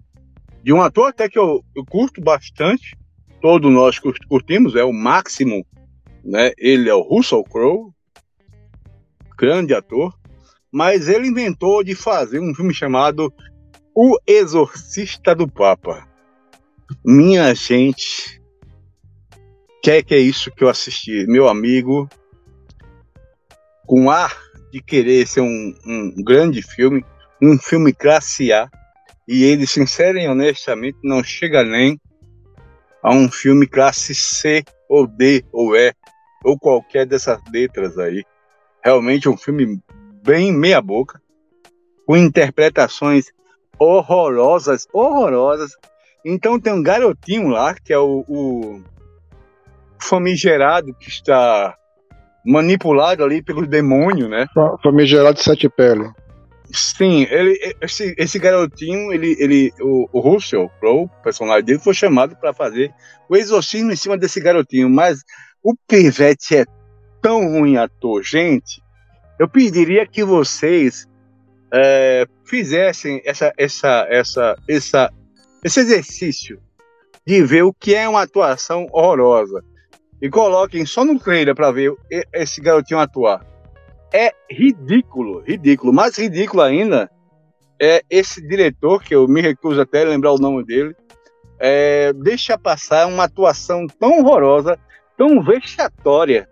[0.62, 2.96] de um ator até que eu, eu curto bastante,
[3.44, 5.66] todos nós curtimos, é o Máximo,
[6.24, 6.54] né?
[6.58, 7.92] Ele é o Russell Crowe,
[9.38, 10.18] grande ator,
[10.72, 13.34] mas ele inventou de fazer um filme chamado
[13.94, 16.08] O Exorcista do Papa.
[17.04, 18.42] Minha gente,
[19.84, 21.26] que é que é isso que eu assisti?
[21.28, 22.08] Meu amigo,
[23.86, 24.42] com ar
[24.72, 27.04] de querer ser um, um grande filme,
[27.42, 28.70] um filme classe A,
[29.28, 32.00] e ele, sincero e honestamente, não chega nem
[33.04, 35.94] a um filme classe C ou D ou E,
[36.44, 38.24] ou qualquer dessas letras aí.
[38.84, 39.82] Realmente um filme
[40.24, 41.22] bem meia boca,
[42.06, 43.26] com interpretações
[43.78, 45.72] horrorosas, horrorosas.
[46.26, 48.82] Então tem um garotinho lá, que é o, o
[50.00, 51.76] famigerado, que está
[52.46, 54.48] manipulado ali pelo demônio, né?
[54.82, 56.10] Famigerado de sete pele.
[56.74, 62.36] Sim, ele, esse, esse garotinho, ele, ele, o, o Russell Crowe, personagem dele, foi chamado
[62.36, 62.92] para fazer
[63.30, 65.22] o exorcismo em cima desse garotinho, mas
[65.62, 66.66] o Pivete é
[67.22, 68.82] tão ruim ator, gente,
[69.40, 71.08] eu pediria que vocês
[71.72, 75.14] é, fizessem essa, essa, essa, essa,
[75.64, 76.60] esse exercício
[77.26, 79.64] de ver o que é uma atuação horrorosa
[80.20, 81.94] e coloquem só no trailer para ver
[82.34, 83.53] esse garotinho atuar.
[84.14, 85.92] É ridículo, ridículo.
[85.92, 87.10] Mais ridículo ainda
[87.82, 90.96] é esse diretor, que eu me recuso até a lembrar o nome dele,
[91.60, 94.78] é, deixa passar uma atuação tão horrorosa,
[95.18, 96.48] tão vexatória,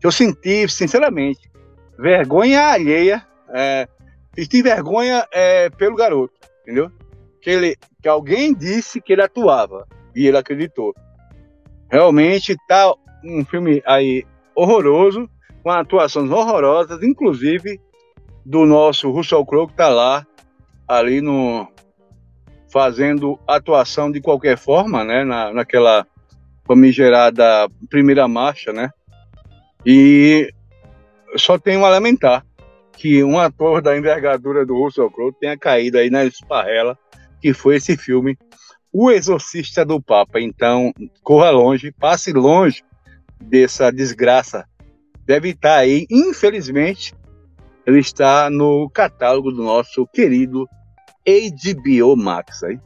[0.00, 1.50] que eu senti, sinceramente,
[1.96, 3.86] vergonha alheia, é,
[4.34, 6.90] senti vergonha é, pelo garoto, entendeu?
[7.40, 10.92] Que, ele, que alguém disse que ele atuava e ele acreditou.
[11.90, 12.92] Realmente tá
[13.24, 14.24] um filme aí
[14.54, 15.28] horroroso,
[15.62, 17.80] com atuações horrorosas, inclusive
[18.44, 20.26] do nosso Russell Crowe que tá lá,
[20.88, 21.68] ali no
[22.72, 26.06] fazendo atuação de qualquer forma, né, na, naquela
[26.64, 28.90] famigerada primeira marcha, né,
[29.84, 30.52] e
[31.36, 32.44] só tenho a lamentar
[33.00, 36.98] que um ator da envergadura do Russell Crowe tenha caído aí na esparrela,
[37.40, 38.36] que foi esse filme,
[38.92, 40.38] O Exorcista do Papa.
[40.40, 40.92] Então,
[41.22, 42.82] corra longe, passe longe
[43.40, 44.66] dessa desgraça.
[45.26, 47.14] Deve estar aí, infelizmente,
[47.86, 50.68] ele está no catálogo do nosso querido
[51.26, 52.62] HBO Max.
[52.62, 52.78] Aí.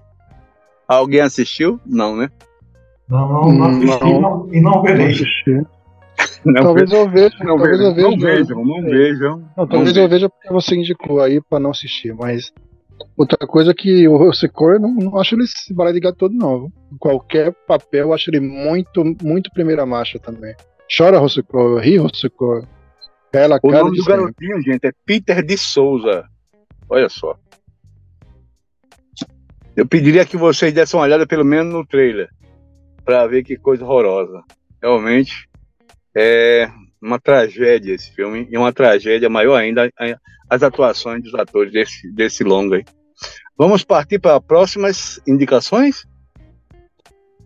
[0.87, 1.80] Alguém assistiu?
[1.87, 2.30] Não, né?
[3.09, 5.14] Não, não, não assisti não, não, e não verei.
[5.47, 5.66] Não
[6.53, 8.09] não talvez eu veja, não talvez eu veja.
[8.09, 9.45] Não vejam, não vejam.
[9.57, 12.53] Não, talvez eu veja porque você indicou aí pra não assistir, mas
[13.16, 16.35] outra coisa é que o Secor, não, não acho ele esse balé de gato todo
[16.35, 16.70] não.
[16.99, 20.55] Qualquer papel, eu acho ele muito, muito primeira marcha também.
[20.97, 22.66] Chora Rossecor, ri Rossecor.
[23.32, 26.24] Ela, o nome do garotinho, gente, é Peter de Souza.
[26.89, 27.37] Olha só.
[29.76, 32.28] Eu pediria que vocês dessem uma olhada pelo menos no trailer,
[33.05, 34.43] para ver que coisa horrorosa.
[34.80, 35.49] Realmente,
[36.14, 36.70] é
[37.03, 39.91] uma tragédia esse filme, e uma tragédia maior ainda
[40.49, 42.85] as atuações dos atores desse, desse longa aí.
[43.57, 46.07] Vamos partir para próximas indicações?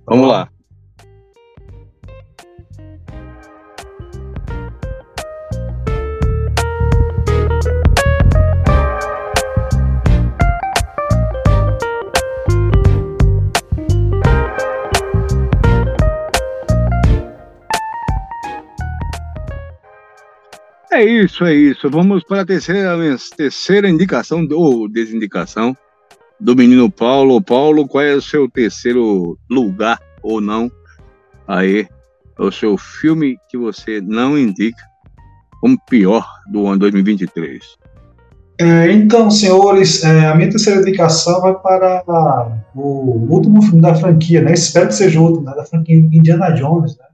[0.06, 0.50] Vamos lá.
[20.98, 21.88] É isso, é isso.
[21.88, 22.96] Vamos para a terceira,
[23.36, 25.76] terceira indicação ou desindicação
[26.40, 27.40] do menino Paulo.
[27.40, 30.68] Paulo, qual é o seu terceiro lugar ou não?
[31.46, 31.86] Aí,
[32.36, 34.82] o seu filme que você não indica
[35.60, 37.62] como pior do ano 2023.
[38.60, 42.02] É, então, senhores, é, a minha terceira indicação vai para
[42.74, 44.52] o último filme da franquia, né?
[44.52, 45.54] Espero que seja o último, né?
[45.54, 47.04] Da franquia Indiana Jones, né?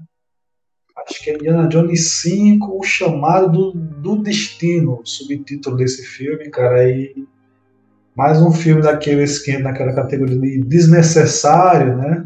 [1.08, 6.88] Acho que é Indiana Jones 5, O Chamado do, do Destino, subtítulo desse filme, cara.
[6.88, 7.26] E
[8.16, 12.24] mais um filme daqueles que naquela categoria de desnecessário, né?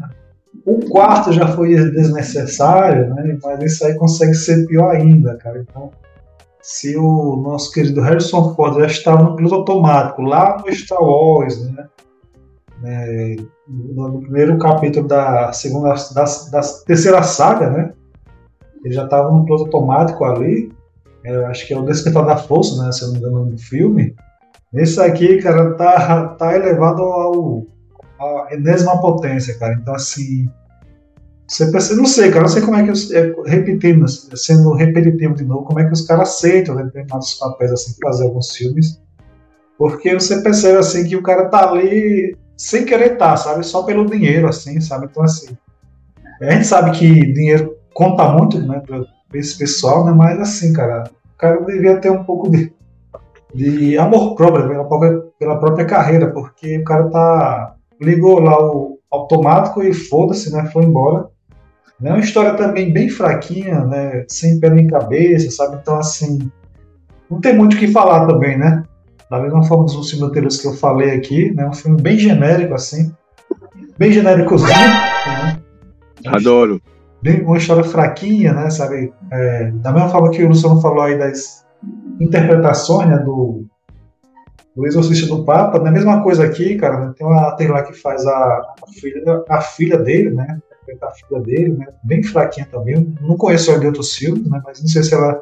[0.65, 3.37] O quarto já foi desnecessário, né?
[3.43, 5.59] Mas isso aí consegue ser pior ainda, cara.
[5.67, 5.91] Então,
[6.61, 11.69] se o nosso querido Harrison Ford já estava no piloto automático lá no Star Wars,
[11.71, 11.87] né?
[12.85, 13.35] É,
[13.67, 17.93] no primeiro capítulo da segunda, da, da terceira saga, né?
[18.83, 20.71] Ele já estava no piloto automático ali.
[21.23, 22.91] É, acho que é o Despertar da Força, né?
[22.91, 24.15] Se eu não me engano, no filme.
[24.73, 27.67] Esse aqui, cara, tá, tá elevado ao,
[28.19, 29.73] à enésima potência, cara.
[29.73, 30.47] Então, assim,
[31.47, 35.43] você pensa, não sei, cara, não sei como é que, é, repetindo, sendo repetitivo de
[35.43, 39.01] novo, como é que os caras aceitam determinados papéis, assim, fazer alguns filmes.
[39.77, 43.65] Porque você percebe, assim, que o cara tá ali sem querer estar, tá, sabe?
[43.65, 45.07] Só pelo dinheiro, assim, sabe?
[45.09, 45.57] Então, assim,
[46.41, 50.13] a gente sabe que dinheiro conta muito, né, pra esse pessoal, né?
[50.13, 51.03] Mas, assim, cara,
[51.35, 52.71] o cara devia ter um pouco de,
[53.53, 58.99] de amor próprio, pela própria, pela própria carreira, porque o cara tá ligou lá o
[59.11, 60.69] automático e foda-se, né?
[60.71, 61.27] Foi embora.
[62.01, 64.23] É uma história também bem fraquinha, né?
[64.29, 65.77] Sem pé nem cabeça, sabe?
[65.81, 66.49] Então, assim,
[67.29, 68.83] não tem muito o que falar também, né?
[69.29, 71.67] Da mesma forma dos filmes anteriores que eu falei aqui, né?
[71.67, 73.11] Um filme bem genérico, assim.
[73.97, 75.59] Bem genéricozinho, né?
[76.27, 76.81] Adoro.
[77.21, 78.69] Bem, uma história fraquinha, né?
[78.69, 79.13] Sabe?
[79.31, 81.65] É, da mesma forma que o Luciano falou aí das
[82.19, 83.17] interpretações, né?
[83.17, 83.65] Do,
[84.75, 87.13] do Exorcista do Papa, na mesma coisa aqui, cara, né?
[87.17, 90.59] tem uma atriz lá que faz a, a, filha, a filha dele, né?
[91.01, 91.87] a filha dele, né?
[92.03, 93.15] Bem fraquinha também.
[93.21, 94.61] Não conheço ela de outros filmes, né?
[94.65, 95.41] Mas não sei se ela.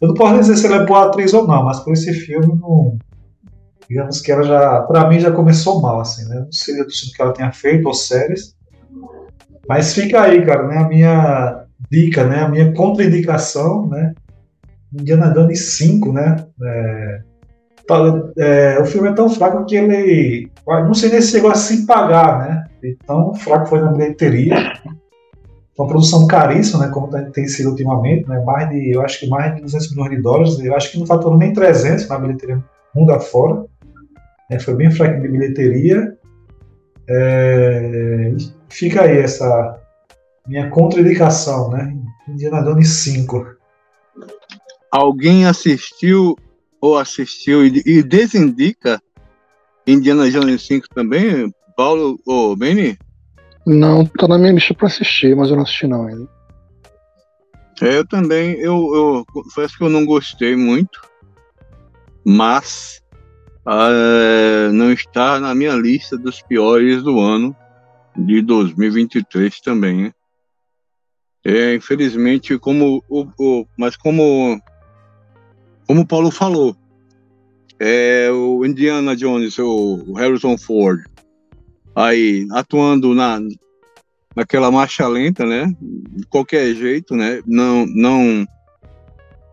[0.00, 2.58] Eu não posso dizer se ela é boa atriz ou não, mas por esse filme,
[2.60, 2.98] não...
[3.88, 6.40] digamos que ela já, para mim, já começou mal, assim, né?
[6.40, 8.56] Não sei do que ela tenha feito ou séries.
[9.68, 10.78] Mas fica aí, cara, né?
[10.78, 12.40] A minha dica, né?
[12.40, 14.14] A minha contraindicação, né?
[14.92, 16.44] Indiana Jones 5, né?
[16.62, 17.20] É,
[17.86, 17.96] tá,
[18.36, 20.50] é, o filme é tão fraco que ele.
[20.66, 22.64] Não sei nem se chegou a se pagar, né?
[22.82, 24.54] Então, fraco foi na bilheteria.
[25.78, 29.54] Uma produção caríssima, né, como tem sido ultimamente, né, mais de, eu acho que mais
[29.54, 30.58] de 200 milhões de dólares.
[30.60, 32.62] Eu acho que não faturou nem 300 na bilheteria
[32.94, 33.64] mundo afora.
[34.50, 36.16] É, foi bem fraco de bilheteria.
[37.08, 38.32] É,
[38.68, 39.80] fica aí essa
[40.46, 41.96] minha contraindicação, né?
[42.28, 43.56] Indiana Jones 5.
[44.90, 46.36] Alguém assistiu
[46.80, 49.00] ou assistiu e, e desindica
[49.86, 51.52] Indiana Jones 5 também?
[51.76, 52.98] Paulo ou Beni?
[53.66, 56.28] Não, tá na minha lista pra assistir, mas eu não assisti não ainda.
[57.80, 61.00] É, eu também, eu, eu confesso que eu não gostei muito,
[62.24, 63.01] mas
[63.66, 67.54] uh, não está na minha lista dos piores do ano
[68.16, 70.04] de 2023 também.
[70.04, 70.12] Né?
[71.44, 74.60] É, infelizmente, como o, o, mas como
[75.86, 76.76] como o Paulo falou,
[77.78, 81.04] é, o Indiana Jones, o Harrison Ford,
[81.94, 83.40] aí atuando na
[84.34, 85.74] naquela marcha lenta, né?
[85.80, 87.42] De qualquer jeito, né?
[87.46, 88.46] Não, não.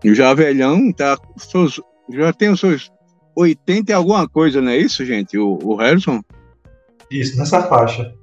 [0.05, 1.18] Já velhão, tá?
[1.38, 2.89] Seus, já tem os seus
[3.39, 5.37] 80 e alguma coisa, não é isso, gente?
[5.37, 6.21] O, o Harrison?
[7.09, 8.13] Isso, nessa faixa.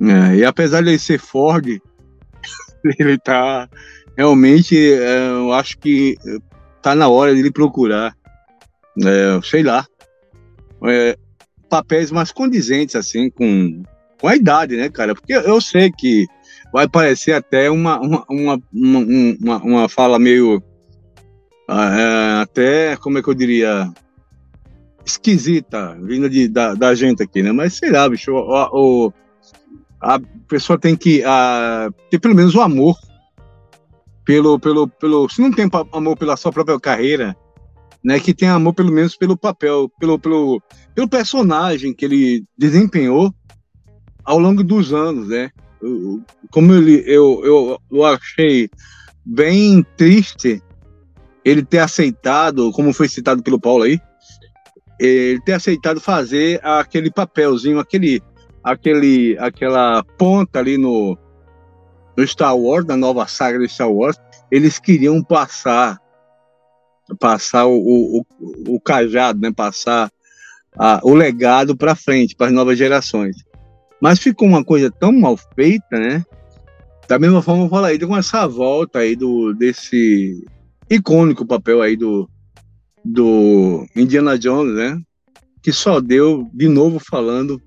[0.00, 1.66] É, e apesar de ele ser Ford,
[2.98, 3.68] ele tá
[4.16, 6.16] realmente, é, eu acho que
[6.82, 8.16] tá na hora de ele procurar,
[9.02, 9.86] é, sei lá,
[10.86, 11.16] é,
[11.68, 13.82] papéis mais condizentes, assim, com,
[14.20, 15.14] com a idade, né, cara?
[15.14, 16.26] Porque eu sei que
[16.72, 20.62] vai parecer até uma, uma, uma, uma, uma fala meio.
[21.68, 23.90] É, até, como é que eu diria?
[25.04, 27.52] Esquisita, vinda de, da, da gente aqui, né?
[27.52, 29.12] Mas sei lá, bicho, o, o
[30.00, 32.96] a pessoa tem que a, ter pelo menos o amor
[34.24, 35.28] pelo, pelo, pelo.
[35.28, 37.36] Se não tem amor pela sua própria carreira,
[38.02, 40.62] né, que tem amor pelo menos pelo papel, pelo, pelo,
[40.94, 43.34] pelo personagem que ele desempenhou
[44.24, 45.50] ao longo dos anos, né?
[46.50, 48.70] Como ele, eu, eu, eu achei
[49.24, 50.62] bem triste
[51.44, 54.00] ele ter aceitado, como foi citado pelo Paulo aí,
[54.98, 58.22] ele ter aceitado fazer aquele papelzinho, aquele,
[58.62, 61.18] aquele, aquela ponta ali no,
[62.16, 64.16] no Star Wars, na nova saga do Star Wars,
[64.50, 66.00] eles queriam passar
[67.18, 68.24] passar o, o,
[68.68, 69.52] o cajado, né?
[69.52, 70.10] passar
[70.78, 73.36] a, o legado para frente, para as novas gerações.
[74.00, 76.24] Mas ficou uma coisa tão mal feita, né?
[77.06, 80.42] Da mesma forma, eu aí com essa volta aí do, desse
[80.88, 82.28] icônico papel aí do,
[83.04, 85.00] do Indiana Jones, né?
[85.62, 87.60] Que só deu, de novo falando,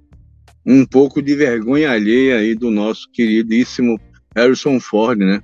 [0.65, 3.99] um pouco de vergonha alheia aí do nosso queridíssimo
[4.35, 5.41] Harrison Ford, né?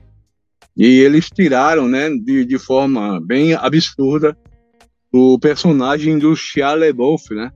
[0.75, 4.35] E eles tiraram, né, de, de forma bem absurda,
[5.11, 7.51] o personagem do Shia LaBeouf, né?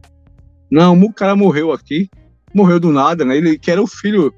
[0.70, 2.08] Não, o cara morreu aqui,
[2.54, 3.36] morreu do nada, né?
[3.36, 4.32] Ele que era o filho,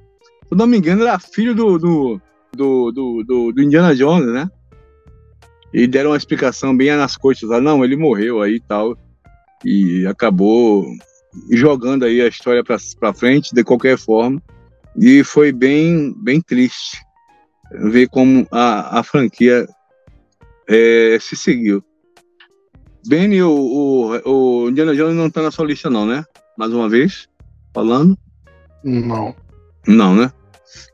[0.48, 2.22] se não me engano, era filho do, do,
[2.56, 4.50] do, do, do Indiana Jones, né?
[5.74, 8.98] E deram uma explicação bem nas coisas lá, não, ele morreu aí e tal,
[9.64, 10.86] e acabou
[11.52, 14.42] jogando aí a história para frente de qualquer forma,
[14.96, 16.98] e foi bem, bem triste
[17.72, 19.68] ver como a, a franquia
[20.68, 21.84] é, se seguiu.
[23.08, 26.26] Benny, o, o, o Indiana Jones não tá na sua lista não, né?
[26.58, 27.28] Mais uma vez,
[27.74, 28.18] falando.
[28.84, 29.36] Não.
[29.88, 30.32] Não, né?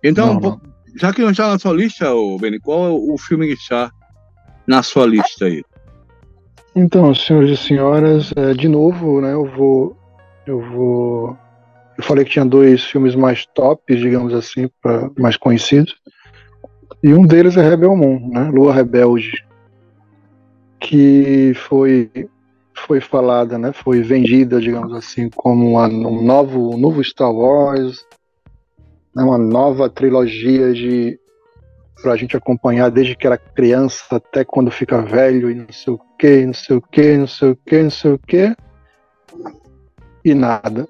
[0.03, 0.61] Então, não, não.
[0.95, 3.91] já que não está na sua lista, o Benny, qual é o filme que está
[4.67, 5.63] na sua lista aí?
[6.75, 9.97] Então, senhores e senhoras, é, de novo, né, eu vou,
[10.45, 11.37] eu vou,
[11.97, 15.95] eu falei que tinha dois filmes mais tops, digamos assim, pra, mais conhecidos,
[17.01, 19.45] e um deles é Rebel Moon, né, Lua Rebelde,
[20.79, 22.09] que foi
[22.77, 28.05] foi falada, né, foi vendida, digamos assim, como uma, um novo, um novo Star Wars,
[29.15, 31.17] né, uma nova trilogia de
[32.01, 35.93] para a gente acompanhar desde que era criança até quando fica velho e não sei
[35.93, 38.55] o que, não sei o que, não sei o que, não sei o que.
[40.23, 40.87] E nada.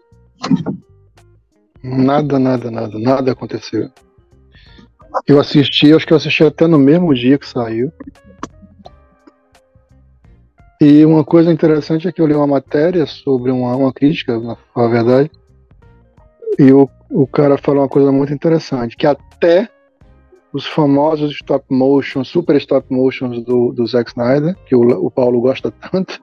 [1.84, 3.90] Nada, nada, nada, nada aconteceu.
[5.28, 7.92] Eu assisti, acho que eu assisti até no mesmo dia que saiu.
[10.82, 14.88] E uma coisa interessante é que eu li uma matéria sobre uma, uma crítica, na
[14.88, 15.32] verdade,
[16.60, 19.70] e o, o cara falou uma coisa muito interessante, que até
[20.56, 25.42] os famosos stop motion, super stop motions do, do Zack Snyder, que o, o Paulo
[25.42, 26.22] gosta tanto,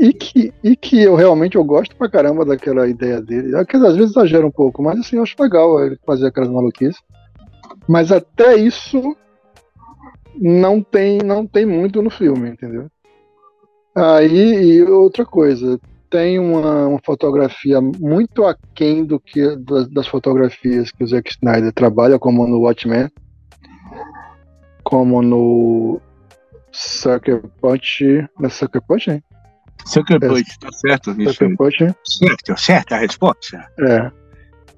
[0.00, 3.64] e que, e que eu realmente eu gosto pra caramba daquela ideia dele.
[3.66, 7.00] Que às vezes exagera um pouco, mas assim, eu acho legal ele fazer aquelas maluquices.
[7.86, 9.16] Mas até isso
[10.34, 12.90] não tem, não tem muito no filme, entendeu?
[13.94, 15.78] Aí, e outra coisa,
[16.10, 21.72] tem uma, uma, fotografia muito aquém do que das, das, fotografias que o Zack Snyder
[21.72, 23.10] trabalha, como no Watchmen,
[24.82, 26.00] como no
[26.72, 28.04] Sucker Punch.
[28.38, 29.24] Não é Sucker Punch, hein?
[29.84, 31.12] Sucker é, Punch, tá certo.
[31.12, 31.94] Sucker Punch.
[32.04, 33.66] Certo, certa a resposta.
[33.80, 34.10] É.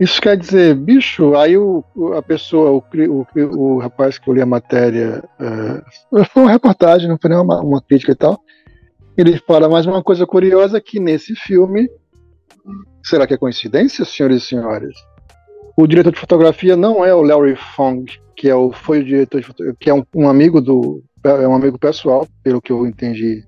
[0.00, 1.84] Isso quer dizer, bicho, aí o,
[2.16, 3.26] a pessoa, o, o,
[3.56, 7.60] o rapaz que eu li a matéria, uh, foi uma reportagem, não foi nem uma,
[7.60, 8.40] uma crítica e tal,
[9.18, 11.90] ele fala mais uma coisa curiosa que nesse filme,
[13.02, 14.94] será que é coincidência, senhores e senhores?
[15.76, 19.40] O diretor de fotografia não é o Larry Fong, que é o foi o diretor
[19.40, 23.44] de que é um, um, amigo do é um amigo pessoal, pelo que eu entendi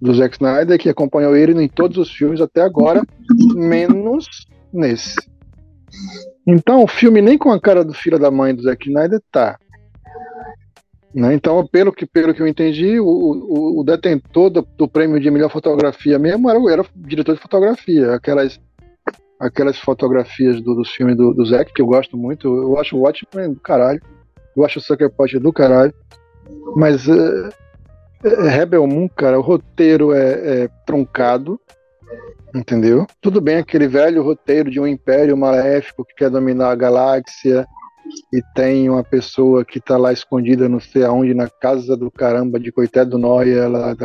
[0.00, 3.02] do Zack Snyder, que acompanhou ele em todos os filmes até agora,
[3.54, 4.26] menos
[4.70, 5.16] nesse.
[6.46, 9.58] Então o filme nem com a cara do filho da mãe do Zack Snyder tá.
[11.16, 11.32] Né?
[11.32, 15.30] Então, pelo que, pelo que eu entendi, o, o, o detentor do, do, prêmio de
[15.30, 18.12] melhor fotografia mesmo era, era o diretor de fotografia.
[18.12, 18.60] Aquelas,
[19.40, 22.46] aquelas fotografias do, dos filmes do, do Zack, que eu gosto muito.
[22.46, 23.98] Eu acho o Watchmen do caralho.
[24.54, 25.94] Eu acho o Sucker Punch do caralho.
[26.76, 27.48] Mas é,
[28.22, 31.58] é, Rebel Moon, cara, o roteiro é, é truncado.
[32.54, 33.06] Entendeu?
[33.22, 37.66] Tudo bem aquele velho roteiro de um império maléfico que quer dominar a galáxia
[38.32, 42.58] e tem uma pessoa que tá lá escondida, não sei aonde, na casa do caramba
[42.58, 43.96] de coitado do Noia, ela,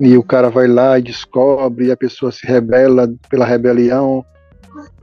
[0.00, 4.24] e o cara vai lá e descobre, e a pessoa se rebela pela rebelião,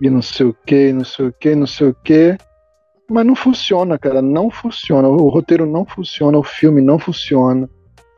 [0.01, 2.37] e não sei o que, não sei o que, não sei o que.
[3.09, 5.07] Mas não funciona, cara, não funciona.
[5.07, 7.69] O roteiro não funciona, o filme não funciona.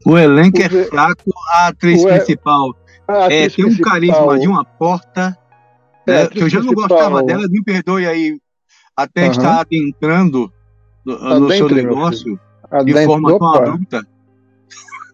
[0.05, 2.75] O elenco é fraco, a atriz o principal
[3.07, 5.37] a atriz é, tem um carisma de uma porta,
[6.07, 8.39] é, né, que eu já não gostava dela, me perdoe aí
[8.95, 9.31] até uhum.
[9.31, 10.51] estar adentrando
[11.05, 12.39] no, tá no seu negócio
[12.83, 14.07] de forma tão adulta.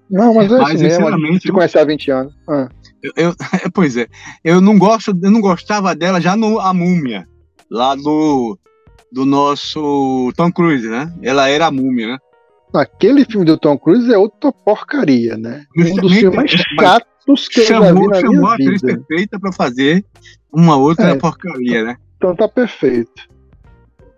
[0.10, 2.34] Não, mas é mas, assim a gente conhece há 20 anos.
[2.48, 2.70] Ah.
[3.02, 3.36] Eu, eu,
[3.74, 4.08] pois é,
[4.44, 7.28] eu não gosto, eu não gostava dela já no A Múmia,
[7.70, 8.58] lá do,
[9.12, 11.12] do nosso Tom Cruise, né?
[11.22, 12.18] Ela era a múmia, né?
[12.74, 15.66] Aquele filme do Tom Cruise é outra porcaria, né?
[15.78, 18.82] Um dos filmes mais chatos que chamou, eu já vi na chamou minha a atriz
[18.82, 20.06] perfeita para fazer
[20.52, 21.98] uma outra é, porcaria, né?
[22.16, 23.30] Então tá perfeito.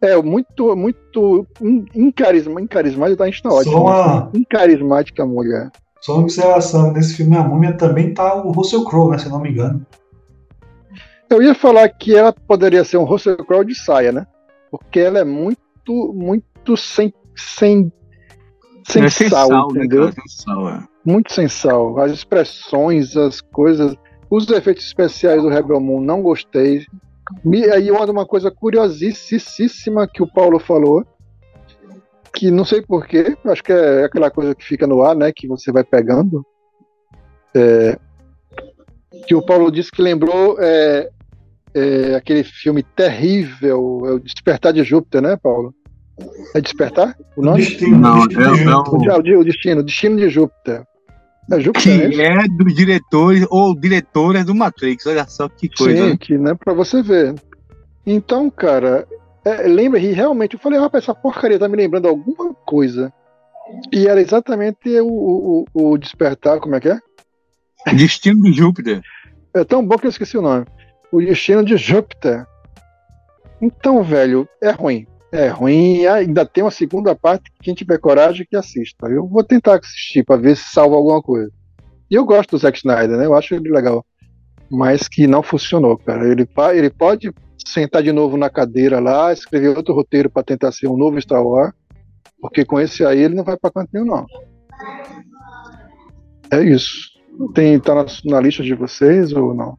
[0.04, 1.48] É, muito, muito
[1.96, 3.84] incarisma, incarismática, a gente tá ótimo.
[3.84, 4.30] Uma...
[4.34, 5.72] Incarismática mulher.
[6.02, 9.32] Só uma observação, nesse filme A Múmia também tá o Russell Crowe, né, se eu
[9.32, 9.86] não me engano.
[11.30, 14.28] Eu ia falar que ela poderia ser um Russell Crowe de saia, né?
[14.70, 17.90] Porque ela é muito, muito sem, sem,
[18.86, 20.08] sem, é sem sal, sal, né, entendeu?
[20.08, 20.84] Né, sem sal, é.
[21.06, 21.98] muito sem sal.
[21.98, 23.96] As expressões, as coisas,
[24.30, 26.86] os efeitos especiais do Rebel Moon, não gostei.
[27.46, 31.06] E aí uma coisa curiosíssima que o Paulo falou,
[32.34, 35.48] que não sei porquê, acho que é aquela coisa que fica no ar, né, que
[35.48, 36.46] você vai pegando.
[37.56, 37.98] É,
[39.28, 41.10] que o Paulo disse que lembrou é,
[41.74, 45.74] é, aquele filme terrível, é o Despertar de Júpiter, né, Paulo?
[46.56, 47.16] É Despertar?
[47.36, 47.60] O nome?
[47.60, 48.84] Destino, não, destino, é, não.
[48.84, 50.84] O, o, destino, o Destino de Júpiter.
[51.60, 56.10] Júpiter, que é, dos diretores ou diretores do Matrix, olha só que coisa.
[56.10, 57.36] Sim, que, né, pra você ver.
[58.06, 59.08] Então, cara,
[59.46, 63.12] é, lembra, e realmente, eu falei, rapaz, essa porcaria tá me lembrando alguma coisa.
[63.92, 67.00] E era exatamente o, o, o Despertar, como é que é?
[67.94, 69.02] Destino de Júpiter.
[69.54, 70.66] É tão bom que eu esqueci o nome.
[71.12, 72.46] O Destino de Júpiter.
[73.62, 75.06] Então, velho, é ruim.
[75.34, 76.02] É ruim.
[76.02, 79.08] E ainda tem uma segunda parte que quem tiver coragem que assista.
[79.08, 81.52] Eu vou tentar assistir para ver se salva alguma coisa.
[82.10, 83.26] E eu gosto do Zack Snyder, né?
[83.26, 84.06] Eu acho ele legal.
[84.70, 86.30] Mas que não funcionou, cara.
[86.30, 87.34] Ele, ele pode
[87.68, 91.44] sentar de novo na cadeira lá, escrever outro roteiro para tentar ser um novo Star
[91.44, 91.74] Wars,
[92.40, 94.26] porque com esse aí ele não vai para canto nenhum, não.
[96.52, 97.10] É isso.
[97.56, 99.78] Tem, tá na, na, lista de vocês ou não?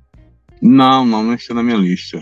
[0.61, 2.20] Não, não, não está na minha lista.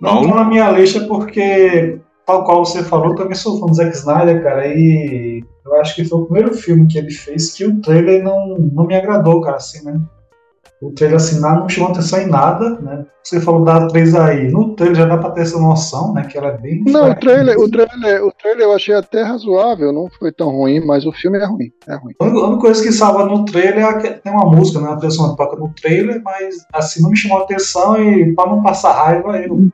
[0.00, 2.00] Não está na minha lista porque,
[2.30, 6.04] tal qual você falou, também sou fã do Zack Snyder, cara, e eu acho que
[6.04, 9.56] foi o primeiro filme que ele fez que o trailer não, não me agradou, cara,
[9.56, 10.00] assim, né?
[10.80, 13.04] O trailer assim não chamou atenção em nada, né?
[13.22, 16.24] Você falou da atriz aí, no trailer já dá pra ter essa noção, né?
[16.24, 16.82] Que ela é bem.
[16.86, 20.80] Não, o trailer, o trailer, o trailer eu achei até razoável, não foi tão ruim,
[20.80, 21.70] mas o filme é ruim.
[21.86, 22.14] É ruim.
[22.18, 24.90] A única coisa que salva no trailer é que tem uma música, né?
[24.90, 28.92] A pessoa toca no trailer, mas assim não me chamou atenção e pra não passar
[28.92, 29.68] raiva eu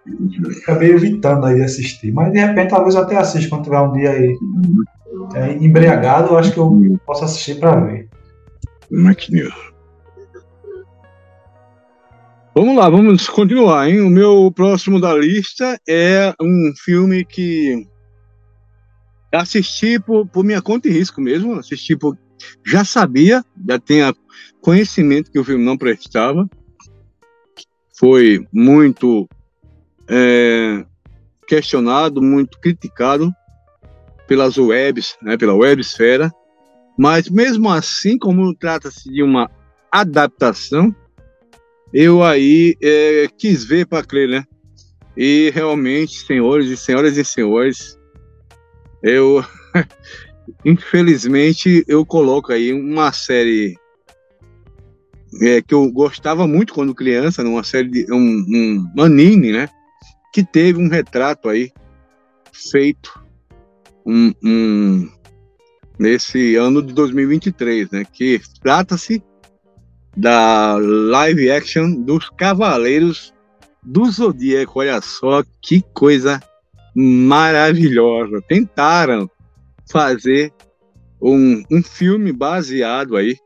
[0.62, 2.12] acabei evitando aí assistir.
[2.12, 4.36] Mas de repente talvez eu até assista quando tiver um dia aí
[5.34, 8.08] é, embriagado, eu acho que eu posso assistir pra ver.
[8.90, 9.75] Mac News.
[12.58, 14.00] Vamos lá, vamos continuar, hein?
[14.00, 17.86] O meu próximo da lista é um filme que
[19.30, 21.52] assisti por, por minha conta e risco mesmo.
[21.52, 22.16] Assisti por.
[22.64, 24.14] Já sabia, já tinha
[24.62, 26.48] conhecimento que o filme não prestava.
[27.94, 29.28] Foi muito
[30.08, 30.82] é,
[31.46, 33.30] questionado, muito criticado
[34.26, 36.32] pelas webs, né, pela websfera.
[36.98, 39.50] Mas mesmo assim, como trata-se de uma
[39.92, 40.96] adaptação,
[41.92, 44.44] eu aí é, quis ver para crer, né?
[45.16, 47.98] E realmente, senhores e senhoras e senhores,
[49.02, 49.44] eu
[50.64, 53.76] infelizmente eu coloco aí uma série
[55.40, 59.68] é, que eu gostava muito quando criança, numa série de um, um anime, né?
[60.32, 61.72] Que teve um retrato aí
[62.52, 63.22] feito
[64.04, 65.08] um, um,
[65.98, 68.04] nesse ano de 2023, né?
[68.10, 69.22] Que trata-se
[70.16, 73.34] da live action dos Cavaleiros
[73.82, 74.80] do Zodíaco.
[74.80, 76.42] Olha só que coisa
[76.94, 78.42] maravilhosa.
[78.48, 79.30] Tentaram
[79.90, 80.52] fazer
[81.20, 83.36] um, um filme baseado aí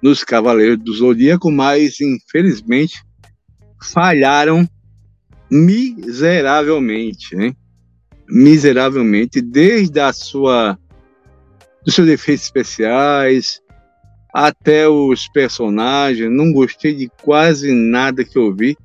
[0.00, 3.02] nos Cavaleiros do Zodíaco, mas infelizmente
[3.92, 4.68] falharam
[5.50, 7.54] miseravelmente, né?
[8.28, 10.78] Miseravelmente, desde a sua
[11.84, 13.60] dos seus efeitos especiais,
[14.32, 18.76] até os personagens, não gostei de quase nada que eu vi,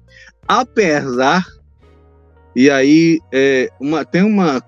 [0.47, 1.45] apesar,
[2.55, 4.61] e aí é, uma, tem uma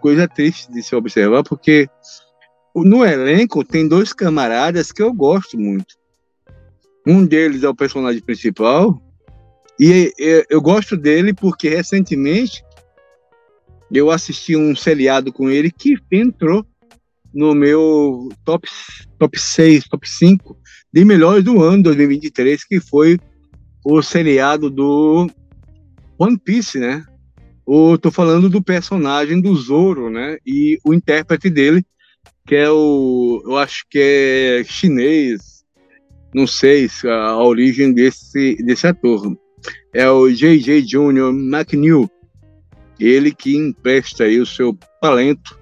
[0.00, 1.88] coisa triste de se observar, porque
[2.74, 5.96] no elenco tem dois camaradas que eu gosto muito.
[7.06, 9.02] Um deles é o personagem principal,
[9.78, 10.12] e
[10.48, 12.64] eu gosto dele porque recentemente
[13.90, 16.64] eu assisti um seriado com ele que entrou
[17.34, 18.68] no meu top,
[19.18, 20.56] top 6, top 5
[20.92, 23.18] de melhores do ano 2023, que foi
[23.84, 25.28] o seriado do
[26.18, 27.04] One Piece, né?
[27.64, 30.36] O, tô falando do personagem do Zoro, né?
[30.46, 31.84] E o intérprete dele,
[32.46, 33.42] que é o.
[33.44, 35.64] Eu acho que é chinês,
[36.34, 39.36] não sei se a, a origem desse, desse ator.
[39.94, 40.82] É o J.J.
[40.82, 41.30] Jr.
[41.30, 42.10] McNeil.
[42.98, 45.58] Ele que empresta aí o seu talento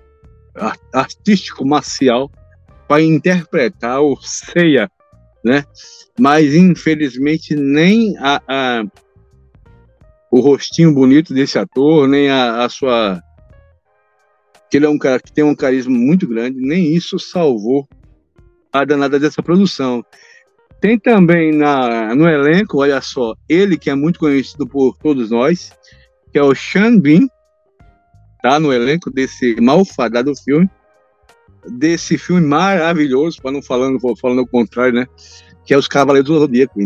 [0.92, 2.30] artístico marcial
[2.88, 4.90] para interpretar o Seiya,
[5.44, 5.64] né?
[6.18, 8.84] Mas infelizmente nem a, a,
[10.30, 13.22] o rostinho bonito desse ator, nem a, a sua
[14.70, 17.88] que ele é um cara que tem um carisma muito grande, nem isso salvou
[18.72, 20.04] a danada dessa produção.
[20.80, 25.72] Tem também na, no elenco, olha só, ele que é muito conhecido por todos nós,
[26.32, 27.26] que é o Sean Bean,
[28.42, 30.68] tá no elenco desse malfadado filme.
[31.66, 35.06] desse filme maravilhoso, para não falando, falando o contrário, né?
[35.64, 36.80] Que é Os Cavaleiros do Zodíaco.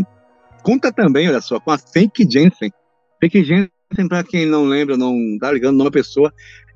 [0.62, 2.72] Conta também, olha só, com a Fake Jensen.
[3.20, 6.32] Fake Jensen, para quem não lembra, não tá ligando, não é pessoa,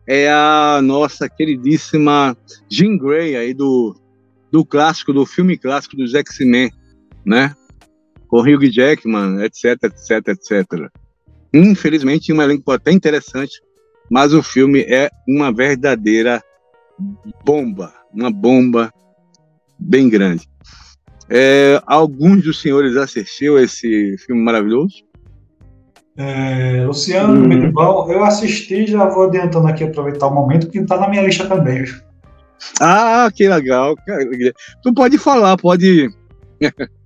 [0.06, 2.36] é a nossa queridíssima
[2.70, 3.94] Jean Grey aí do,
[4.50, 6.70] do clássico, do filme clássico dos X-Men,
[7.26, 7.54] né?
[8.28, 10.90] Com Hugh Jackman, etc, etc, etc.
[11.52, 13.60] Infelizmente, um elenco até interessante,
[14.10, 16.42] mas o filme é uma verdadeira
[17.44, 18.92] bomba, uma bomba
[19.78, 20.48] bem grande.
[21.30, 24.94] É, alguns dos senhores assistiu esse filme maravilhoso?
[26.16, 27.72] É, Luciano, hum.
[28.10, 31.84] Eu assisti, já vou adiantando aqui, aproveitar o momento, que está na minha lista também.
[32.80, 33.94] Ah, que legal.
[34.82, 36.08] Tu pode falar, pode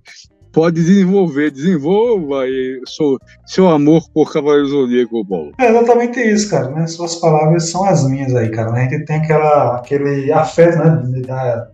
[0.53, 2.43] pode desenvolver, desenvolva
[2.85, 5.51] seu, seu amor por Cavaleiro Zodíaco, Paulo.
[5.57, 6.85] É exatamente isso, cara, né?
[6.85, 8.71] Suas palavras são as minhas aí, cara.
[8.71, 11.67] A gente tem aquela, aquele afeto, né, da,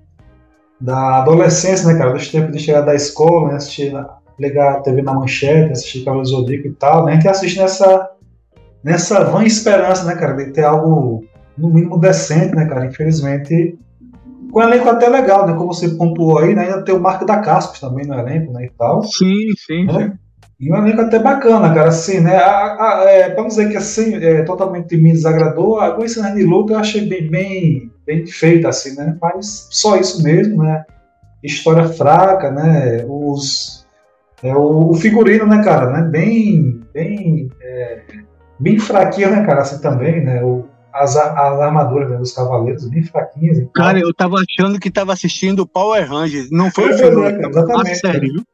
[0.80, 3.94] da adolescência, né, cara, dos tempos de chegar da escola, né, assistir,
[4.40, 7.12] ligar a TV na manchete, assistir Cavaleiro Zodíaco e tal, né?
[7.12, 8.10] A gente assiste nessa,
[8.82, 11.26] nessa vã esperança, né, cara, de ter algo
[11.58, 12.86] no mínimo decente, né, cara?
[12.86, 13.78] Infelizmente,
[14.52, 15.54] com um elenco até legal, né?
[15.54, 16.64] Como você pontuou aí, né?
[16.64, 18.66] Ainda tem o Marco da Caspos também no elenco, né?
[18.66, 19.04] E tal.
[19.04, 19.94] Sim, sim, né?
[19.94, 20.30] sim.
[20.60, 22.36] E um elenco até bacana, cara, assim, né?
[22.36, 25.80] A, a, é, vamos dizer que assim, é, totalmente me desagradou.
[25.80, 29.18] A coincidência de luta eu achei bem, bem, bem feita, assim, né?
[29.22, 30.84] Mas só isso mesmo, né?
[31.42, 33.06] História fraca, né?
[33.08, 33.88] Os,
[34.44, 36.10] é, o, o figurino, né, cara, né?
[36.10, 38.02] Bem, bem, é,
[38.60, 40.44] bem fraquinho, né, cara, assim também, né?
[40.44, 43.58] O, as, as armaduras né, dos cavaleiros bem fraquinhas.
[43.58, 43.72] Então...
[43.74, 46.50] Cara, eu tava achando que tava assistindo Power Rangers.
[46.52, 47.26] Não foi o filme.
[47.26, 48.00] É, exatamente.
[48.00, 48.46] sério.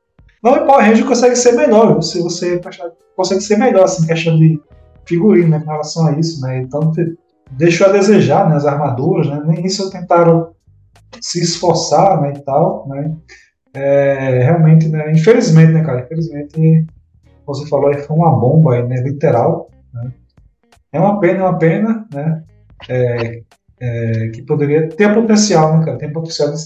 [0.44, 2.02] Não, Power Rangers consegue ser melhor.
[2.02, 2.62] Se você
[3.16, 4.62] consegue ser melhor, assim, questão de
[5.06, 6.60] figurino, né, com relação a isso, né?
[6.60, 6.92] Então
[7.52, 9.42] deixou a desejar, né, as armaduras, né?
[9.46, 10.52] Nem isso tentaram
[11.22, 13.16] se esforçar, né, e tal, né?
[13.74, 16.86] É, realmente, né, infelizmente, né, cara, infelizmente,
[17.46, 19.70] você falou aí, foi uma bomba aí, né, literal?
[20.96, 22.44] É uma pena, é uma pena, né?
[22.88, 23.42] É,
[23.82, 25.98] é, que poderia ter potencial, né, cara?
[25.98, 26.58] Tem potencial de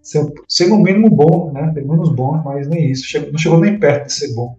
[0.00, 1.72] ser, ser no mínimo bom, né?
[1.74, 3.04] Pelo menos bom, mas nem isso.
[3.04, 4.56] Chegou, não chegou nem perto de ser bom.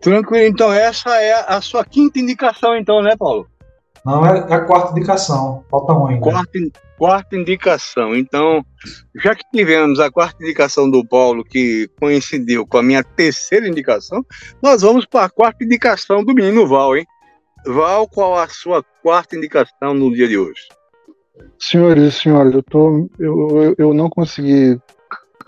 [0.00, 3.46] Tranquilo, então essa é a sua quinta indicação, então, né, Paulo?
[4.06, 5.64] Não, é a quarta indicação.
[5.70, 6.22] Falta um ainda.
[6.22, 6.58] Quarta,
[6.96, 8.14] quarta indicação.
[8.14, 8.64] Então,
[9.22, 14.24] já que tivemos a quarta indicação do Paulo, que coincidiu com a minha terceira indicação,
[14.62, 17.06] nós vamos para a quarta indicação do menino Val, hein?
[17.66, 20.68] Val, qual a sua quarta indicação no dia de hoje?
[21.58, 24.78] Senhores e senhoras, eu, tô, eu, eu não consegui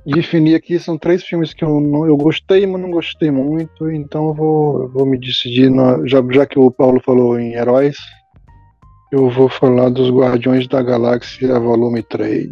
[0.04, 0.78] definir aqui.
[0.78, 3.90] São três filmes que eu, não, eu gostei, mas não gostei muito.
[3.90, 5.70] Então eu vou, eu vou me decidir.
[5.70, 7.96] Na, já, já que o Paulo falou em heróis,
[9.12, 12.48] eu vou falar dos Guardiões da Galáxia, volume 3.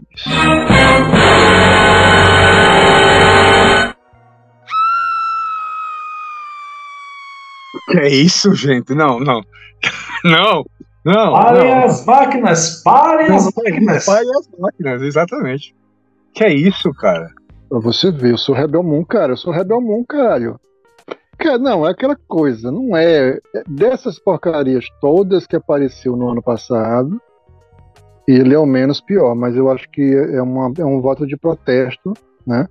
[7.91, 8.95] Que é isso, gente?
[8.95, 9.41] Não, não.
[10.25, 10.65] Não,
[11.05, 11.33] não.
[11.35, 11.85] Parem não.
[11.85, 12.83] as máquinas!
[12.83, 14.07] Parem as máquinas!
[14.07, 15.77] Parem as máquinas, exatamente.
[16.33, 17.31] Que é isso, cara?
[17.69, 19.33] Pra você ver, eu sou Rebel Moon, cara.
[19.33, 20.59] Eu sou Rebel Moon, caralho.
[21.37, 23.39] Cara, não, é aquela coisa, não é.
[23.69, 27.21] Dessas porcarias todas que apareceu no ano passado,
[28.27, 31.37] ele é o menos pior, mas eu acho que é, uma, é um voto de
[31.37, 32.15] protesto,
[32.47, 32.67] né?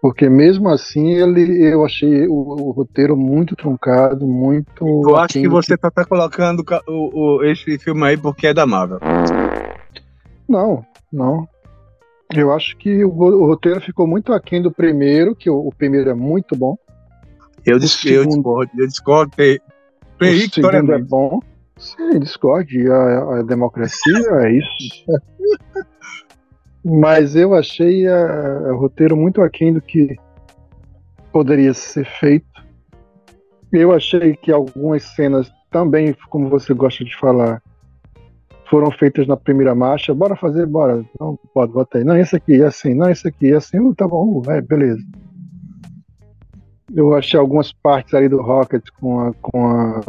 [0.00, 4.86] Porque mesmo assim ele, eu achei o, o roteiro muito truncado, muito.
[4.86, 8.64] Eu acho que você tá, tá colocando o, o, esse filme aí porque é da
[8.64, 9.00] Marvel.
[10.48, 11.48] Não, não.
[12.32, 16.14] Eu acho que o, o roteiro ficou muito aquém do primeiro, que o, primeiro é
[16.14, 16.76] muito bom.
[17.66, 19.32] Eu, dis eu discordo, eu discordo.
[20.20, 21.40] O segundo é bom.
[21.76, 22.88] Sim, discorde.
[22.90, 25.04] A, a democracia é isso.
[26.88, 30.16] Mas eu achei o roteiro muito aquém do que
[31.30, 32.46] poderia ser feito.
[33.70, 37.62] Eu achei que algumas cenas também, como você gosta de falar,
[38.70, 40.14] foram feitas na primeira marcha.
[40.14, 41.04] Bora fazer, bora.
[41.20, 42.04] Não, pode, bota aí.
[42.04, 42.94] Não, esse aqui, assim.
[42.94, 43.78] Não, esse aqui, assim.
[43.78, 45.02] Uh, tá bom, uh, é, beleza.
[46.94, 50.00] Eu achei algumas partes ali do Rocket com, a, com a,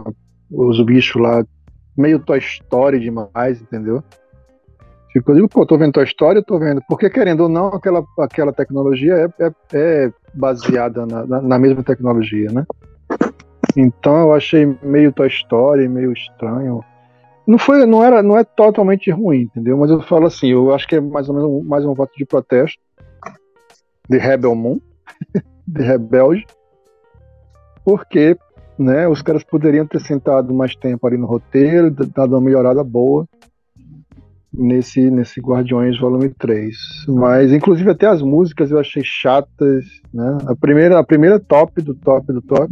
[0.50, 1.46] os bichos lá
[1.98, 4.02] meio Toy Story demais, entendeu?
[5.14, 6.82] Digo, pô, tô vendo tua história, tô vendo.
[6.88, 11.84] Porque, querendo ou não, aquela, aquela tecnologia é, é, é baseada na, na, na, mesma
[11.84, 12.64] tecnologia, né?
[13.76, 16.84] Então eu achei meio tua história, meio estranho.
[17.48, 19.78] Não foi, não era, não é totalmente ruim, entendeu?
[19.78, 22.26] Mas eu falo assim, eu acho que é mais ou menos mais um voto de
[22.26, 22.80] protesto
[24.08, 24.80] de Rebel Moon,
[25.68, 26.46] de rebelde,
[27.84, 28.38] porque,
[28.78, 33.28] né, os caras poderiam ter sentado mais tempo ali no roteiro, dado uma melhorada boa
[34.54, 36.76] nesse, nesse Guardiões Volume 3.
[37.08, 39.86] Mas, inclusive, até as músicas eu achei chatas.
[40.14, 40.38] Né?
[40.48, 42.72] A, primeira, a primeira top do top do top.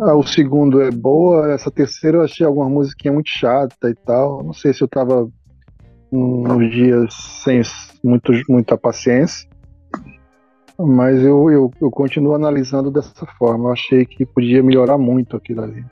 [0.00, 1.52] Ah, o segundo é boa.
[1.52, 4.42] Essa terceira eu achei alguma musiquinha muito chata e tal.
[4.42, 5.28] Não sei se eu tava
[6.10, 7.14] uns dias
[7.44, 7.62] sem
[8.04, 9.48] muito, muita paciência.
[10.78, 13.68] Mas eu, eu, eu continuo analisando dessa forma.
[13.68, 15.84] Eu achei que podia melhorar muito aquilo ali.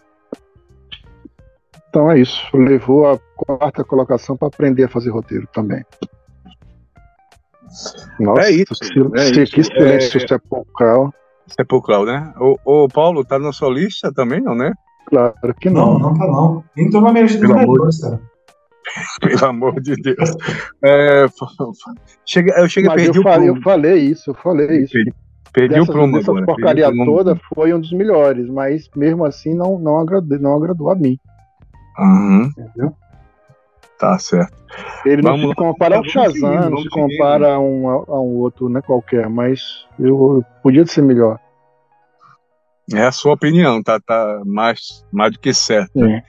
[1.91, 2.57] Então é isso.
[2.57, 5.85] Levou a quarta colocação para aprender a fazer roteiro também.
[8.19, 8.75] Nossa, é isso.
[8.77, 9.53] Se, é se, isso.
[9.53, 11.13] Que silêncio é, sepulcral.
[11.49, 12.33] Sepulcral, né?
[12.39, 14.73] O, o Paulo tá na sua lista também, não, né?
[15.07, 15.99] Claro que não.
[15.99, 16.65] Não, não tá não.
[16.77, 18.21] Entrou na minha lista melhores, cara.
[19.21, 20.37] Pelo amor de Deus.
[20.85, 21.27] É,
[22.25, 24.93] chega, eu cheguei Mas perdi eu o falei, eu falei isso, eu falei isso.
[24.93, 25.15] Perdi,
[25.53, 29.79] perdi dessa, o prumo Essa porcaria toda foi um dos melhores, mas mesmo assim não,
[29.79, 31.19] não, agradou, não agradou a mim.
[31.99, 32.45] Uhum.
[32.47, 32.97] Entendeu?
[33.99, 34.59] Tá certo.
[35.05, 38.81] Ele não se compara ao Shazam, não se compara a um, a um outro, né,
[38.81, 41.39] qualquer, mas eu, eu podia ser melhor.
[42.93, 46.03] É a sua opinião, tá, tá mais, mais do que certo.
[46.03, 46.23] É.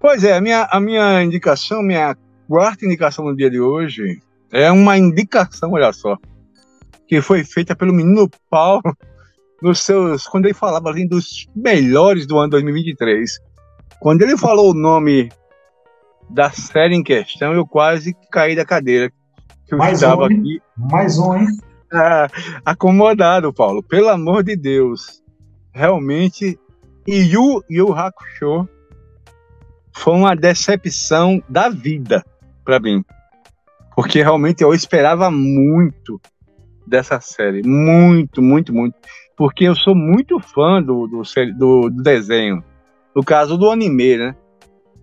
[0.00, 2.16] Pois é, a minha, a minha indicação, minha
[2.48, 6.16] quarta indicação no dia de hoje é uma indicação, olha só,
[7.06, 8.82] que foi feita pelo menino Paulo
[9.62, 13.38] nos seus, quando ele falava ali dos melhores do ano 2023.
[14.00, 15.30] Quando ele falou o nome
[16.28, 19.10] da série em questão, eu quase caí da cadeira.
[19.66, 20.60] Que eu Mais estava um, aqui.
[20.76, 21.46] Mais um, hein?
[21.92, 22.26] Ah,
[22.64, 23.80] acomodado, Paulo.
[23.80, 25.22] Pelo amor de Deus.
[25.72, 26.58] Realmente,
[27.06, 28.68] Yu Yu Hakusho
[29.92, 32.24] foi uma decepção da vida
[32.64, 33.04] para mim.
[33.94, 36.20] Porque realmente eu esperava muito
[36.86, 37.62] dessa série.
[37.62, 38.96] Muito, muito, muito.
[39.36, 41.22] Porque eu sou muito fã do, do,
[41.56, 42.64] do, do desenho.
[43.16, 44.36] No caso do anime, né?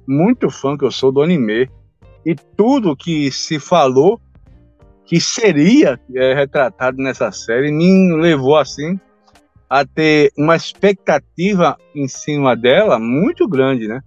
[0.07, 1.67] Muito fã que eu sou do anime.
[2.23, 4.21] E tudo que se falou
[5.03, 8.99] que seria é, retratado nessa série me levou assim
[9.67, 14.01] a ter uma expectativa em cima dela muito grande, né?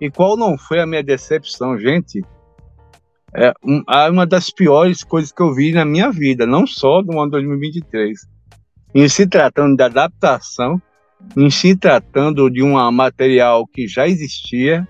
[0.00, 2.22] E qual não foi a minha decepção, gente?
[3.34, 3.52] É
[4.08, 8.28] uma das piores coisas que eu vi na minha vida, não só do ano 2023.
[8.94, 10.80] Em se tratando de adaptação,
[11.36, 14.86] em se tratando de um material que já existia,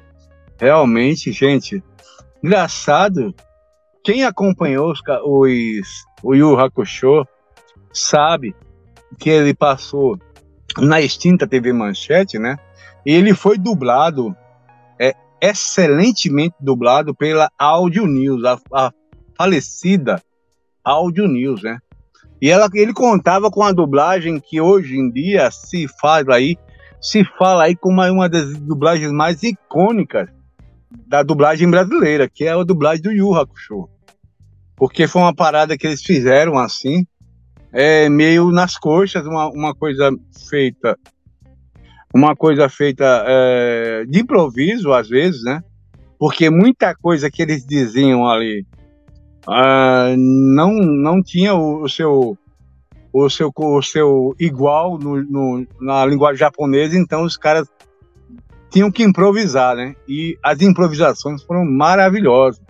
[0.59, 1.83] realmente, gente,
[2.43, 3.35] engraçado,
[4.05, 7.27] quem acompanhou os, os, o Yu Hakusho
[7.93, 8.55] sabe
[9.19, 10.19] que ele passou
[10.79, 12.57] na extinta TV Manchete, né?
[13.07, 14.37] E ele foi dublado,
[14.99, 18.93] é, excelentemente dublado pela Audio News, a, a
[19.37, 20.23] falecida
[20.83, 21.79] Audio News, né?
[22.45, 26.59] E ela, ele contava com a dublagem que hoje em dia se faz aí,
[27.01, 30.29] se fala aí como uma das dublagens mais icônicas
[31.07, 33.89] da dublagem brasileira, que é a dublagem do Yu Hakusho.
[34.77, 37.07] Porque foi uma parada que eles fizeram assim,
[37.73, 40.11] é, meio nas coxas, uma, uma coisa
[40.51, 40.99] feita,
[42.15, 45.65] uma coisa feita é, de improviso às vezes, né?
[46.19, 48.67] Porque muita coisa que eles diziam ali
[49.49, 52.39] uh, não, não tinha o, o, seu
[53.13, 57.69] o seu o seu igual no, no, na linguagem japonesa, então os caras
[58.71, 59.95] tinham que improvisar, né?
[60.09, 62.64] E as improvisações foram maravilhosas.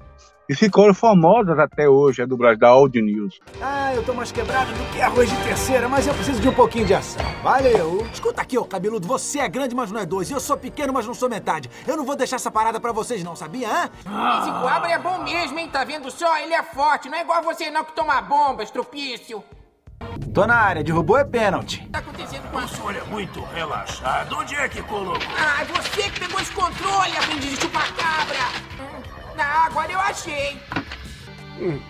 [0.46, 3.40] E ficou famosas até hoje a dublagem da Audio News.
[3.62, 6.52] Ah, eu tô mais quebrado do que arroz de terceira, mas eu preciso de um
[6.52, 7.24] pouquinho de ação.
[7.42, 8.06] Valeu!
[8.12, 10.30] Escuta aqui, ô cabeludo, você é grande, mas não é dois.
[10.30, 11.70] Eu sou pequeno, mas não sou metade.
[11.86, 13.90] Eu não vou deixar essa parada pra vocês não, sabia, hã?
[14.04, 14.40] Ah.
[14.42, 15.70] Esse coabra é bom mesmo, hein?
[15.72, 16.36] Tá vendo só?
[16.38, 19.42] Ele é forte, não é igual você não que toma bomba, estropício.
[20.34, 21.78] Tô na área, derrubou é pênalti.
[21.78, 22.64] O que tá acontecendo com a...
[22.64, 24.36] O senhor é muito relaxado.
[24.36, 25.22] Onde é que colocou?
[25.38, 29.03] Ah, você que pegou esse controle, aprendiz de chupacabra!
[29.38, 30.58] Ah, agora eu achei.
[31.60, 31.80] Hum.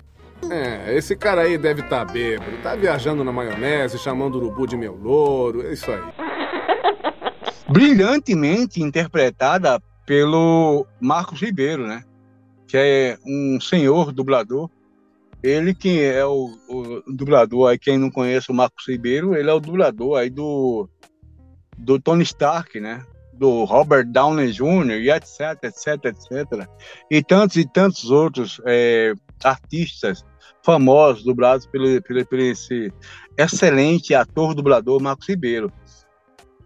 [0.49, 2.57] É, esse cara aí deve estar tá bêbado.
[2.61, 5.65] Tá viajando na maionese, chamando o urubu de meu louro.
[5.65, 6.01] É isso aí.
[7.69, 12.03] Brilhantemente interpretada pelo Marcos Ribeiro, né?
[12.67, 14.69] Que é um senhor dublador.
[15.41, 19.53] Ele que é o, o dublador, aí quem não conhece o Marcos Ribeiro, ele é
[19.53, 20.89] o dublador aí do,
[21.77, 23.05] do Tony Stark, né?
[23.37, 24.99] Do Robert Downey Jr.
[25.01, 26.67] e etc, etc, etc.
[27.09, 29.13] E tantos e tantos outros é,
[29.43, 30.23] artistas
[30.63, 32.91] famosos dublados pelo, pelo, pelo esse
[33.37, 35.71] excelente ator dublador Marcos Ribeiro.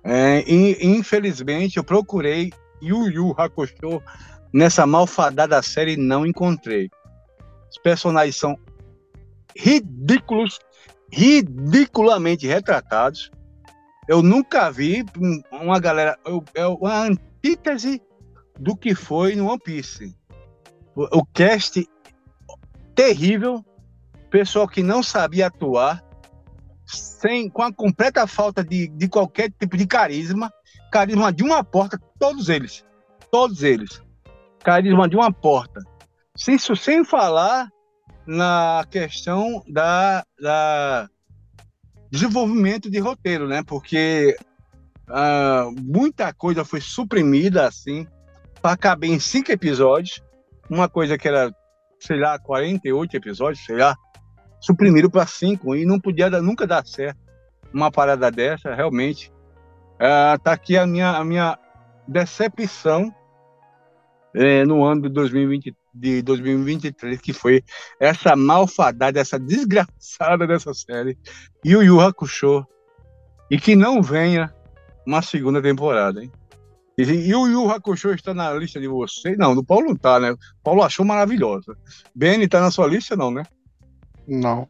[0.04, 2.52] É, e, infelizmente eu procurei
[2.82, 4.02] Yu Yu Hakusho
[4.54, 6.90] nessa malfadada série e não encontrei.
[7.70, 8.58] Os personagens são
[9.56, 10.60] ridículos,
[11.12, 13.30] ridiculamente retratados
[14.10, 15.06] eu nunca vi
[15.52, 16.18] uma galera.
[16.56, 18.02] É uma antítese
[18.60, 20.18] do que foi no One Piece.
[20.95, 21.88] o, o cast
[22.95, 23.64] terrível,
[24.31, 26.03] pessoal que não sabia atuar,
[26.88, 30.52] sem, com a completa falta de, de qualquer tipo de carisma,
[30.91, 32.84] carisma de uma porta, todos eles,
[33.30, 34.02] todos eles,
[34.64, 35.84] carisma de uma porta,
[36.36, 37.69] sem, sem falar
[38.26, 41.07] na questão da, da
[42.11, 43.64] desenvolvimento de roteiro, né?
[43.64, 44.36] Porque
[45.10, 48.07] uh, muita coisa foi suprimida assim
[48.61, 50.22] para caber em cinco episódios,
[50.69, 51.53] uma coisa que era,
[51.99, 53.95] sei lá, 48 episódios, sei lá,
[54.60, 57.30] suprimiram para cinco e não podia dar, nunca dar certo
[57.73, 59.31] uma parada dessa, realmente.
[59.95, 61.57] Uh, tá aqui a minha, a minha
[62.07, 63.14] decepção
[64.34, 67.64] é, no ano de, 2020, de 2023, que foi
[67.99, 71.18] essa malfadada, essa desgraçada dessa série,
[71.66, 72.66] o Yu Hakusho,
[73.49, 74.53] e que não venha
[75.06, 76.32] uma segunda temporada, hein?
[76.98, 79.38] E, e o Yu Hakusho está na lista de vocês?
[79.38, 80.32] Não, do Paulo não tá, né?
[80.32, 81.78] O Paulo achou maravilhosa.
[82.14, 83.44] Benny tá na sua lista, não, né?
[84.28, 84.68] Não.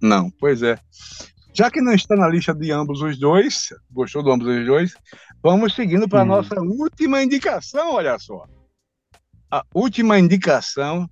[0.00, 0.78] Não, pois é.
[1.54, 4.94] Já que não está na lista de ambos os dois, gostou de ambos os dois,
[5.42, 6.28] vamos seguindo para a hum.
[6.28, 8.46] nossa última indicação, olha só.
[9.54, 11.06] A última indicação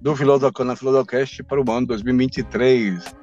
[0.00, 3.14] do Filosofana Filosofcast para o ano 2023.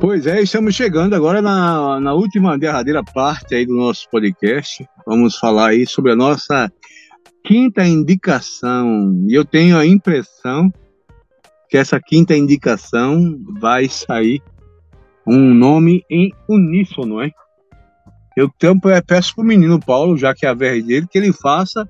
[0.00, 4.88] Pois é, estamos chegando agora na, na última derradeira parte aí do nosso podcast.
[5.04, 6.70] Vamos falar aí sobre a nossa
[7.44, 9.26] quinta indicação.
[9.28, 10.72] E eu tenho a impressão
[11.68, 14.42] que essa quinta indicação vai sair
[15.26, 17.32] um nome em uníssono, hein?
[18.36, 21.16] Eu tempo é peço para o menino Paulo, já que é a vez dele, que
[21.16, 21.88] ele faça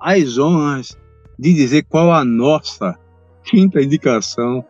[0.00, 0.98] as honras
[1.38, 2.98] de dizer qual a nossa
[3.44, 4.64] quinta indicação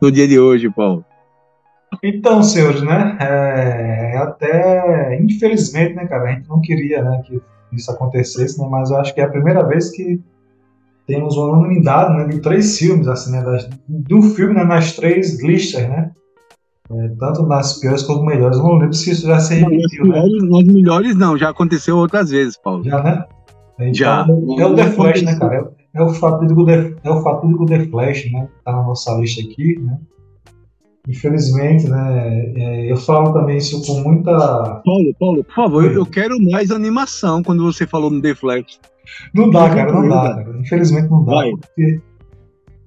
[0.00, 1.04] no dia de hoje, Paulo.
[2.02, 3.18] Então, senhores, né?
[3.20, 8.68] É, até infelizmente, né, cara, a gente não queria, né, que isso acontecesse, né?
[8.70, 10.20] Mas eu acho que é a primeira vez que
[11.06, 15.42] temos uma unanimidade, né, de três filmes, assim, né, das, do filme né, nas três
[15.42, 16.12] listas, né?
[16.92, 18.56] É, tanto nas piores quanto melhores.
[18.56, 20.20] Eu não lembro se isso já se repetiu, né?
[20.20, 22.82] Nas melhores não, já aconteceu outras vezes, Paulo.
[22.82, 23.24] Já, né?
[23.74, 24.26] Então, já.
[24.58, 25.70] É o The Flash, né, cara?
[25.94, 28.48] É, é o fatídico The, é o fatídico The Flash, né?
[28.64, 29.98] Tá na nossa lista aqui, né?
[31.08, 32.52] Infelizmente, né?
[32.56, 34.82] É, eu falo também isso com muita.
[34.84, 38.78] Paulo, Paulo, por favor, eu, quero mais animação quando você falou no The Flash.
[39.34, 40.58] Não dá, cara, não dá, cara.
[40.58, 41.32] Infelizmente não dá.
[41.32, 41.50] Vai.
[41.52, 42.00] Porque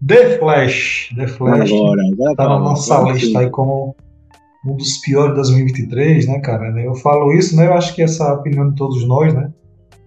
[0.06, 3.95] The Flash, The Flash agora, agora tá na nossa lista aí como
[4.65, 6.69] um dos piores de 2023, né, cara?
[6.81, 7.68] Eu falo isso, né?
[7.68, 9.52] Eu acho que essa opinião de todos nós, né?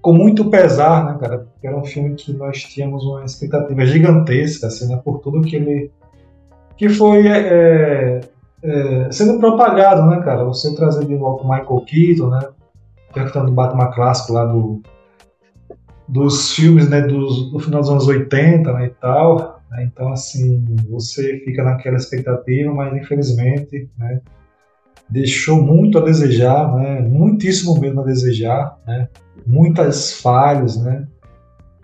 [0.01, 1.39] Com muito pesar, né, cara?
[1.39, 5.01] Porque era um filme que nós tínhamos uma expectativa gigantesca, assim, né?
[5.05, 5.91] Por tudo que ele
[6.77, 8.21] que foi é, é,
[8.63, 10.45] é, sendo propagado, né, cara?
[10.45, 12.41] Você trazer de volta o Michael Keaton, né?
[13.11, 14.83] Interpretando o Batman clássico lá do,
[16.09, 19.63] dos filmes, né, dos, do final dos anos 80, né, e tal.
[19.71, 19.85] Né?
[19.85, 24.21] Então, assim, você fica naquela expectativa, mas infelizmente, né,
[25.09, 29.09] deixou muito a desejar, né, muitíssimo mesmo a desejar, né,
[29.47, 31.07] muitas falhas, né,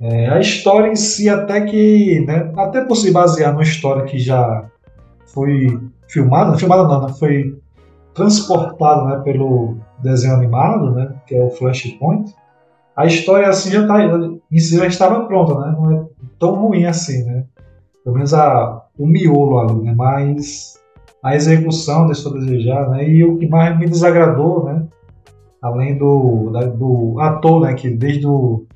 [0.01, 4.19] é, a história em si até que, né, até por se basear numa história que
[4.19, 4.69] já
[5.33, 7.13] foi filmada, filmada não, né?
[7.19, 7.59] foi
[8.15, 12.35] transportada né, pelo desenho animado, né, que é o Flashpoint,
[12.95, 16.05] a história assim já tá, em si já estava pronta, né, não é
[16.39, 17.45] tão ruim assim, né,
[18.05, 20.79] pelo menos a, o miolo ali, né, mas
[21.23, 24.87] a execução deixou a desejar, né, e o que mais me desagradou, né,
[25.63, 28.67] além do, da, do ator, né, que desde o,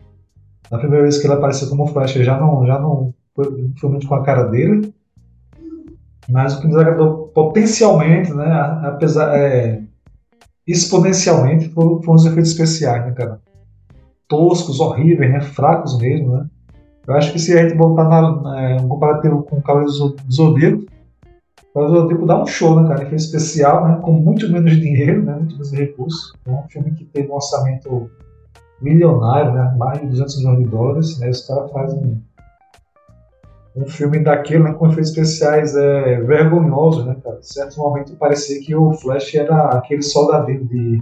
[0.70, 4.09] a primeira vez que ele apareceu como Flash já não, já não foi, foi muito
[4.09, 4.95] com a cara dele,
[6.28, 8.47] mas o que nos agradou potencialmente, né,
[8.85, 9.82] apesar, é,
[10.66, 13.40] exponencialmente, foram, foram, os efeitos especiais, né, cara?
[14.28, 16.47] Toscos, horríveis, né, fracos mesmo, né?
[17.07, 20.32] Eu acho que se a gente botar na, é, um comparativo com o Cavaleiro do
[20.32, 23.03] Zodíaco, o Cavaleiro Zodíaco dá um show, né, cara?
[23.03, 26.32] Efeito especial, né, com muito menos dinheiro, né, muito menos recursos.
[26.44, 28.11] É um filme que teve um orçamento
[28.82, 32.20] milionário, né, mais de 200 milhões de dólares, né, os caras fazem
[33.77, 37.39] um filme daquele, né, com efeitos especiais é, vergonhosos, né, cara?
[37.39, 40.98] Em certo momento parecia que o Flash era aquele soldadinho de.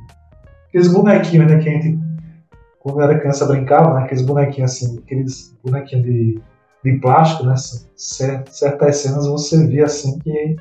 [0.69, 1.99] aqueles bonequinhos, né, que a gente,
[2.81, 4.03] quando era criança, brincava, né?
[4.03, 6.41] Aqueles bonequinhos assim, aqueles bonequinhos de,
[6.85, 7.55] de plástico, né?
[7.95, 10.57] Certas cenas você via assim que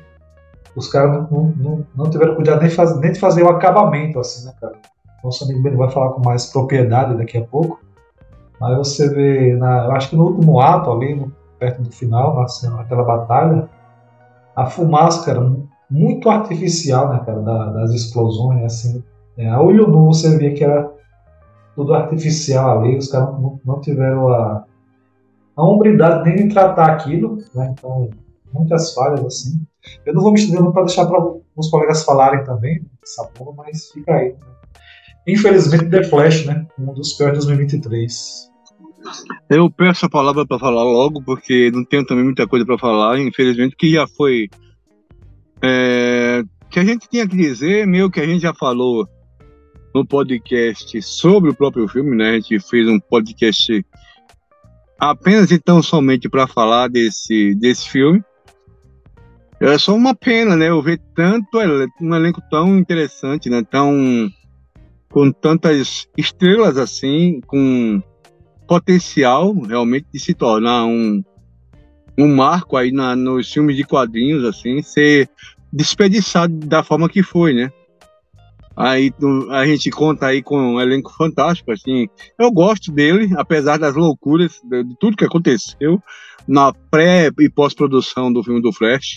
[0.76, 4.46] os caras não, não, não tiveram cuidado nem, faz, nem de fazer o acabamento, assim,
[4.46, 4.74] né, cara?
[5.22, 7.80] Nosso amigo Ben vai falar com mais propriedade daqui a pouco.
[8.60, 11.32] Mas você vê, na, eu acho que no último ato ali, no,
[11.64, 13.68] perto do final, na, naquela batalha,
[14.54, 15.40] a fumaça, cara,
[15.90, 19.02] muito artificial, né, cara, da, das explosões, assim.
[19.36, 20.92] É, a olho nu você vê que era
[21.74, 24.64] tudo artificial ali, os caras não, não tiveram a,
[25.56, 28.10] a hombridade nem de tratar aquilo, né, então
[28.52, 29.66] muitas falhas assim.
[30.06, 31.20] Eu não vou me estender para deixar para
[31.56, 34.32] os colegas falarem também essa porra, mas fica aí.
[34.32, 34.38] Né?
[35.26, 38.53] Infelizmente, The Flash, né, um dos piores de 2023.
[39.48, 43.18] Eu peço a palavra para falar logo, porque não tenho também muita coisa para falar,
[43.18, 44.48] infelizmente, que já foi.
[45.62, 49.08] É, que a gente tinha que dizer, meio que a gente já falou
[49.94, 52.30] no podcast sobre o próprio filme, né?
[52.30, 53.84] A gente fez um podcast
[54.98, 58.22] apenas então somente para falar desse, desse filme.
[59.60, 60.68] É só uma pena, né?
[60.68, 61.58] Eu ver tanto
[62.00, 63.62] um elenco tão interessante, né?
[63.62, 64.28] Tão
[65.10, 68.02] com tantas estrelas assim, com
[68.66, 71.22] potencial realmente de se tornar um,
[72.18, 75.28] um marco aí na, nos filmes de quadrinhos, assim, ser
[75.72, 77.72] desperdiçado da forma que foi, né?
[78.76, 79.12] Aí
[79.50, 82.08] a gente conta aí com um elenco fantástico, assim.
[82.38, 86.02] Eu gosto dele, apesar das loucuras, de, tudo que aconteceu
[86.46, 89.16] na pré e pós-produção do filme do Flash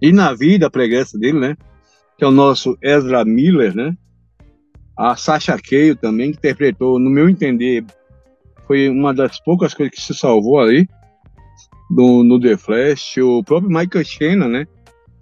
[0.00, 1.56] e na vida pregressa dele, né?
[2.18, 3.96] Que é o nosso Ezra Miller, né?
[4.96, 7.84] A Sasha Cale também, que interpretou, no meu entender,
[8.68, 10.86] foi uma das poucas coisas que se salvou ali
[11.90, 13.16] no, The Flash.
[13.16, 14.66] O próprio Michael Shannon, né?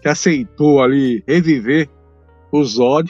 [0.01, 1.89] Que aceitou ali reviver
[2.51, 3.09] o Zod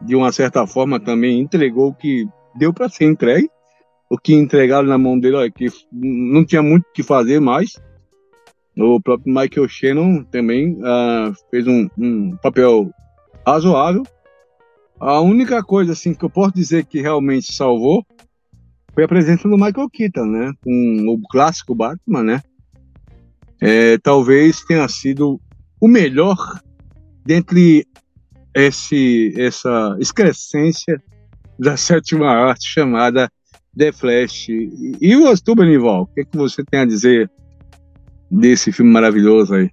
[0.00, 3.50] de uma certa forma também entregou o que deu para ser entregue,
[4.08, 7.72] o que entregaram na mão dele, ó, que não tinha muito o que fazer mais.
[8.76, 12.90] O próprio Michael Shannon também uh, fez um, um, papel
[13.44, 14.04] razoável.
[15.00, 18.06] A única coisa assim que eu posso dizer que realmente salvou
[18.98, 22.42] foi a presença do Michael Keaton, né, com o clássico Batman, né.
[23.60, 25.40] É, talvez tenha sido
[25.80, 26.36] o melhor
[27.24, 27.86] dentre
[28.52, 31.00] esse, essa excrescência
[31.56, 33.30] da sétima arte chamada
[33.76, 34.48] The Flash.
[34.48, 37.30] E o Benival, o que, é que você tem a dizer
[38.28, 39.70] desse filme maravilhoso aí?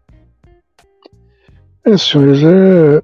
[1.84, 3.02] É, senhores, é...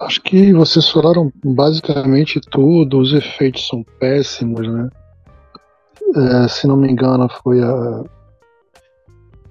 [0.00, 4.88] acho que vocês falaram basicamente tudo, os efeitos são péssimos, né?
[6.14, 8.04] É, se não me engano, foi a,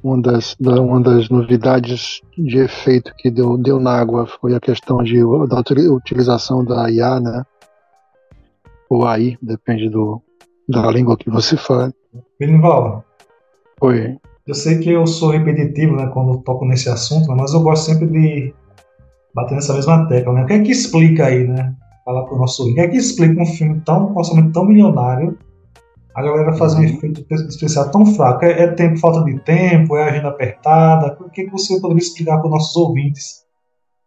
[0.03, 4.59] uma das, da, uma das novidades de efeito que deu, deu na água foi a
[4.59, 7.43] questão de, da utilização da IA, né?
[8.89, 10.21] Ou AI, depende do,
[10.69, 11.91] da língua que você fala.
[12.39, 13.03] Benival.
[13.81, 14.17] Oi.
[14.45, 18.05] Eu sei que eu sou repetitivo né, quando toco nesse assunto, mas eu gosto sempre
[18.05, 18.53] de
[19.35, 20.33] bater nessa mesma tecla.
[20.33, 20.43] Né?
[20.43, 21.75] O que é que explica aí, né?
[22.05, 22.63] Falar para o nosso.
[22.63, 25.37] O que é que explica um filme tão, um orçamento tão milionário
[26.15, 26.85] a galera fazer um uhum.
[26.85, 28.45] efeito especial tão fraco?
[28.45, 29.97] É, é, tempo, falta de tempo?
[29.97, 31.17] É agenda apertada?
[31.19, 33.43] O que você poderia explicar para os nossos ouvintes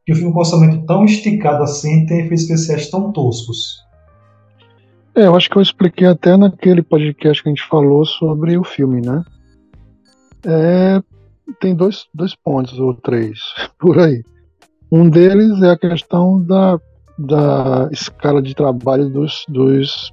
[0.06, 3.86] que o filme com orçamento tão esticado assim tem efeitos especiais tão toscos?
[5.14, 8.64] É, eu acho que eu expliquei até naquele podcast que a gente falou sobre o
[8.64, 9.22] filme, né?
[10.46, 11.02] É,
[11.60, 13.38] tem dois, dois pontos ou três
[13.78, 14.22] por aí.
[14.90, 16.81] Um deles é a questão da,
[17.19, 20.10] da escala de trabalho dos, dos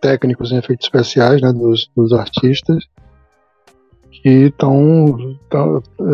[0.00, 2.84] técnicos em efeitos especiais, né, dos, dos artistas,
[4.10, 5.36] que estão.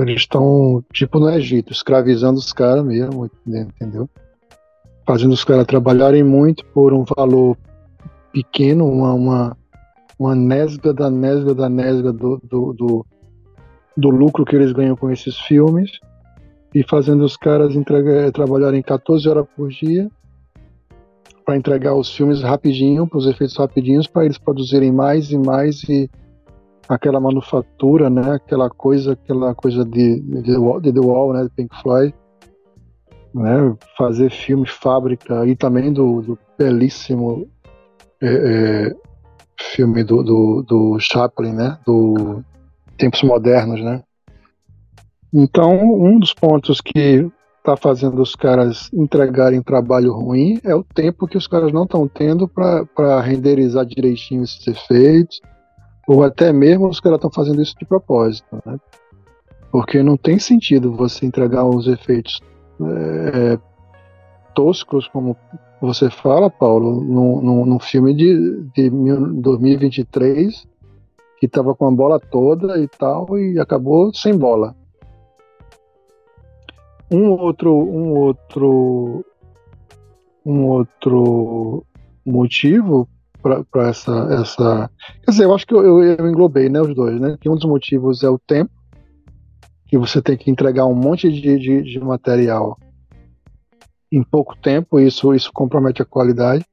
[0.01, 4.11] Eles estão, tipo, no Egito, escravizando os caras mesmo, entendeu?
[5.07, 7.57] Fazendo os caras trabalharem muito por um valor
[8.33, 9.57] pequeno, uma, uma,
[10.19, 13.07] uma nesga da nesga da nesga do, do, do,
[13.97, 15.91] do lucro que eles ganham com esses filmes
[16.75, 20.11] e fazendo os caras entregar, trabalharem 14 horas por dia
[21.45, 25.83] para entregar os filmes rapidinho, para os efeitos rapidinhos, para eles produzirem mais e mais
[25.85, 26.09] e
[26.89, 28.35] aquela manufatura, né?
[28.35, 31.43] Aquela coisa, aquela coisa de, de, de The Wall, né?
[31.45, 32.15] De Pink Floyd,
[33.35, 33.75] né?
[33.97, 37.49] Fazer filmes fábrica e também do, do belíssimo
[38.21, 38.29] é,
[38.89, 38.97] é,
[39.75, 41.79] filme do, do, do Chaplin, né?
[41.85, 42.45] Do
[42.97, 44.03] Tempos Modernos, né?
[45.33, 47.27] Então, um dos pontos que
[47.59, 52.09] está fazendo os caras entregarem trabalho ruim é o tempo que os caras não estão
[52.09, 55.41] tendo para renderizar direitinho esses efeitos,
[56.07, 58.79] ou até mesmo os caras estão fazendo isso de propósito, né?
[59.71, 62.41] Porque não tem sentido você entregar os efeitos
[62.83, 63.59] é,
[64.55, 65.35] toscos, como
[65.81, 70.67] você fala, Paulo, num, filme de, de 2023
[71.39, 74.77] que estava com a bola toda e tal, e acabou sem bola.
[77.13, 79.25] Um outro, um outro,
[80.45, 81.85] um outro
[82.25, 83.09] motivo
[83.43, 84.91] para essa, essa.
[85.25, 87.37] Quer dizer, eu acho que eu, eu, eu, englobei né, os dois, né?
[87.41, 88.71] Que um dos motivos é o tempo,
[89.87, 92.79] que você tem que entregar um monte de, de, de material
[94.11, 96.65] em pouco tempo, isso, isso compromete a qualidade.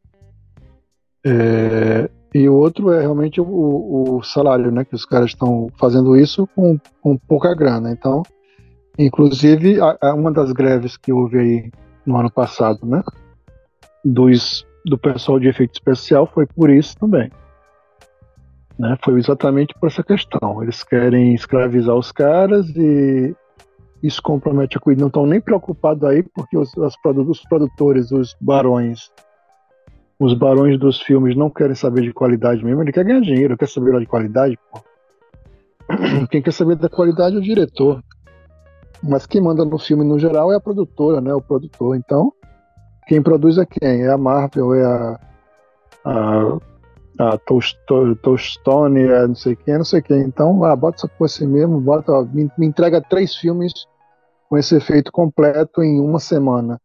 [1.26, 4.86] É, e o outro é realmente o, o, salário, né?
[4.86, 7.92] Que os caras estão fazendo isso com, com pouca grana.
[7.92, 8.24] Então,
[9.00, 11.72] inclusive, a, a uma das greves que houve aí
[12.06, 13.02] no ano passado, né?
[14.04, 17.32] Dos, do pessoal de efeito especial foi por isso também.
[18.78, 18.98] Né?
[19.04, 20.62] Foi exatamente por essa questão.
[20.62, 23.36] Eles querem escravizar os caras e
[24.02, 25.02] isso compromete a cuidar.
[25.02, 26.96] Não estão nem preocupados aí, porque os, os
[27.50, 29.12] produtores, os barões,
[30.20, 33.68] os barões dos filmes não querem saber de qualidade mesmo, ele quer ganhar dinheiro, quer
[33.68, 34.58] saber de qualidade.
[34.72, 34.82] Pô.
[36.30, 38.02] Quem quer saber da qualidade é o diretor.
[39.02, 41.34] Mas quem manda no filme no geral é a produtora, né?
[41.34, 41.96] O produtor.
[41.96, 42.34] Então,
[43.08, 44.04] quem produz é quem?
[44.04, 45.20] É a Marvel, é a,
[46.06, 46.58] a,
[47.20, 50.22] a Toastone, é não sei quem, não sei quem.
[50.22, 53.74] Então, ah, bota essa porra assim mesmo, bota, ó, me, me entrega três filmes
[54.50, 56.80] com esse efeito completo em uma semana.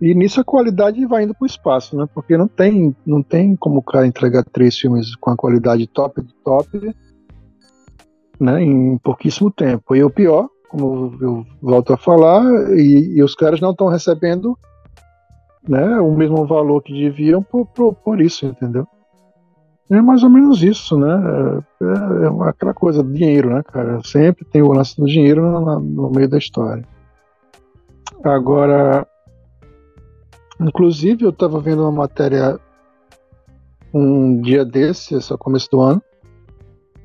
[0.00, 2.06] E nisso a qualidade vai indo para o espaço, né?
[2.14, 6.22] Porque não tem, não tem como o cara entregar três filmes com a qualidade top
[6.22, 6.94] de top,
[8.40, 8.62] né?
[8.62, 9.94] Em pouquíssimo tempo.
[9.94, 12.42] E o pior, como eu volto a falar,
[12.74, 14.58] e, e os caras não estão recebendo
[15.68, 18.86] né, o mesmo valor que deviam por, por, por, isso, entendeu?
[19.90, 21.12] É mais ou menos isso, né?
[21.82, 24.00] É, é, aquela coisa, dinheiro, né, cara?
[24.02, 26.84] Sempre tem o lance do dinheiro no, no meio da história.
[28.24, 29.06] Agora,
[30.58, 32.58] inclusive, eu estava vendo uma matéria
[33.92, 36.02] um dia desse, esse é começo do ano,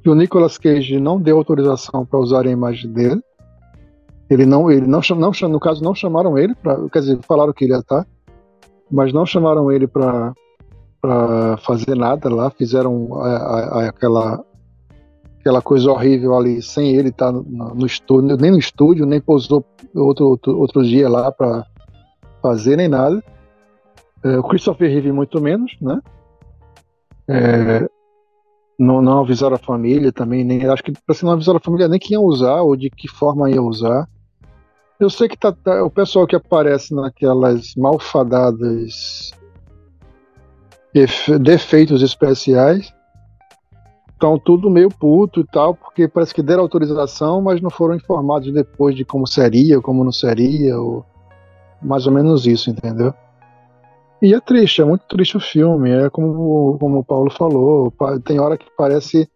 [0.02, 3.22] que o Nicolas Cage não deu autorização para usar a imagem dele.
[4.30, 7.64] Ele não, ele não, não, no caso, não chamaram ele, pra, quer dizer, falaram que
[7.64, 8.06] ele ia estar,
[8.92, 10.34] mas não chamaram ele para
[11.60, 14.44] fazer nada lá, fizeram a, a, aquela,
[15.40, 19.64] aquela coisa horrível ali, sem ele estar no, no, estúdio, nem no estúdio, nem pousou
[19.96, 21.66] outro, outro, outro dia lá para
[22.42, 23.24] fazer, nem nada.
[24.24, 26.02] É, o Christopher Reeve muito menos, né?
[27.30, 27.88] É,
[28.80, 32.00] não, não avisaram a família também, nem acho que assim, não avisaram a família nem
[32.00, 34.08] que ia usar ou de que forma ia usar.
[35.00, 39.32] Eu sei que tá, tá, o pessoal que aparece naquelas malfadadas
[41.40, 42.92] defeitos especiais
[44.12, 48.52] estão tudo meio puto e tal, porque parece que deram autorização, mas não foram informados
[48.52, 51.06] depois de como seria, como não seria, ou
[51.80, 53.14] mais ou menos isso, entendeu?
[54.20, 57.94] E é triste, é muito triste o filme, é como, como o Paulo falou,
[58.26, 59.30] tem hora que parece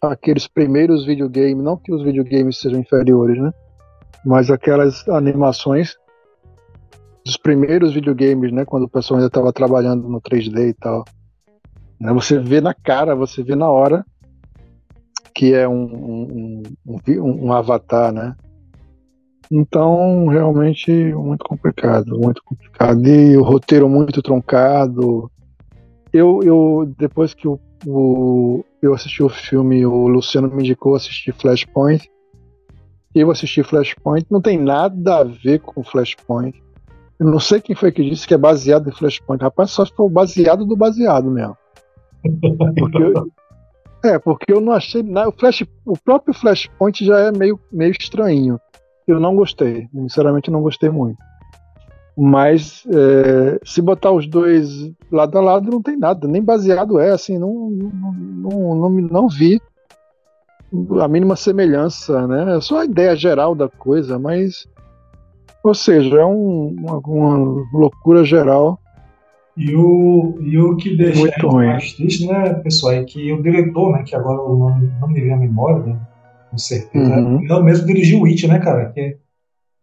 [0.00, 3.52] aqueles primeiros videogames, não que os videogames sejam inferiores, né?
[4.24, 5.96] Mas aquelas animações
[7.24, 11.04] dos primeiros videogames, né, quando o pessoal ainda estava trabalhando no 3D e tal.
[12.00, 14.04] Né, você vê na cara, você vê na hora
[15.34, 18.36] que é um, um, um, um avatar, né?
[19.50, 23.06] Então, realmente, muito complicado, muito complicado.
[23.06, 25.30] E o roteiro muito troncado.
[26.12, 31.32] Eu, eu depois que o, o, eu assisti o filme, o Luciano me indicou assistir
[31.32, 32.11] Flashpoint
[33.20, 36.62] eu assisti Flashpoint, não tem nada a ver com Flashpoint.
[37.18, 39.42] Eu não sei quem foi que disse que é baseado em Flashpoint.
[39.42, 41.56] Rapaz, só se for baseado do baseado mesmo.
[42.78, 43.30] Porque eu,
[44.10, 45.28] é, porque eu não achei nada.
[45.28, 48.58] O, Flash, o próprio Flashpoint já é meio, meio estranho.
[49.06, 49.88] Eu não gostei.
[49.92, 51.18] Sinceramente, não gostei muito.
[52.16, 56.26] Mas é, se botar os dois lado a lado, não tem nada.
[56.26, 59.60] Nem baseado é, assim, não, não, não, não, não vi
[61.00, 62.56] a mínima semelhança, né?
[62.56, 64.66] É só a ideia geral da coisa, mas.
[65.62, 68.80] Ou seja, é um, uma, uma, loucura geral.
[69.56, 71.66] E o, e o que deixa Muito ruim.
[71.66, 75.20] mais triste, né, pessoal, é que o diretor, né, que agora o nome não me
[75.20, 76.00] vem à memória, né,
[76.50, 77.38] com certeza, uhum.
[77.42, 79.18] ele mesmo dirigiu o It, né, cara, que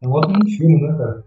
[0.02, 1.24] é um ótimo filme, né, cara.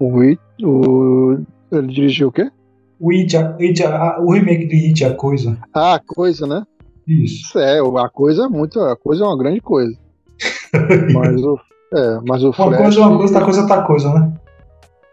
[0.00, 1.38] O It, o...
[1.70, 2.50] ele dirigiu o quê?
[2.98, 5.58] O It, a, It a, o remake de It, a coisa.
[5.74, 6.64] Ah, a coisa, né?
[7.06, 7.58] Isso.
[7.58, 8.80] É, a coisa é muito.
[8.80, 9.96] A coisa é uma grande coisa.
[11.14, 11.58] mas o.
[11.94, 12.68] É, mas o Flash.
[12.68, 14.34] Uma coisa é uma coisa, outra coisa é outra coisa, né?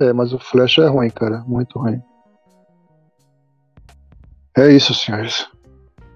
[0.01, 1.43] É, mas o Flash é ruim, cara.
[1.47, 2.01] Muito ruim.
[4.57, 5.47] É isso, senhores.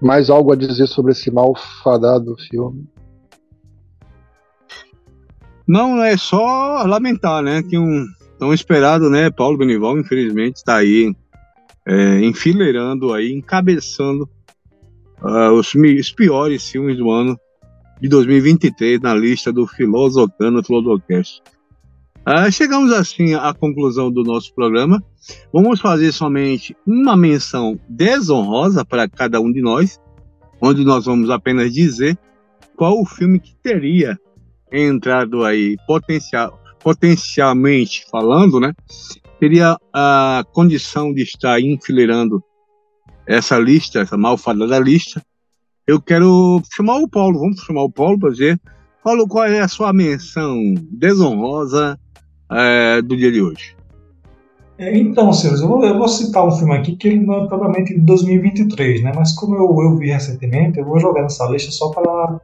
[0.00, 2.86] Mais algo a dizer sobre esse malfadado filme?
[5.66, 7.62] Não, é só lamentar, né?
[7.62, 8.06] Que um
[8.38, 9.30] tão esperado, né?
[9.30, 11.14] Paulo Benival, infelizmente, está aí
[11.86, 14.28] é, enfileirando aí, encabeçando
[15.22, 17.38] uh, os, os, piores filmes do ano
[18.00, 21.42] de 2023 na lista do Filosofano Filosofcast.
[22.24, 25.02] Ah, chegamos assim à conclusão do nosso programa.
[25.52, 29.98] Vamos fazer somente uma menção desonrosa para cada um de nós,
[30.60, 32.18] onde nós vamos apenas dizer
[32.76, 34.18] qual o filme que teria
[34.70, 38.74] entrado aí potencial, potencialmente falando, né?
[39.40, 42.42] Teria a condição de estar enfileirando
[43.28, 45.22] essa lista, essa malfadada lista.
[45.86, 48.58] Eu quero chamar o Paulo, vamos chamar o Paulo para dizer,
[49.04, 50.58] Paulo, qual é a sua menção
[50.90, 51.98] desonrosa
[52.50, 53.76] é, do dia de hoje?
[54.78, 57.48] É, então, senhores, eu vou, eu vou, citar um filme aqui que ele não é
[57.48, 59.12] propriamente de 2023, né?
[59.14, 62.40] Mas como eu, eu vi recentemente, eu vou jogar nessa lista só para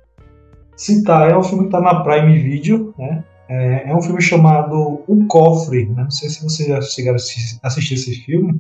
[0.77, 1.31] citar.
[1.31, 3.25] É um filme que está na Prime Video, né?
[3.49, 6.03] É, é, um filme chamado O Cofre, né?
[6.03, 8.59] Não sei se vocês já chegaram a assistir esse filme.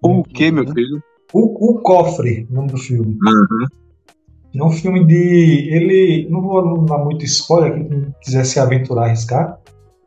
[0.00, 1.02] O que, meu filho?
[1.34, 3.18] O, o Cofre, o nome do filme.
[3.20, 3.66] Uhum.
[4.54, 5.68] É um filme de.
[5.74, 6.28] Ele.
[6.30, 9.58] Não vou dar muito spoiler aqui, quem quiser se aventurar, arriscar.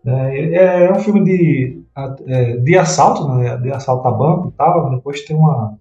[0.05, 1.83] É, é, é um filme de,
[2.27, 3.57] é, de assalto, né?
[3.57, 4.89] De assalto a banco e tal.
[4.89, 5.77] Depois tem uma.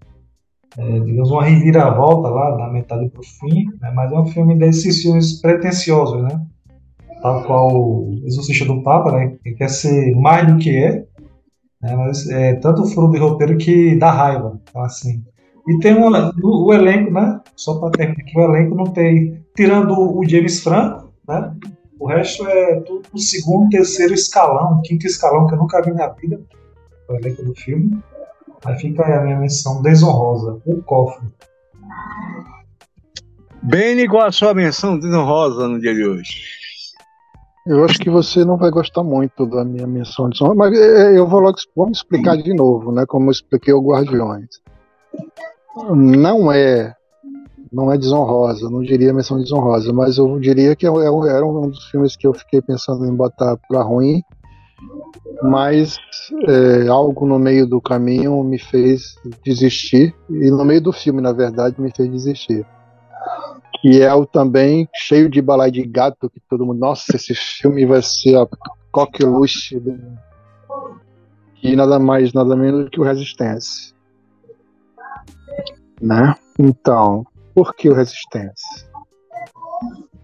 [0.76, 3.66] É, digamos, uma reviravolta lá, da metade pro fim.
[3.80, 3.92] Né?
[3.94, 6.44] Mas é um filme desses filmes pretensiosos, né?
[7.22, 9.36] Tal qual o Exorcista do Papa, né?
[9.44, 11.06] Que quer ser mais do que é.
[11.80, 11.94] Né?
[11.94, 14.60] Mas é tanto furo de roteiro que dá raiva.
[14.68, 15.22] Então, assim.
[15.66, 17.40] E tem uma, o, o elenco, né?
[17.56, 19.44] Só para terminar aqui, o elenco não tem.
[19.56, 21.52] Tirando o James Franco, né?
[21.98, 26.08] O resto é tudo o segundo, terceiro escalão, quinto escalão que eu nunca vi na
[26.08, 26.40] vida.
[27.08, 27.98] O elenco do filme.
[28.64, 31.26] Aí fica aí a minha menção desonrosa, o cofre.
[33.62, 36.42] Bem, qual a sua menção desonrosa no dia de hoje?
[37.66, 41.26] Eu acho que você não vai gostar muito da minha menção desonrosa, mas é, eu
[41.26, 43.04] vou logo vamos explicar de novo, né?
[43.06, 44.60] Como eu expliquei o Guardiões
[45.76, 46.94] não é
[47.72, 51.84] não é desonrosa, não diria menção desonrosa, mas eu diria que é era um dos
[51.90, 54.22] filmes que eu fiquei pensando em botar para ruim,
[55.42, 55.98] mas
[56.48, 61.32] é, algo no meio do caminho me fez desistir, e no meio do filme, na
[61.32, 62.64] verdade, me fez desistir.
[63.82, 67.84] Que é o também cheio de balai de gato, que todo mundo, nossa, esse filme
[67.84, 68.48] vai ser a
[68.90, 69.82] coqueluche.
[71.62, 73.95] E nada mais, nada menos do que o Resistência
[76.00, 76.34] né?
[76.58, 77.24] Então,
[77.54, 78.86] por que o Resistência?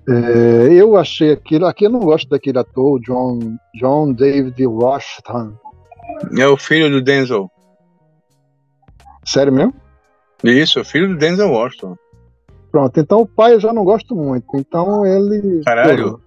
[0.08, 1.66] É, eu achei aquilo.
[1.66, 3.38] Aqui eu não gosto daquele ator, John,
[3.74, 5.54] John David Washington.
[6.38, 7.50] É o filho do Denzel.
[9.24, 9.74] Sério mesmo?
[10.42, 11.96] Isso, o filho do Denzel Washington.
[12.70, 14.46] Pronto, então o pai eu já não gosto muito.
[14.56, 15.62] Então ele.
[15.64, 16.20] Caralho.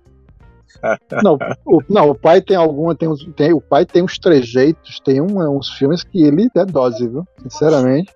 [1.24, 5.00] Não, o, não, o pai tem alguma, tem, uns, tem o pai tem uns trejeitos,
[5.00, 7.26] tem um, uns filmes que ele é dose, viu?
[7.42, 8.14] Sinceramente.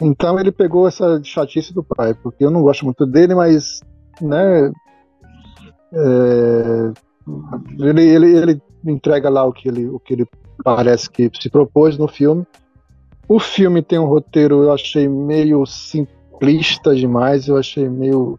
[0.00, 3.80] Então ele pegou essa chatice do pai, porque eu não gosto muito dele, mas
[4.20, 4.70] né,
[5.92, 6.92] é,
[7.78, 10.26] ele, ele, ele entrega lá o que ele, o que ele
[10.62, 12.46] parece que se propôs no filme.
[13.28, 18.38] O filme tem um roteiro, eu achei meio simplista demais, eu achei meio.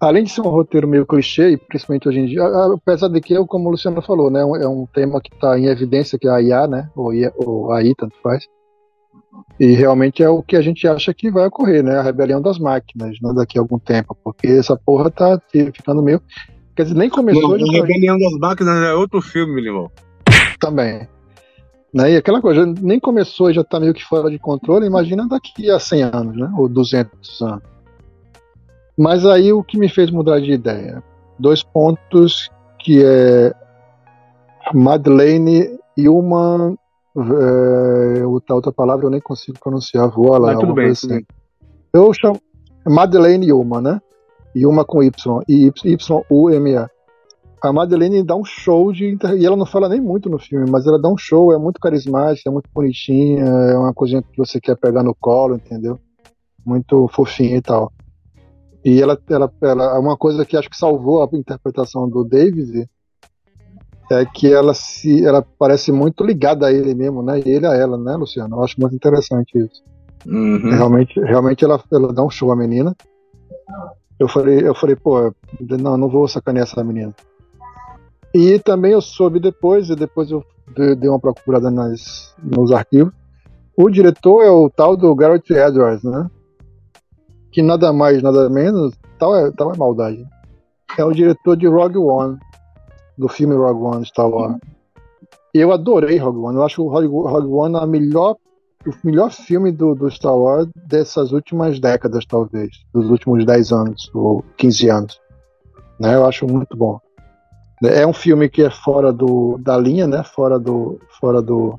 [0.00, 3.68] Além de ser um roteiro meio clichê, principalmente hoje em dia, apesar de que, como
[3.68, 6.66] o Luciano falou, né, é um tema que está em evidência, que é a IA,
[6.68, 8.44] né, ou, IA, ou AI, tanto faz.
[9.58, 11.98] E realmente é o que a gente acha que vai ocorrer, né?
[11.98, 13.32] A rebelião das máquinas, né?
[13.34, 16.22] daqui a algum tempo, porque essa porra tá ficando meio.
[16.76, 17.56] Quer dizer, nem começou.
[17.56, 19.90] Não, a tá- rebelião das máquinas é outro filme, meu irmão.
[20.60, 21.08] Também.
[21.92, 22.12] Né?
[22.12, 25.70] E aquela coisa, nem começou e já tá meio que fora de controle, imagina daqui
[25.70, 26.50] a 100 anos, né?
[26.56, 27.62] Ou 200 anos.
[28.96, 31.02] Mas aí o que me fez mudar de ideia?
[31.38, 32.50] Dois pontos
[32.80, 33.52] que é
[34.74, 36.76] Madeleine e uma
[37.22, 40.56] é, outra, outra palavra eu nem consigo pronunciar, voa lá.
[40.58, 41.24] tudo bem, assim.
[41.92, 42.40] Eu chamo
[42.86, 44.00] Madeleine Yuma, né?
[44.56, 46.90] Yuma com Y, Y-U-M-A.
[47.60, 49.18] A Madeleine dá um show de.
[49.36, 51.80] E ela não fala nem muito no filme, mas ela dá um show, é muito
[51.80, 55.98] carismática, é muito bonitinha, é uma coisinha que você quer pegar no colo, entendeu?
[56.64, 57.92] Muito fofinha e tal.
[58.84, 62.88] E ela, ela, ela, uma coisa que acho que salvou a interpretação do David
[64.10, 67.40] é que ela se ela parece muito ligada a ele mesmo, né?
[67.44, 68.56] E ele a ela, né, Luciano?
[68.56, 69.82] Eu acho muito interessante isso.
[70.26, 70.70] Uhum.
[70.70, 72.96] Realmente, realmente ela, ela dá um show à menina.
[74.18, 77.14] Eu falei, eu falei, pô, não, não vou sacanear essa menina.
[78.34, 80.44] E também eu soube depois, e depois eu
[80.74, 83.12] dei uma procurada nas, nos arquivos.
[83.76, 86.28] O diretor é o tal do Garrett Edwards, né?
[87.52, 90.26] Que nada mais, nada menos, tal é, tal é maldade.
[90.98, 92.38] É o diretor de Rogue One
[93.18, 94.56] do filme Rogue One Star Wars.
[95.52, 96.56] Eu adorei Rogue One.
[96.56, 98.36] Eu acho o Rogue, One a melhor,
[98.86, 102.70] o melhor filme do, do Star Wars dessas últimas décadas, talvez.
[102.94, 105.20] Dos últimos 10 anos ou 15 anos.
[105.98, 106.14] Né?
[106.14, 107.00] Eu acho muito bom.
[107.82, 110.22] É um filme que é fora do, da linha, né?
[110.24, 111.00] Fora do.
[111.20, 111.78] Fora do.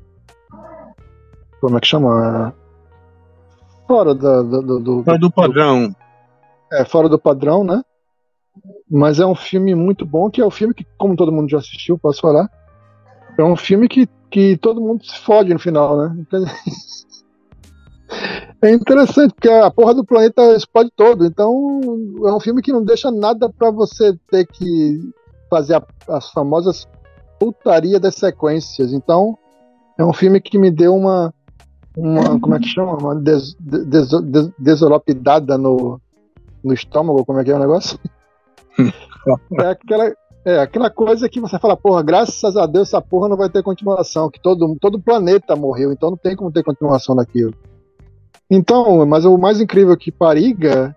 [1.60, 2.54] Como é que chama?
[3.86, 5.94] Fora da, do, do, do, Fora do padrão.
[6.72, 7.82] É, fora do padrão, né?
[8.90, 11.58] Mas é um filme muito bom, que é um filme que, como todo mundo já
[11.58, 12.50] assistiu, posso falar.
[13.38, 16.26] É um filme que, que todo mundo se fode no final, né?
[18.62, 21.24] É interessante, porque a porra do planeta explode todo.
[21.24, 21.80] Então,
[22.26, 25.00] é um filme que não deixa nada para você ter que
[25.48, 26.86] fazer a, as famosas
[27.38, 28.92] putaria das sequências.
[28.92, 29.38] Então,
[29.98, 31.32] é um filme que me deu uma.
[31.96, 32.98] uma como é que chama?
[32.98, 35.98] Uma des, des, des, desolopidada no,
[36.62, 37.24] no estômago.
[37.24, 37.98] Como é que é o negócio?
[39.60, 40.12] é aquela.
[40.42, 43.62] É aquela coisa que você fala, porra, graças a Deus essa porra não vai ter
[43.62, 47.52] continuação, que todo, todo o planeta morreu, então não tem como ter continuação daquilo.
[48.50, 50.96] Então, mas o mais incrível que pariga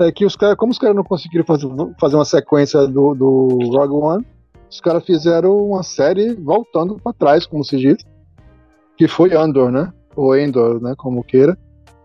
[0.00, 1.68] é que os caras, como os caras não conseguiram fazer,
[2.00, 4.26] fazer uma sequência do, do Rogue One,
[4.70, 7.96] os caras fizeram uma série voltando para trás, como se diz,
[8.96, 9.92] que foi Andor, né?
[10.14, 10.94] Ou Endor, né?
[10.96, 11.56] Como queira.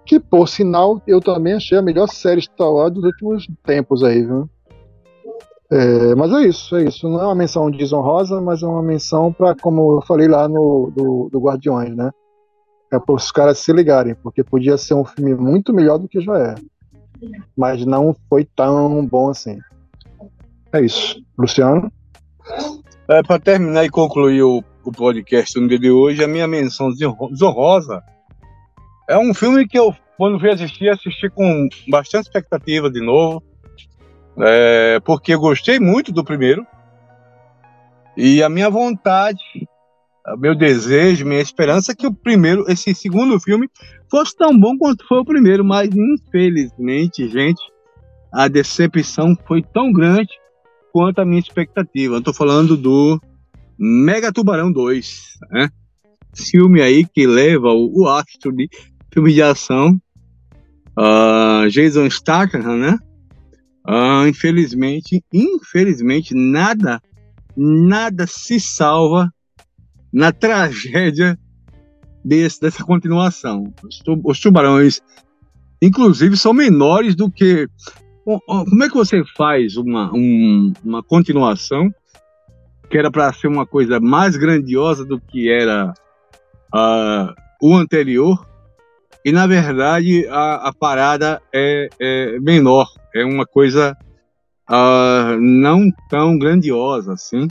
[0.05, 4.23] Que, por sinal, eu também achei a melhor série Star Wars dos últimos tempos aí,
[4.23, 4.49] viu?
[5.73, 7.09] É, mas é isso, é isso.
[7.09, 10.91] Não é uma menção desonrosa, mas é uma menção para, como eu falei lá no
[10.95, 12.11] do, do Guardiões, né?
[12.91, 16.21] É para os caras se ligarem, porque podia ser um filme muito melhor do que
[16.21, 16.55] já é.
[17.57, 19.57] Mas não foi tão bom assim.
[20.71, 21.19] É isso.
[21.35, 21.91] Luciano?
[23.09, 26.91] É, para terminar e concluir o, o podcast no dia de hoje, a minha menção
[27.31, 28.03] desonrosa
[29.09, 33.41] é um filme que eu, quando fui assistir, assisti com bastante expectativa de novo
[34.37, 36.65] é, porque gostei muito do primeiro.
[38.15, 39.41] E a minha vontade,
[40.37, 43.67] meu desejo, minha esperança é que o primeiro, esse segundo filme,
[44.09, 47.61] fosse tão bom quanto foi o primeiro, mas infelizmente, gente,
[48.31, 50.29] a decepção foi tão grande
[50.91, 52.21] quanto a minha expectativa.
[52.21, 53.19] Tô falando do
[53.77, 55.69] Mega Tubarão 2, né?
[56.35, 58.67] Filme aí que leva o, o astro de
[59.11, 59.99] filme de ação,
[60.97, 62.97] uh, Jason Statham, né?
[63.85, 67.01] Ah, infelizmente, infelizmente, nada,
[67.55, 69.29] nada se salva
[70.11, 71.37] na tragédia
[72.23, 73.73] desse, dessa continuação.
[73.83, 75.01] Os, os tubarões,
[75.81, 77.67] inclusive, são menores do que.
[78.23, 81.93] Como é que você faz uma, um, uma continuação
[82.89, 85.93] que era para ser uma coisa mais grandiosa do que era
[86.73, 88.45] uh, o anterior
[89.25, 93.97] e na verdade a, a parada é, é, menor, é uma coisa
[94.69, 97.47] uh, não tão grandiosa assim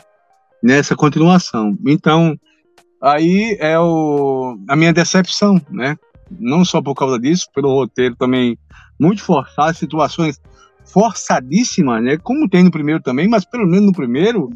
[0.62, 1.76] nessa continuação.
[1.86, 2.38] Então
[3.00, 5.96] aí é o, a minha decepção, né?
[6.30, 8.58] Não só por causa disso, pelo roteiro também
[8.98, 10.40] muito forçado, situações
[10.84, 12.16] forçadíssimas, né?
[12.18, 14.50] Como tem no primeiro também, mas pelo menos no primeiro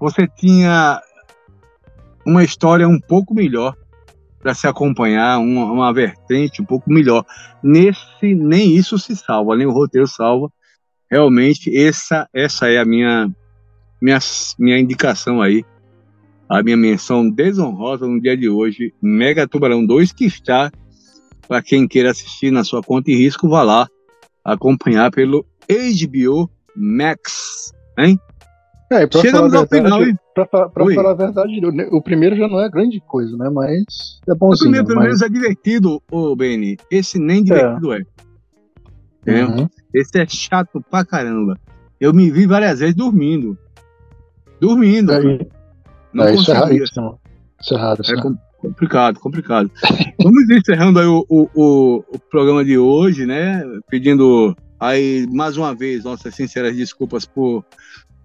[0.00, 1.00] você tinha
[2.24, 3.74] uma história um pouco melhor
[4.48, 7.22] para se acompanhar uma, uma, vertente um pouco melhor.
[7.62, 10.50] Nesse, nem isso se salva, nem o roteiro salva.
[11.10, 13.30] Realmente, essa, essa é a minha,
[14.00, 14.18] minha,
[14.58, 15.66] minha indicação aí,
[16.48, 20.72] a minha menção desonrosa no dia de hoje, Mega Tubarão 2, que está,
[21.46, 23.86] para quem queira assistir na sua conta e risco, vá lá
[24.42, 28.18] acompanhar pelo HBO Max, hein?
[28.90, 30.18] É, pra Chegamos ao verdade, final?
[30.34, 31.60] Pra, pra, pra falar a verdade,
[31.90, 33.50] o, primeiro já não é grande coisa, né?
[33.50, 34.54] Mas é bonzinho.
[34.54, 36.78] O primeiro, pelo menos, é divertido, ô Beni.
[36.90, 38.02] Esse nem divertido é.
[39.26, 39.44] é.
[39.44, 39.68] Uhum.
[39.92, 41.58] Esse é chato pra caramba.
[42.00, 43.58] Eu me vi várias vezes dormindo.
[44.58, 45.12] Dormindo.
[45.12, 45.46] É,
[46.12, 47.00] não é, isso, é isso,
[47.74, 48.00] é raro.
[48.00, 49.70] Isso é com, complicado, complicado.
[50.22, 53.62] Vamos encerrando aí o, o, o, o programa de hoje, né?
[53.90, 57.64] Pedindo aí mais uma vez nossas sinceras desculpas por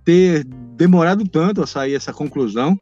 [0.04, 2.80] ter demorado tanto a sair essa conclusão.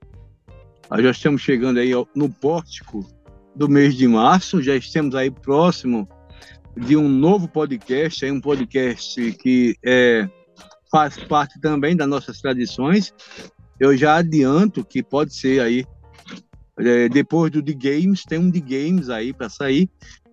[0.89, 3.07] Nós já estamos chegando aí no pórtico
[3.55, 6.07] do mês de março, já estamos aí próximo
[6.75, 10.27] de um novo podcast, aí um podcast que é,
[10.89, 13.13] faz parte também das nossas tradições.
[13.79, 15.85] Eu já adianto que pode ser aí
[16.77, 19.89] é, depois do The Games, tem um The Games aí para sair.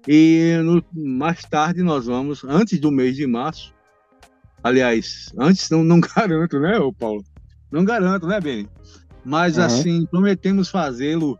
[0.07, 3.75] E no, mais tarde nós vamos, antes do mês de março,
[4.69, 7.25] Aliás, antes não, não garanto, né, Paulo?
[7.71, 8.69] Não garanto, né, Beni?
[9.25, 9.65] Mas uhum.
[9.65, 11.39] assim, prometemos fazê-lo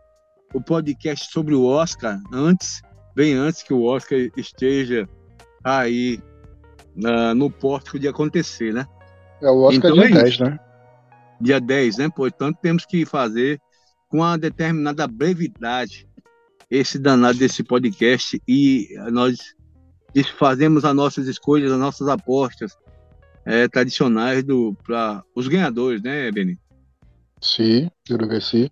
[0.51, 2.81] o podcast sobre o Oscar antes,
[3.15, 5.07] bem antes que o Oscar esteja
[5.63, 6.19] aí
[6.97, 8.87] uh, no pórtico de acontecer, né?
[9.41, 10.59] É o Oscar então, dia é 10, né?
[11.39, 12.09] Dia 10, né?
[12.09, 13.61] Portanto, temos que fazer
[14.07, 16.09] com uma determinada brevidade
[16.69, 19.37] esse danado desse podcast e nós
[20.37, 22.75] fazemos as nossas escolhas, as nossas apostas
[23.49, 26.59] é, tradicionais do para os ganhadores, né, Beni?
[27.41, 28.69] Sim, quero ver sim.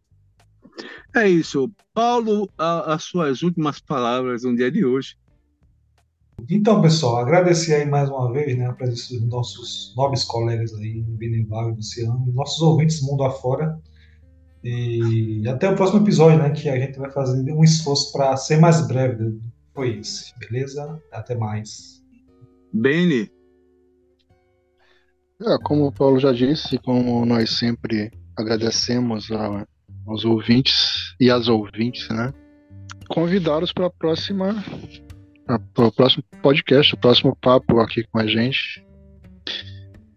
[1.16, 1.72] É isso.
[1.95, 5.16] Paulo, a, as suas últimas palavras no dia de hoje.
[6.48, 11.02] Então, pessoal, agradecer aí mais uma vez né, a presença dos nossos nobres colegas aí,
[11.02, 13.82] Benival e Luciano, nossos ouvintes mundo afora.
[14.64, 16.52] E até o próximo episódio, né?
[16.52, 19.24] Que a gente vai fazer um esforço para ser mais breve.
[19.24, 19.40] Né?
[19.74, 21.02] Foi esse, beleza?
[21.12, 22.04] Até mais.
[22.72, 23.36] Beni.
[25.39, 29.68] É, como o Paulo já disse, como nós sempre agradecemos a,
[30.07, 32.34] aos ouvintes e às ouvintes, né?
[33.07, 34.64] Convidá-los para a próxima,
[35.45, 38.84] para o próximo podcast, o próximo papo aqui com a gente.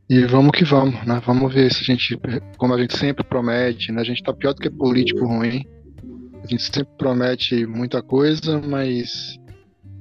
[0.08, 1.20] E vamos que vamos, né?
[1.24, 2.18] Vamos ver se a gente,
[2.56, 4.00] como a gente sempre promete, né?
[4.00, 5.66] A gente tá pior do que político ruim.
[6.42, 9.38] A gente sempre promete muita coisa, mas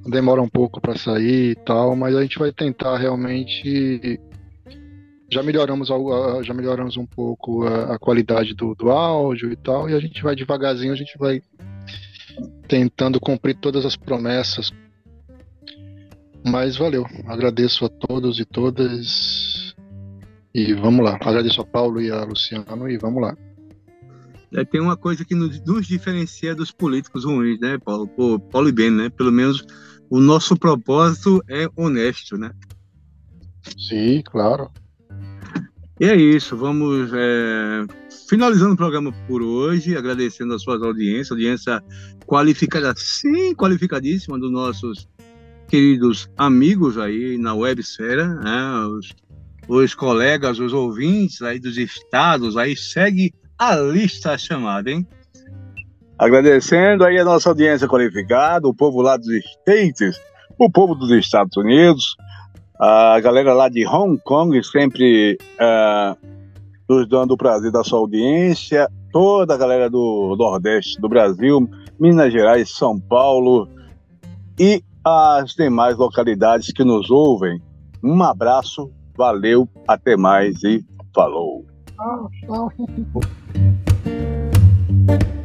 [0.07, 4.17] demora um pouco para sair e tal, mas a gente vai tentar realmente
[5.31, 5.89] já melhoramos
[6.43, 10.21] já melhoramos um pouco a, a qualidade do, do, áudio e tal, e a gente
[10.23, 11.41] vai devagarzinho, a gente vai
[12.67, 14.71] tentando cumprir todas as promessas.
[16.45, 19.75] Mas valeu, agradeço a todos e todas
[20.53, 21.17] e vamos lá.
[21.21, 23.37] Agradeço a Paulo e a Luciano e vamos lá.
[24.53, 28.07] É, tem uma coisa que nos, nos, diferencia dos políticos ruins, né, Paulo?
[28.07, 29.09] Pô, Paulo e Ben, né?
[29.09, 29.63] Pelo menos
[30.09, 32.51] o nosso propósito é honesto, né?
[33.77, 34.71] Sim, claro.
[35.99, 37.85] E é isso, vamos é,
[38.29, 41.83] finalizando o programa por hoje, agradecendo a sua audiência, audiência
[42.25, 45.09] qualificada, sim, qualificadíssima dos nossos
[45.67, 49.13] queridos amigos aí na websfera, né, os
[49.69, 55.07] os colegas, os ouvintes aí dos estados, aí segue a lista chamada, hein?
[56.17, 60.19] Agradecendo aí a nossa audiência qualificada, o povo lá dos States,
[60.57, 62.15] o povo dos Estados Unidos,
[62.79, 66.15] a galera lá de Hong Kong, sempre uh,
[66.87, 71.69] nos dando o prazer da sua audiência, toda a galera do Nordeste do Brasil,
[71.99, 73.67] Minas Gerais, São Paulo
[74.57, 77.61] e as demais localidades que nos ouvem.
[78.03, 78.89] Um abraço
[79.19, 80.81] Valeu, até mais e
[81.13, 81.65] falou.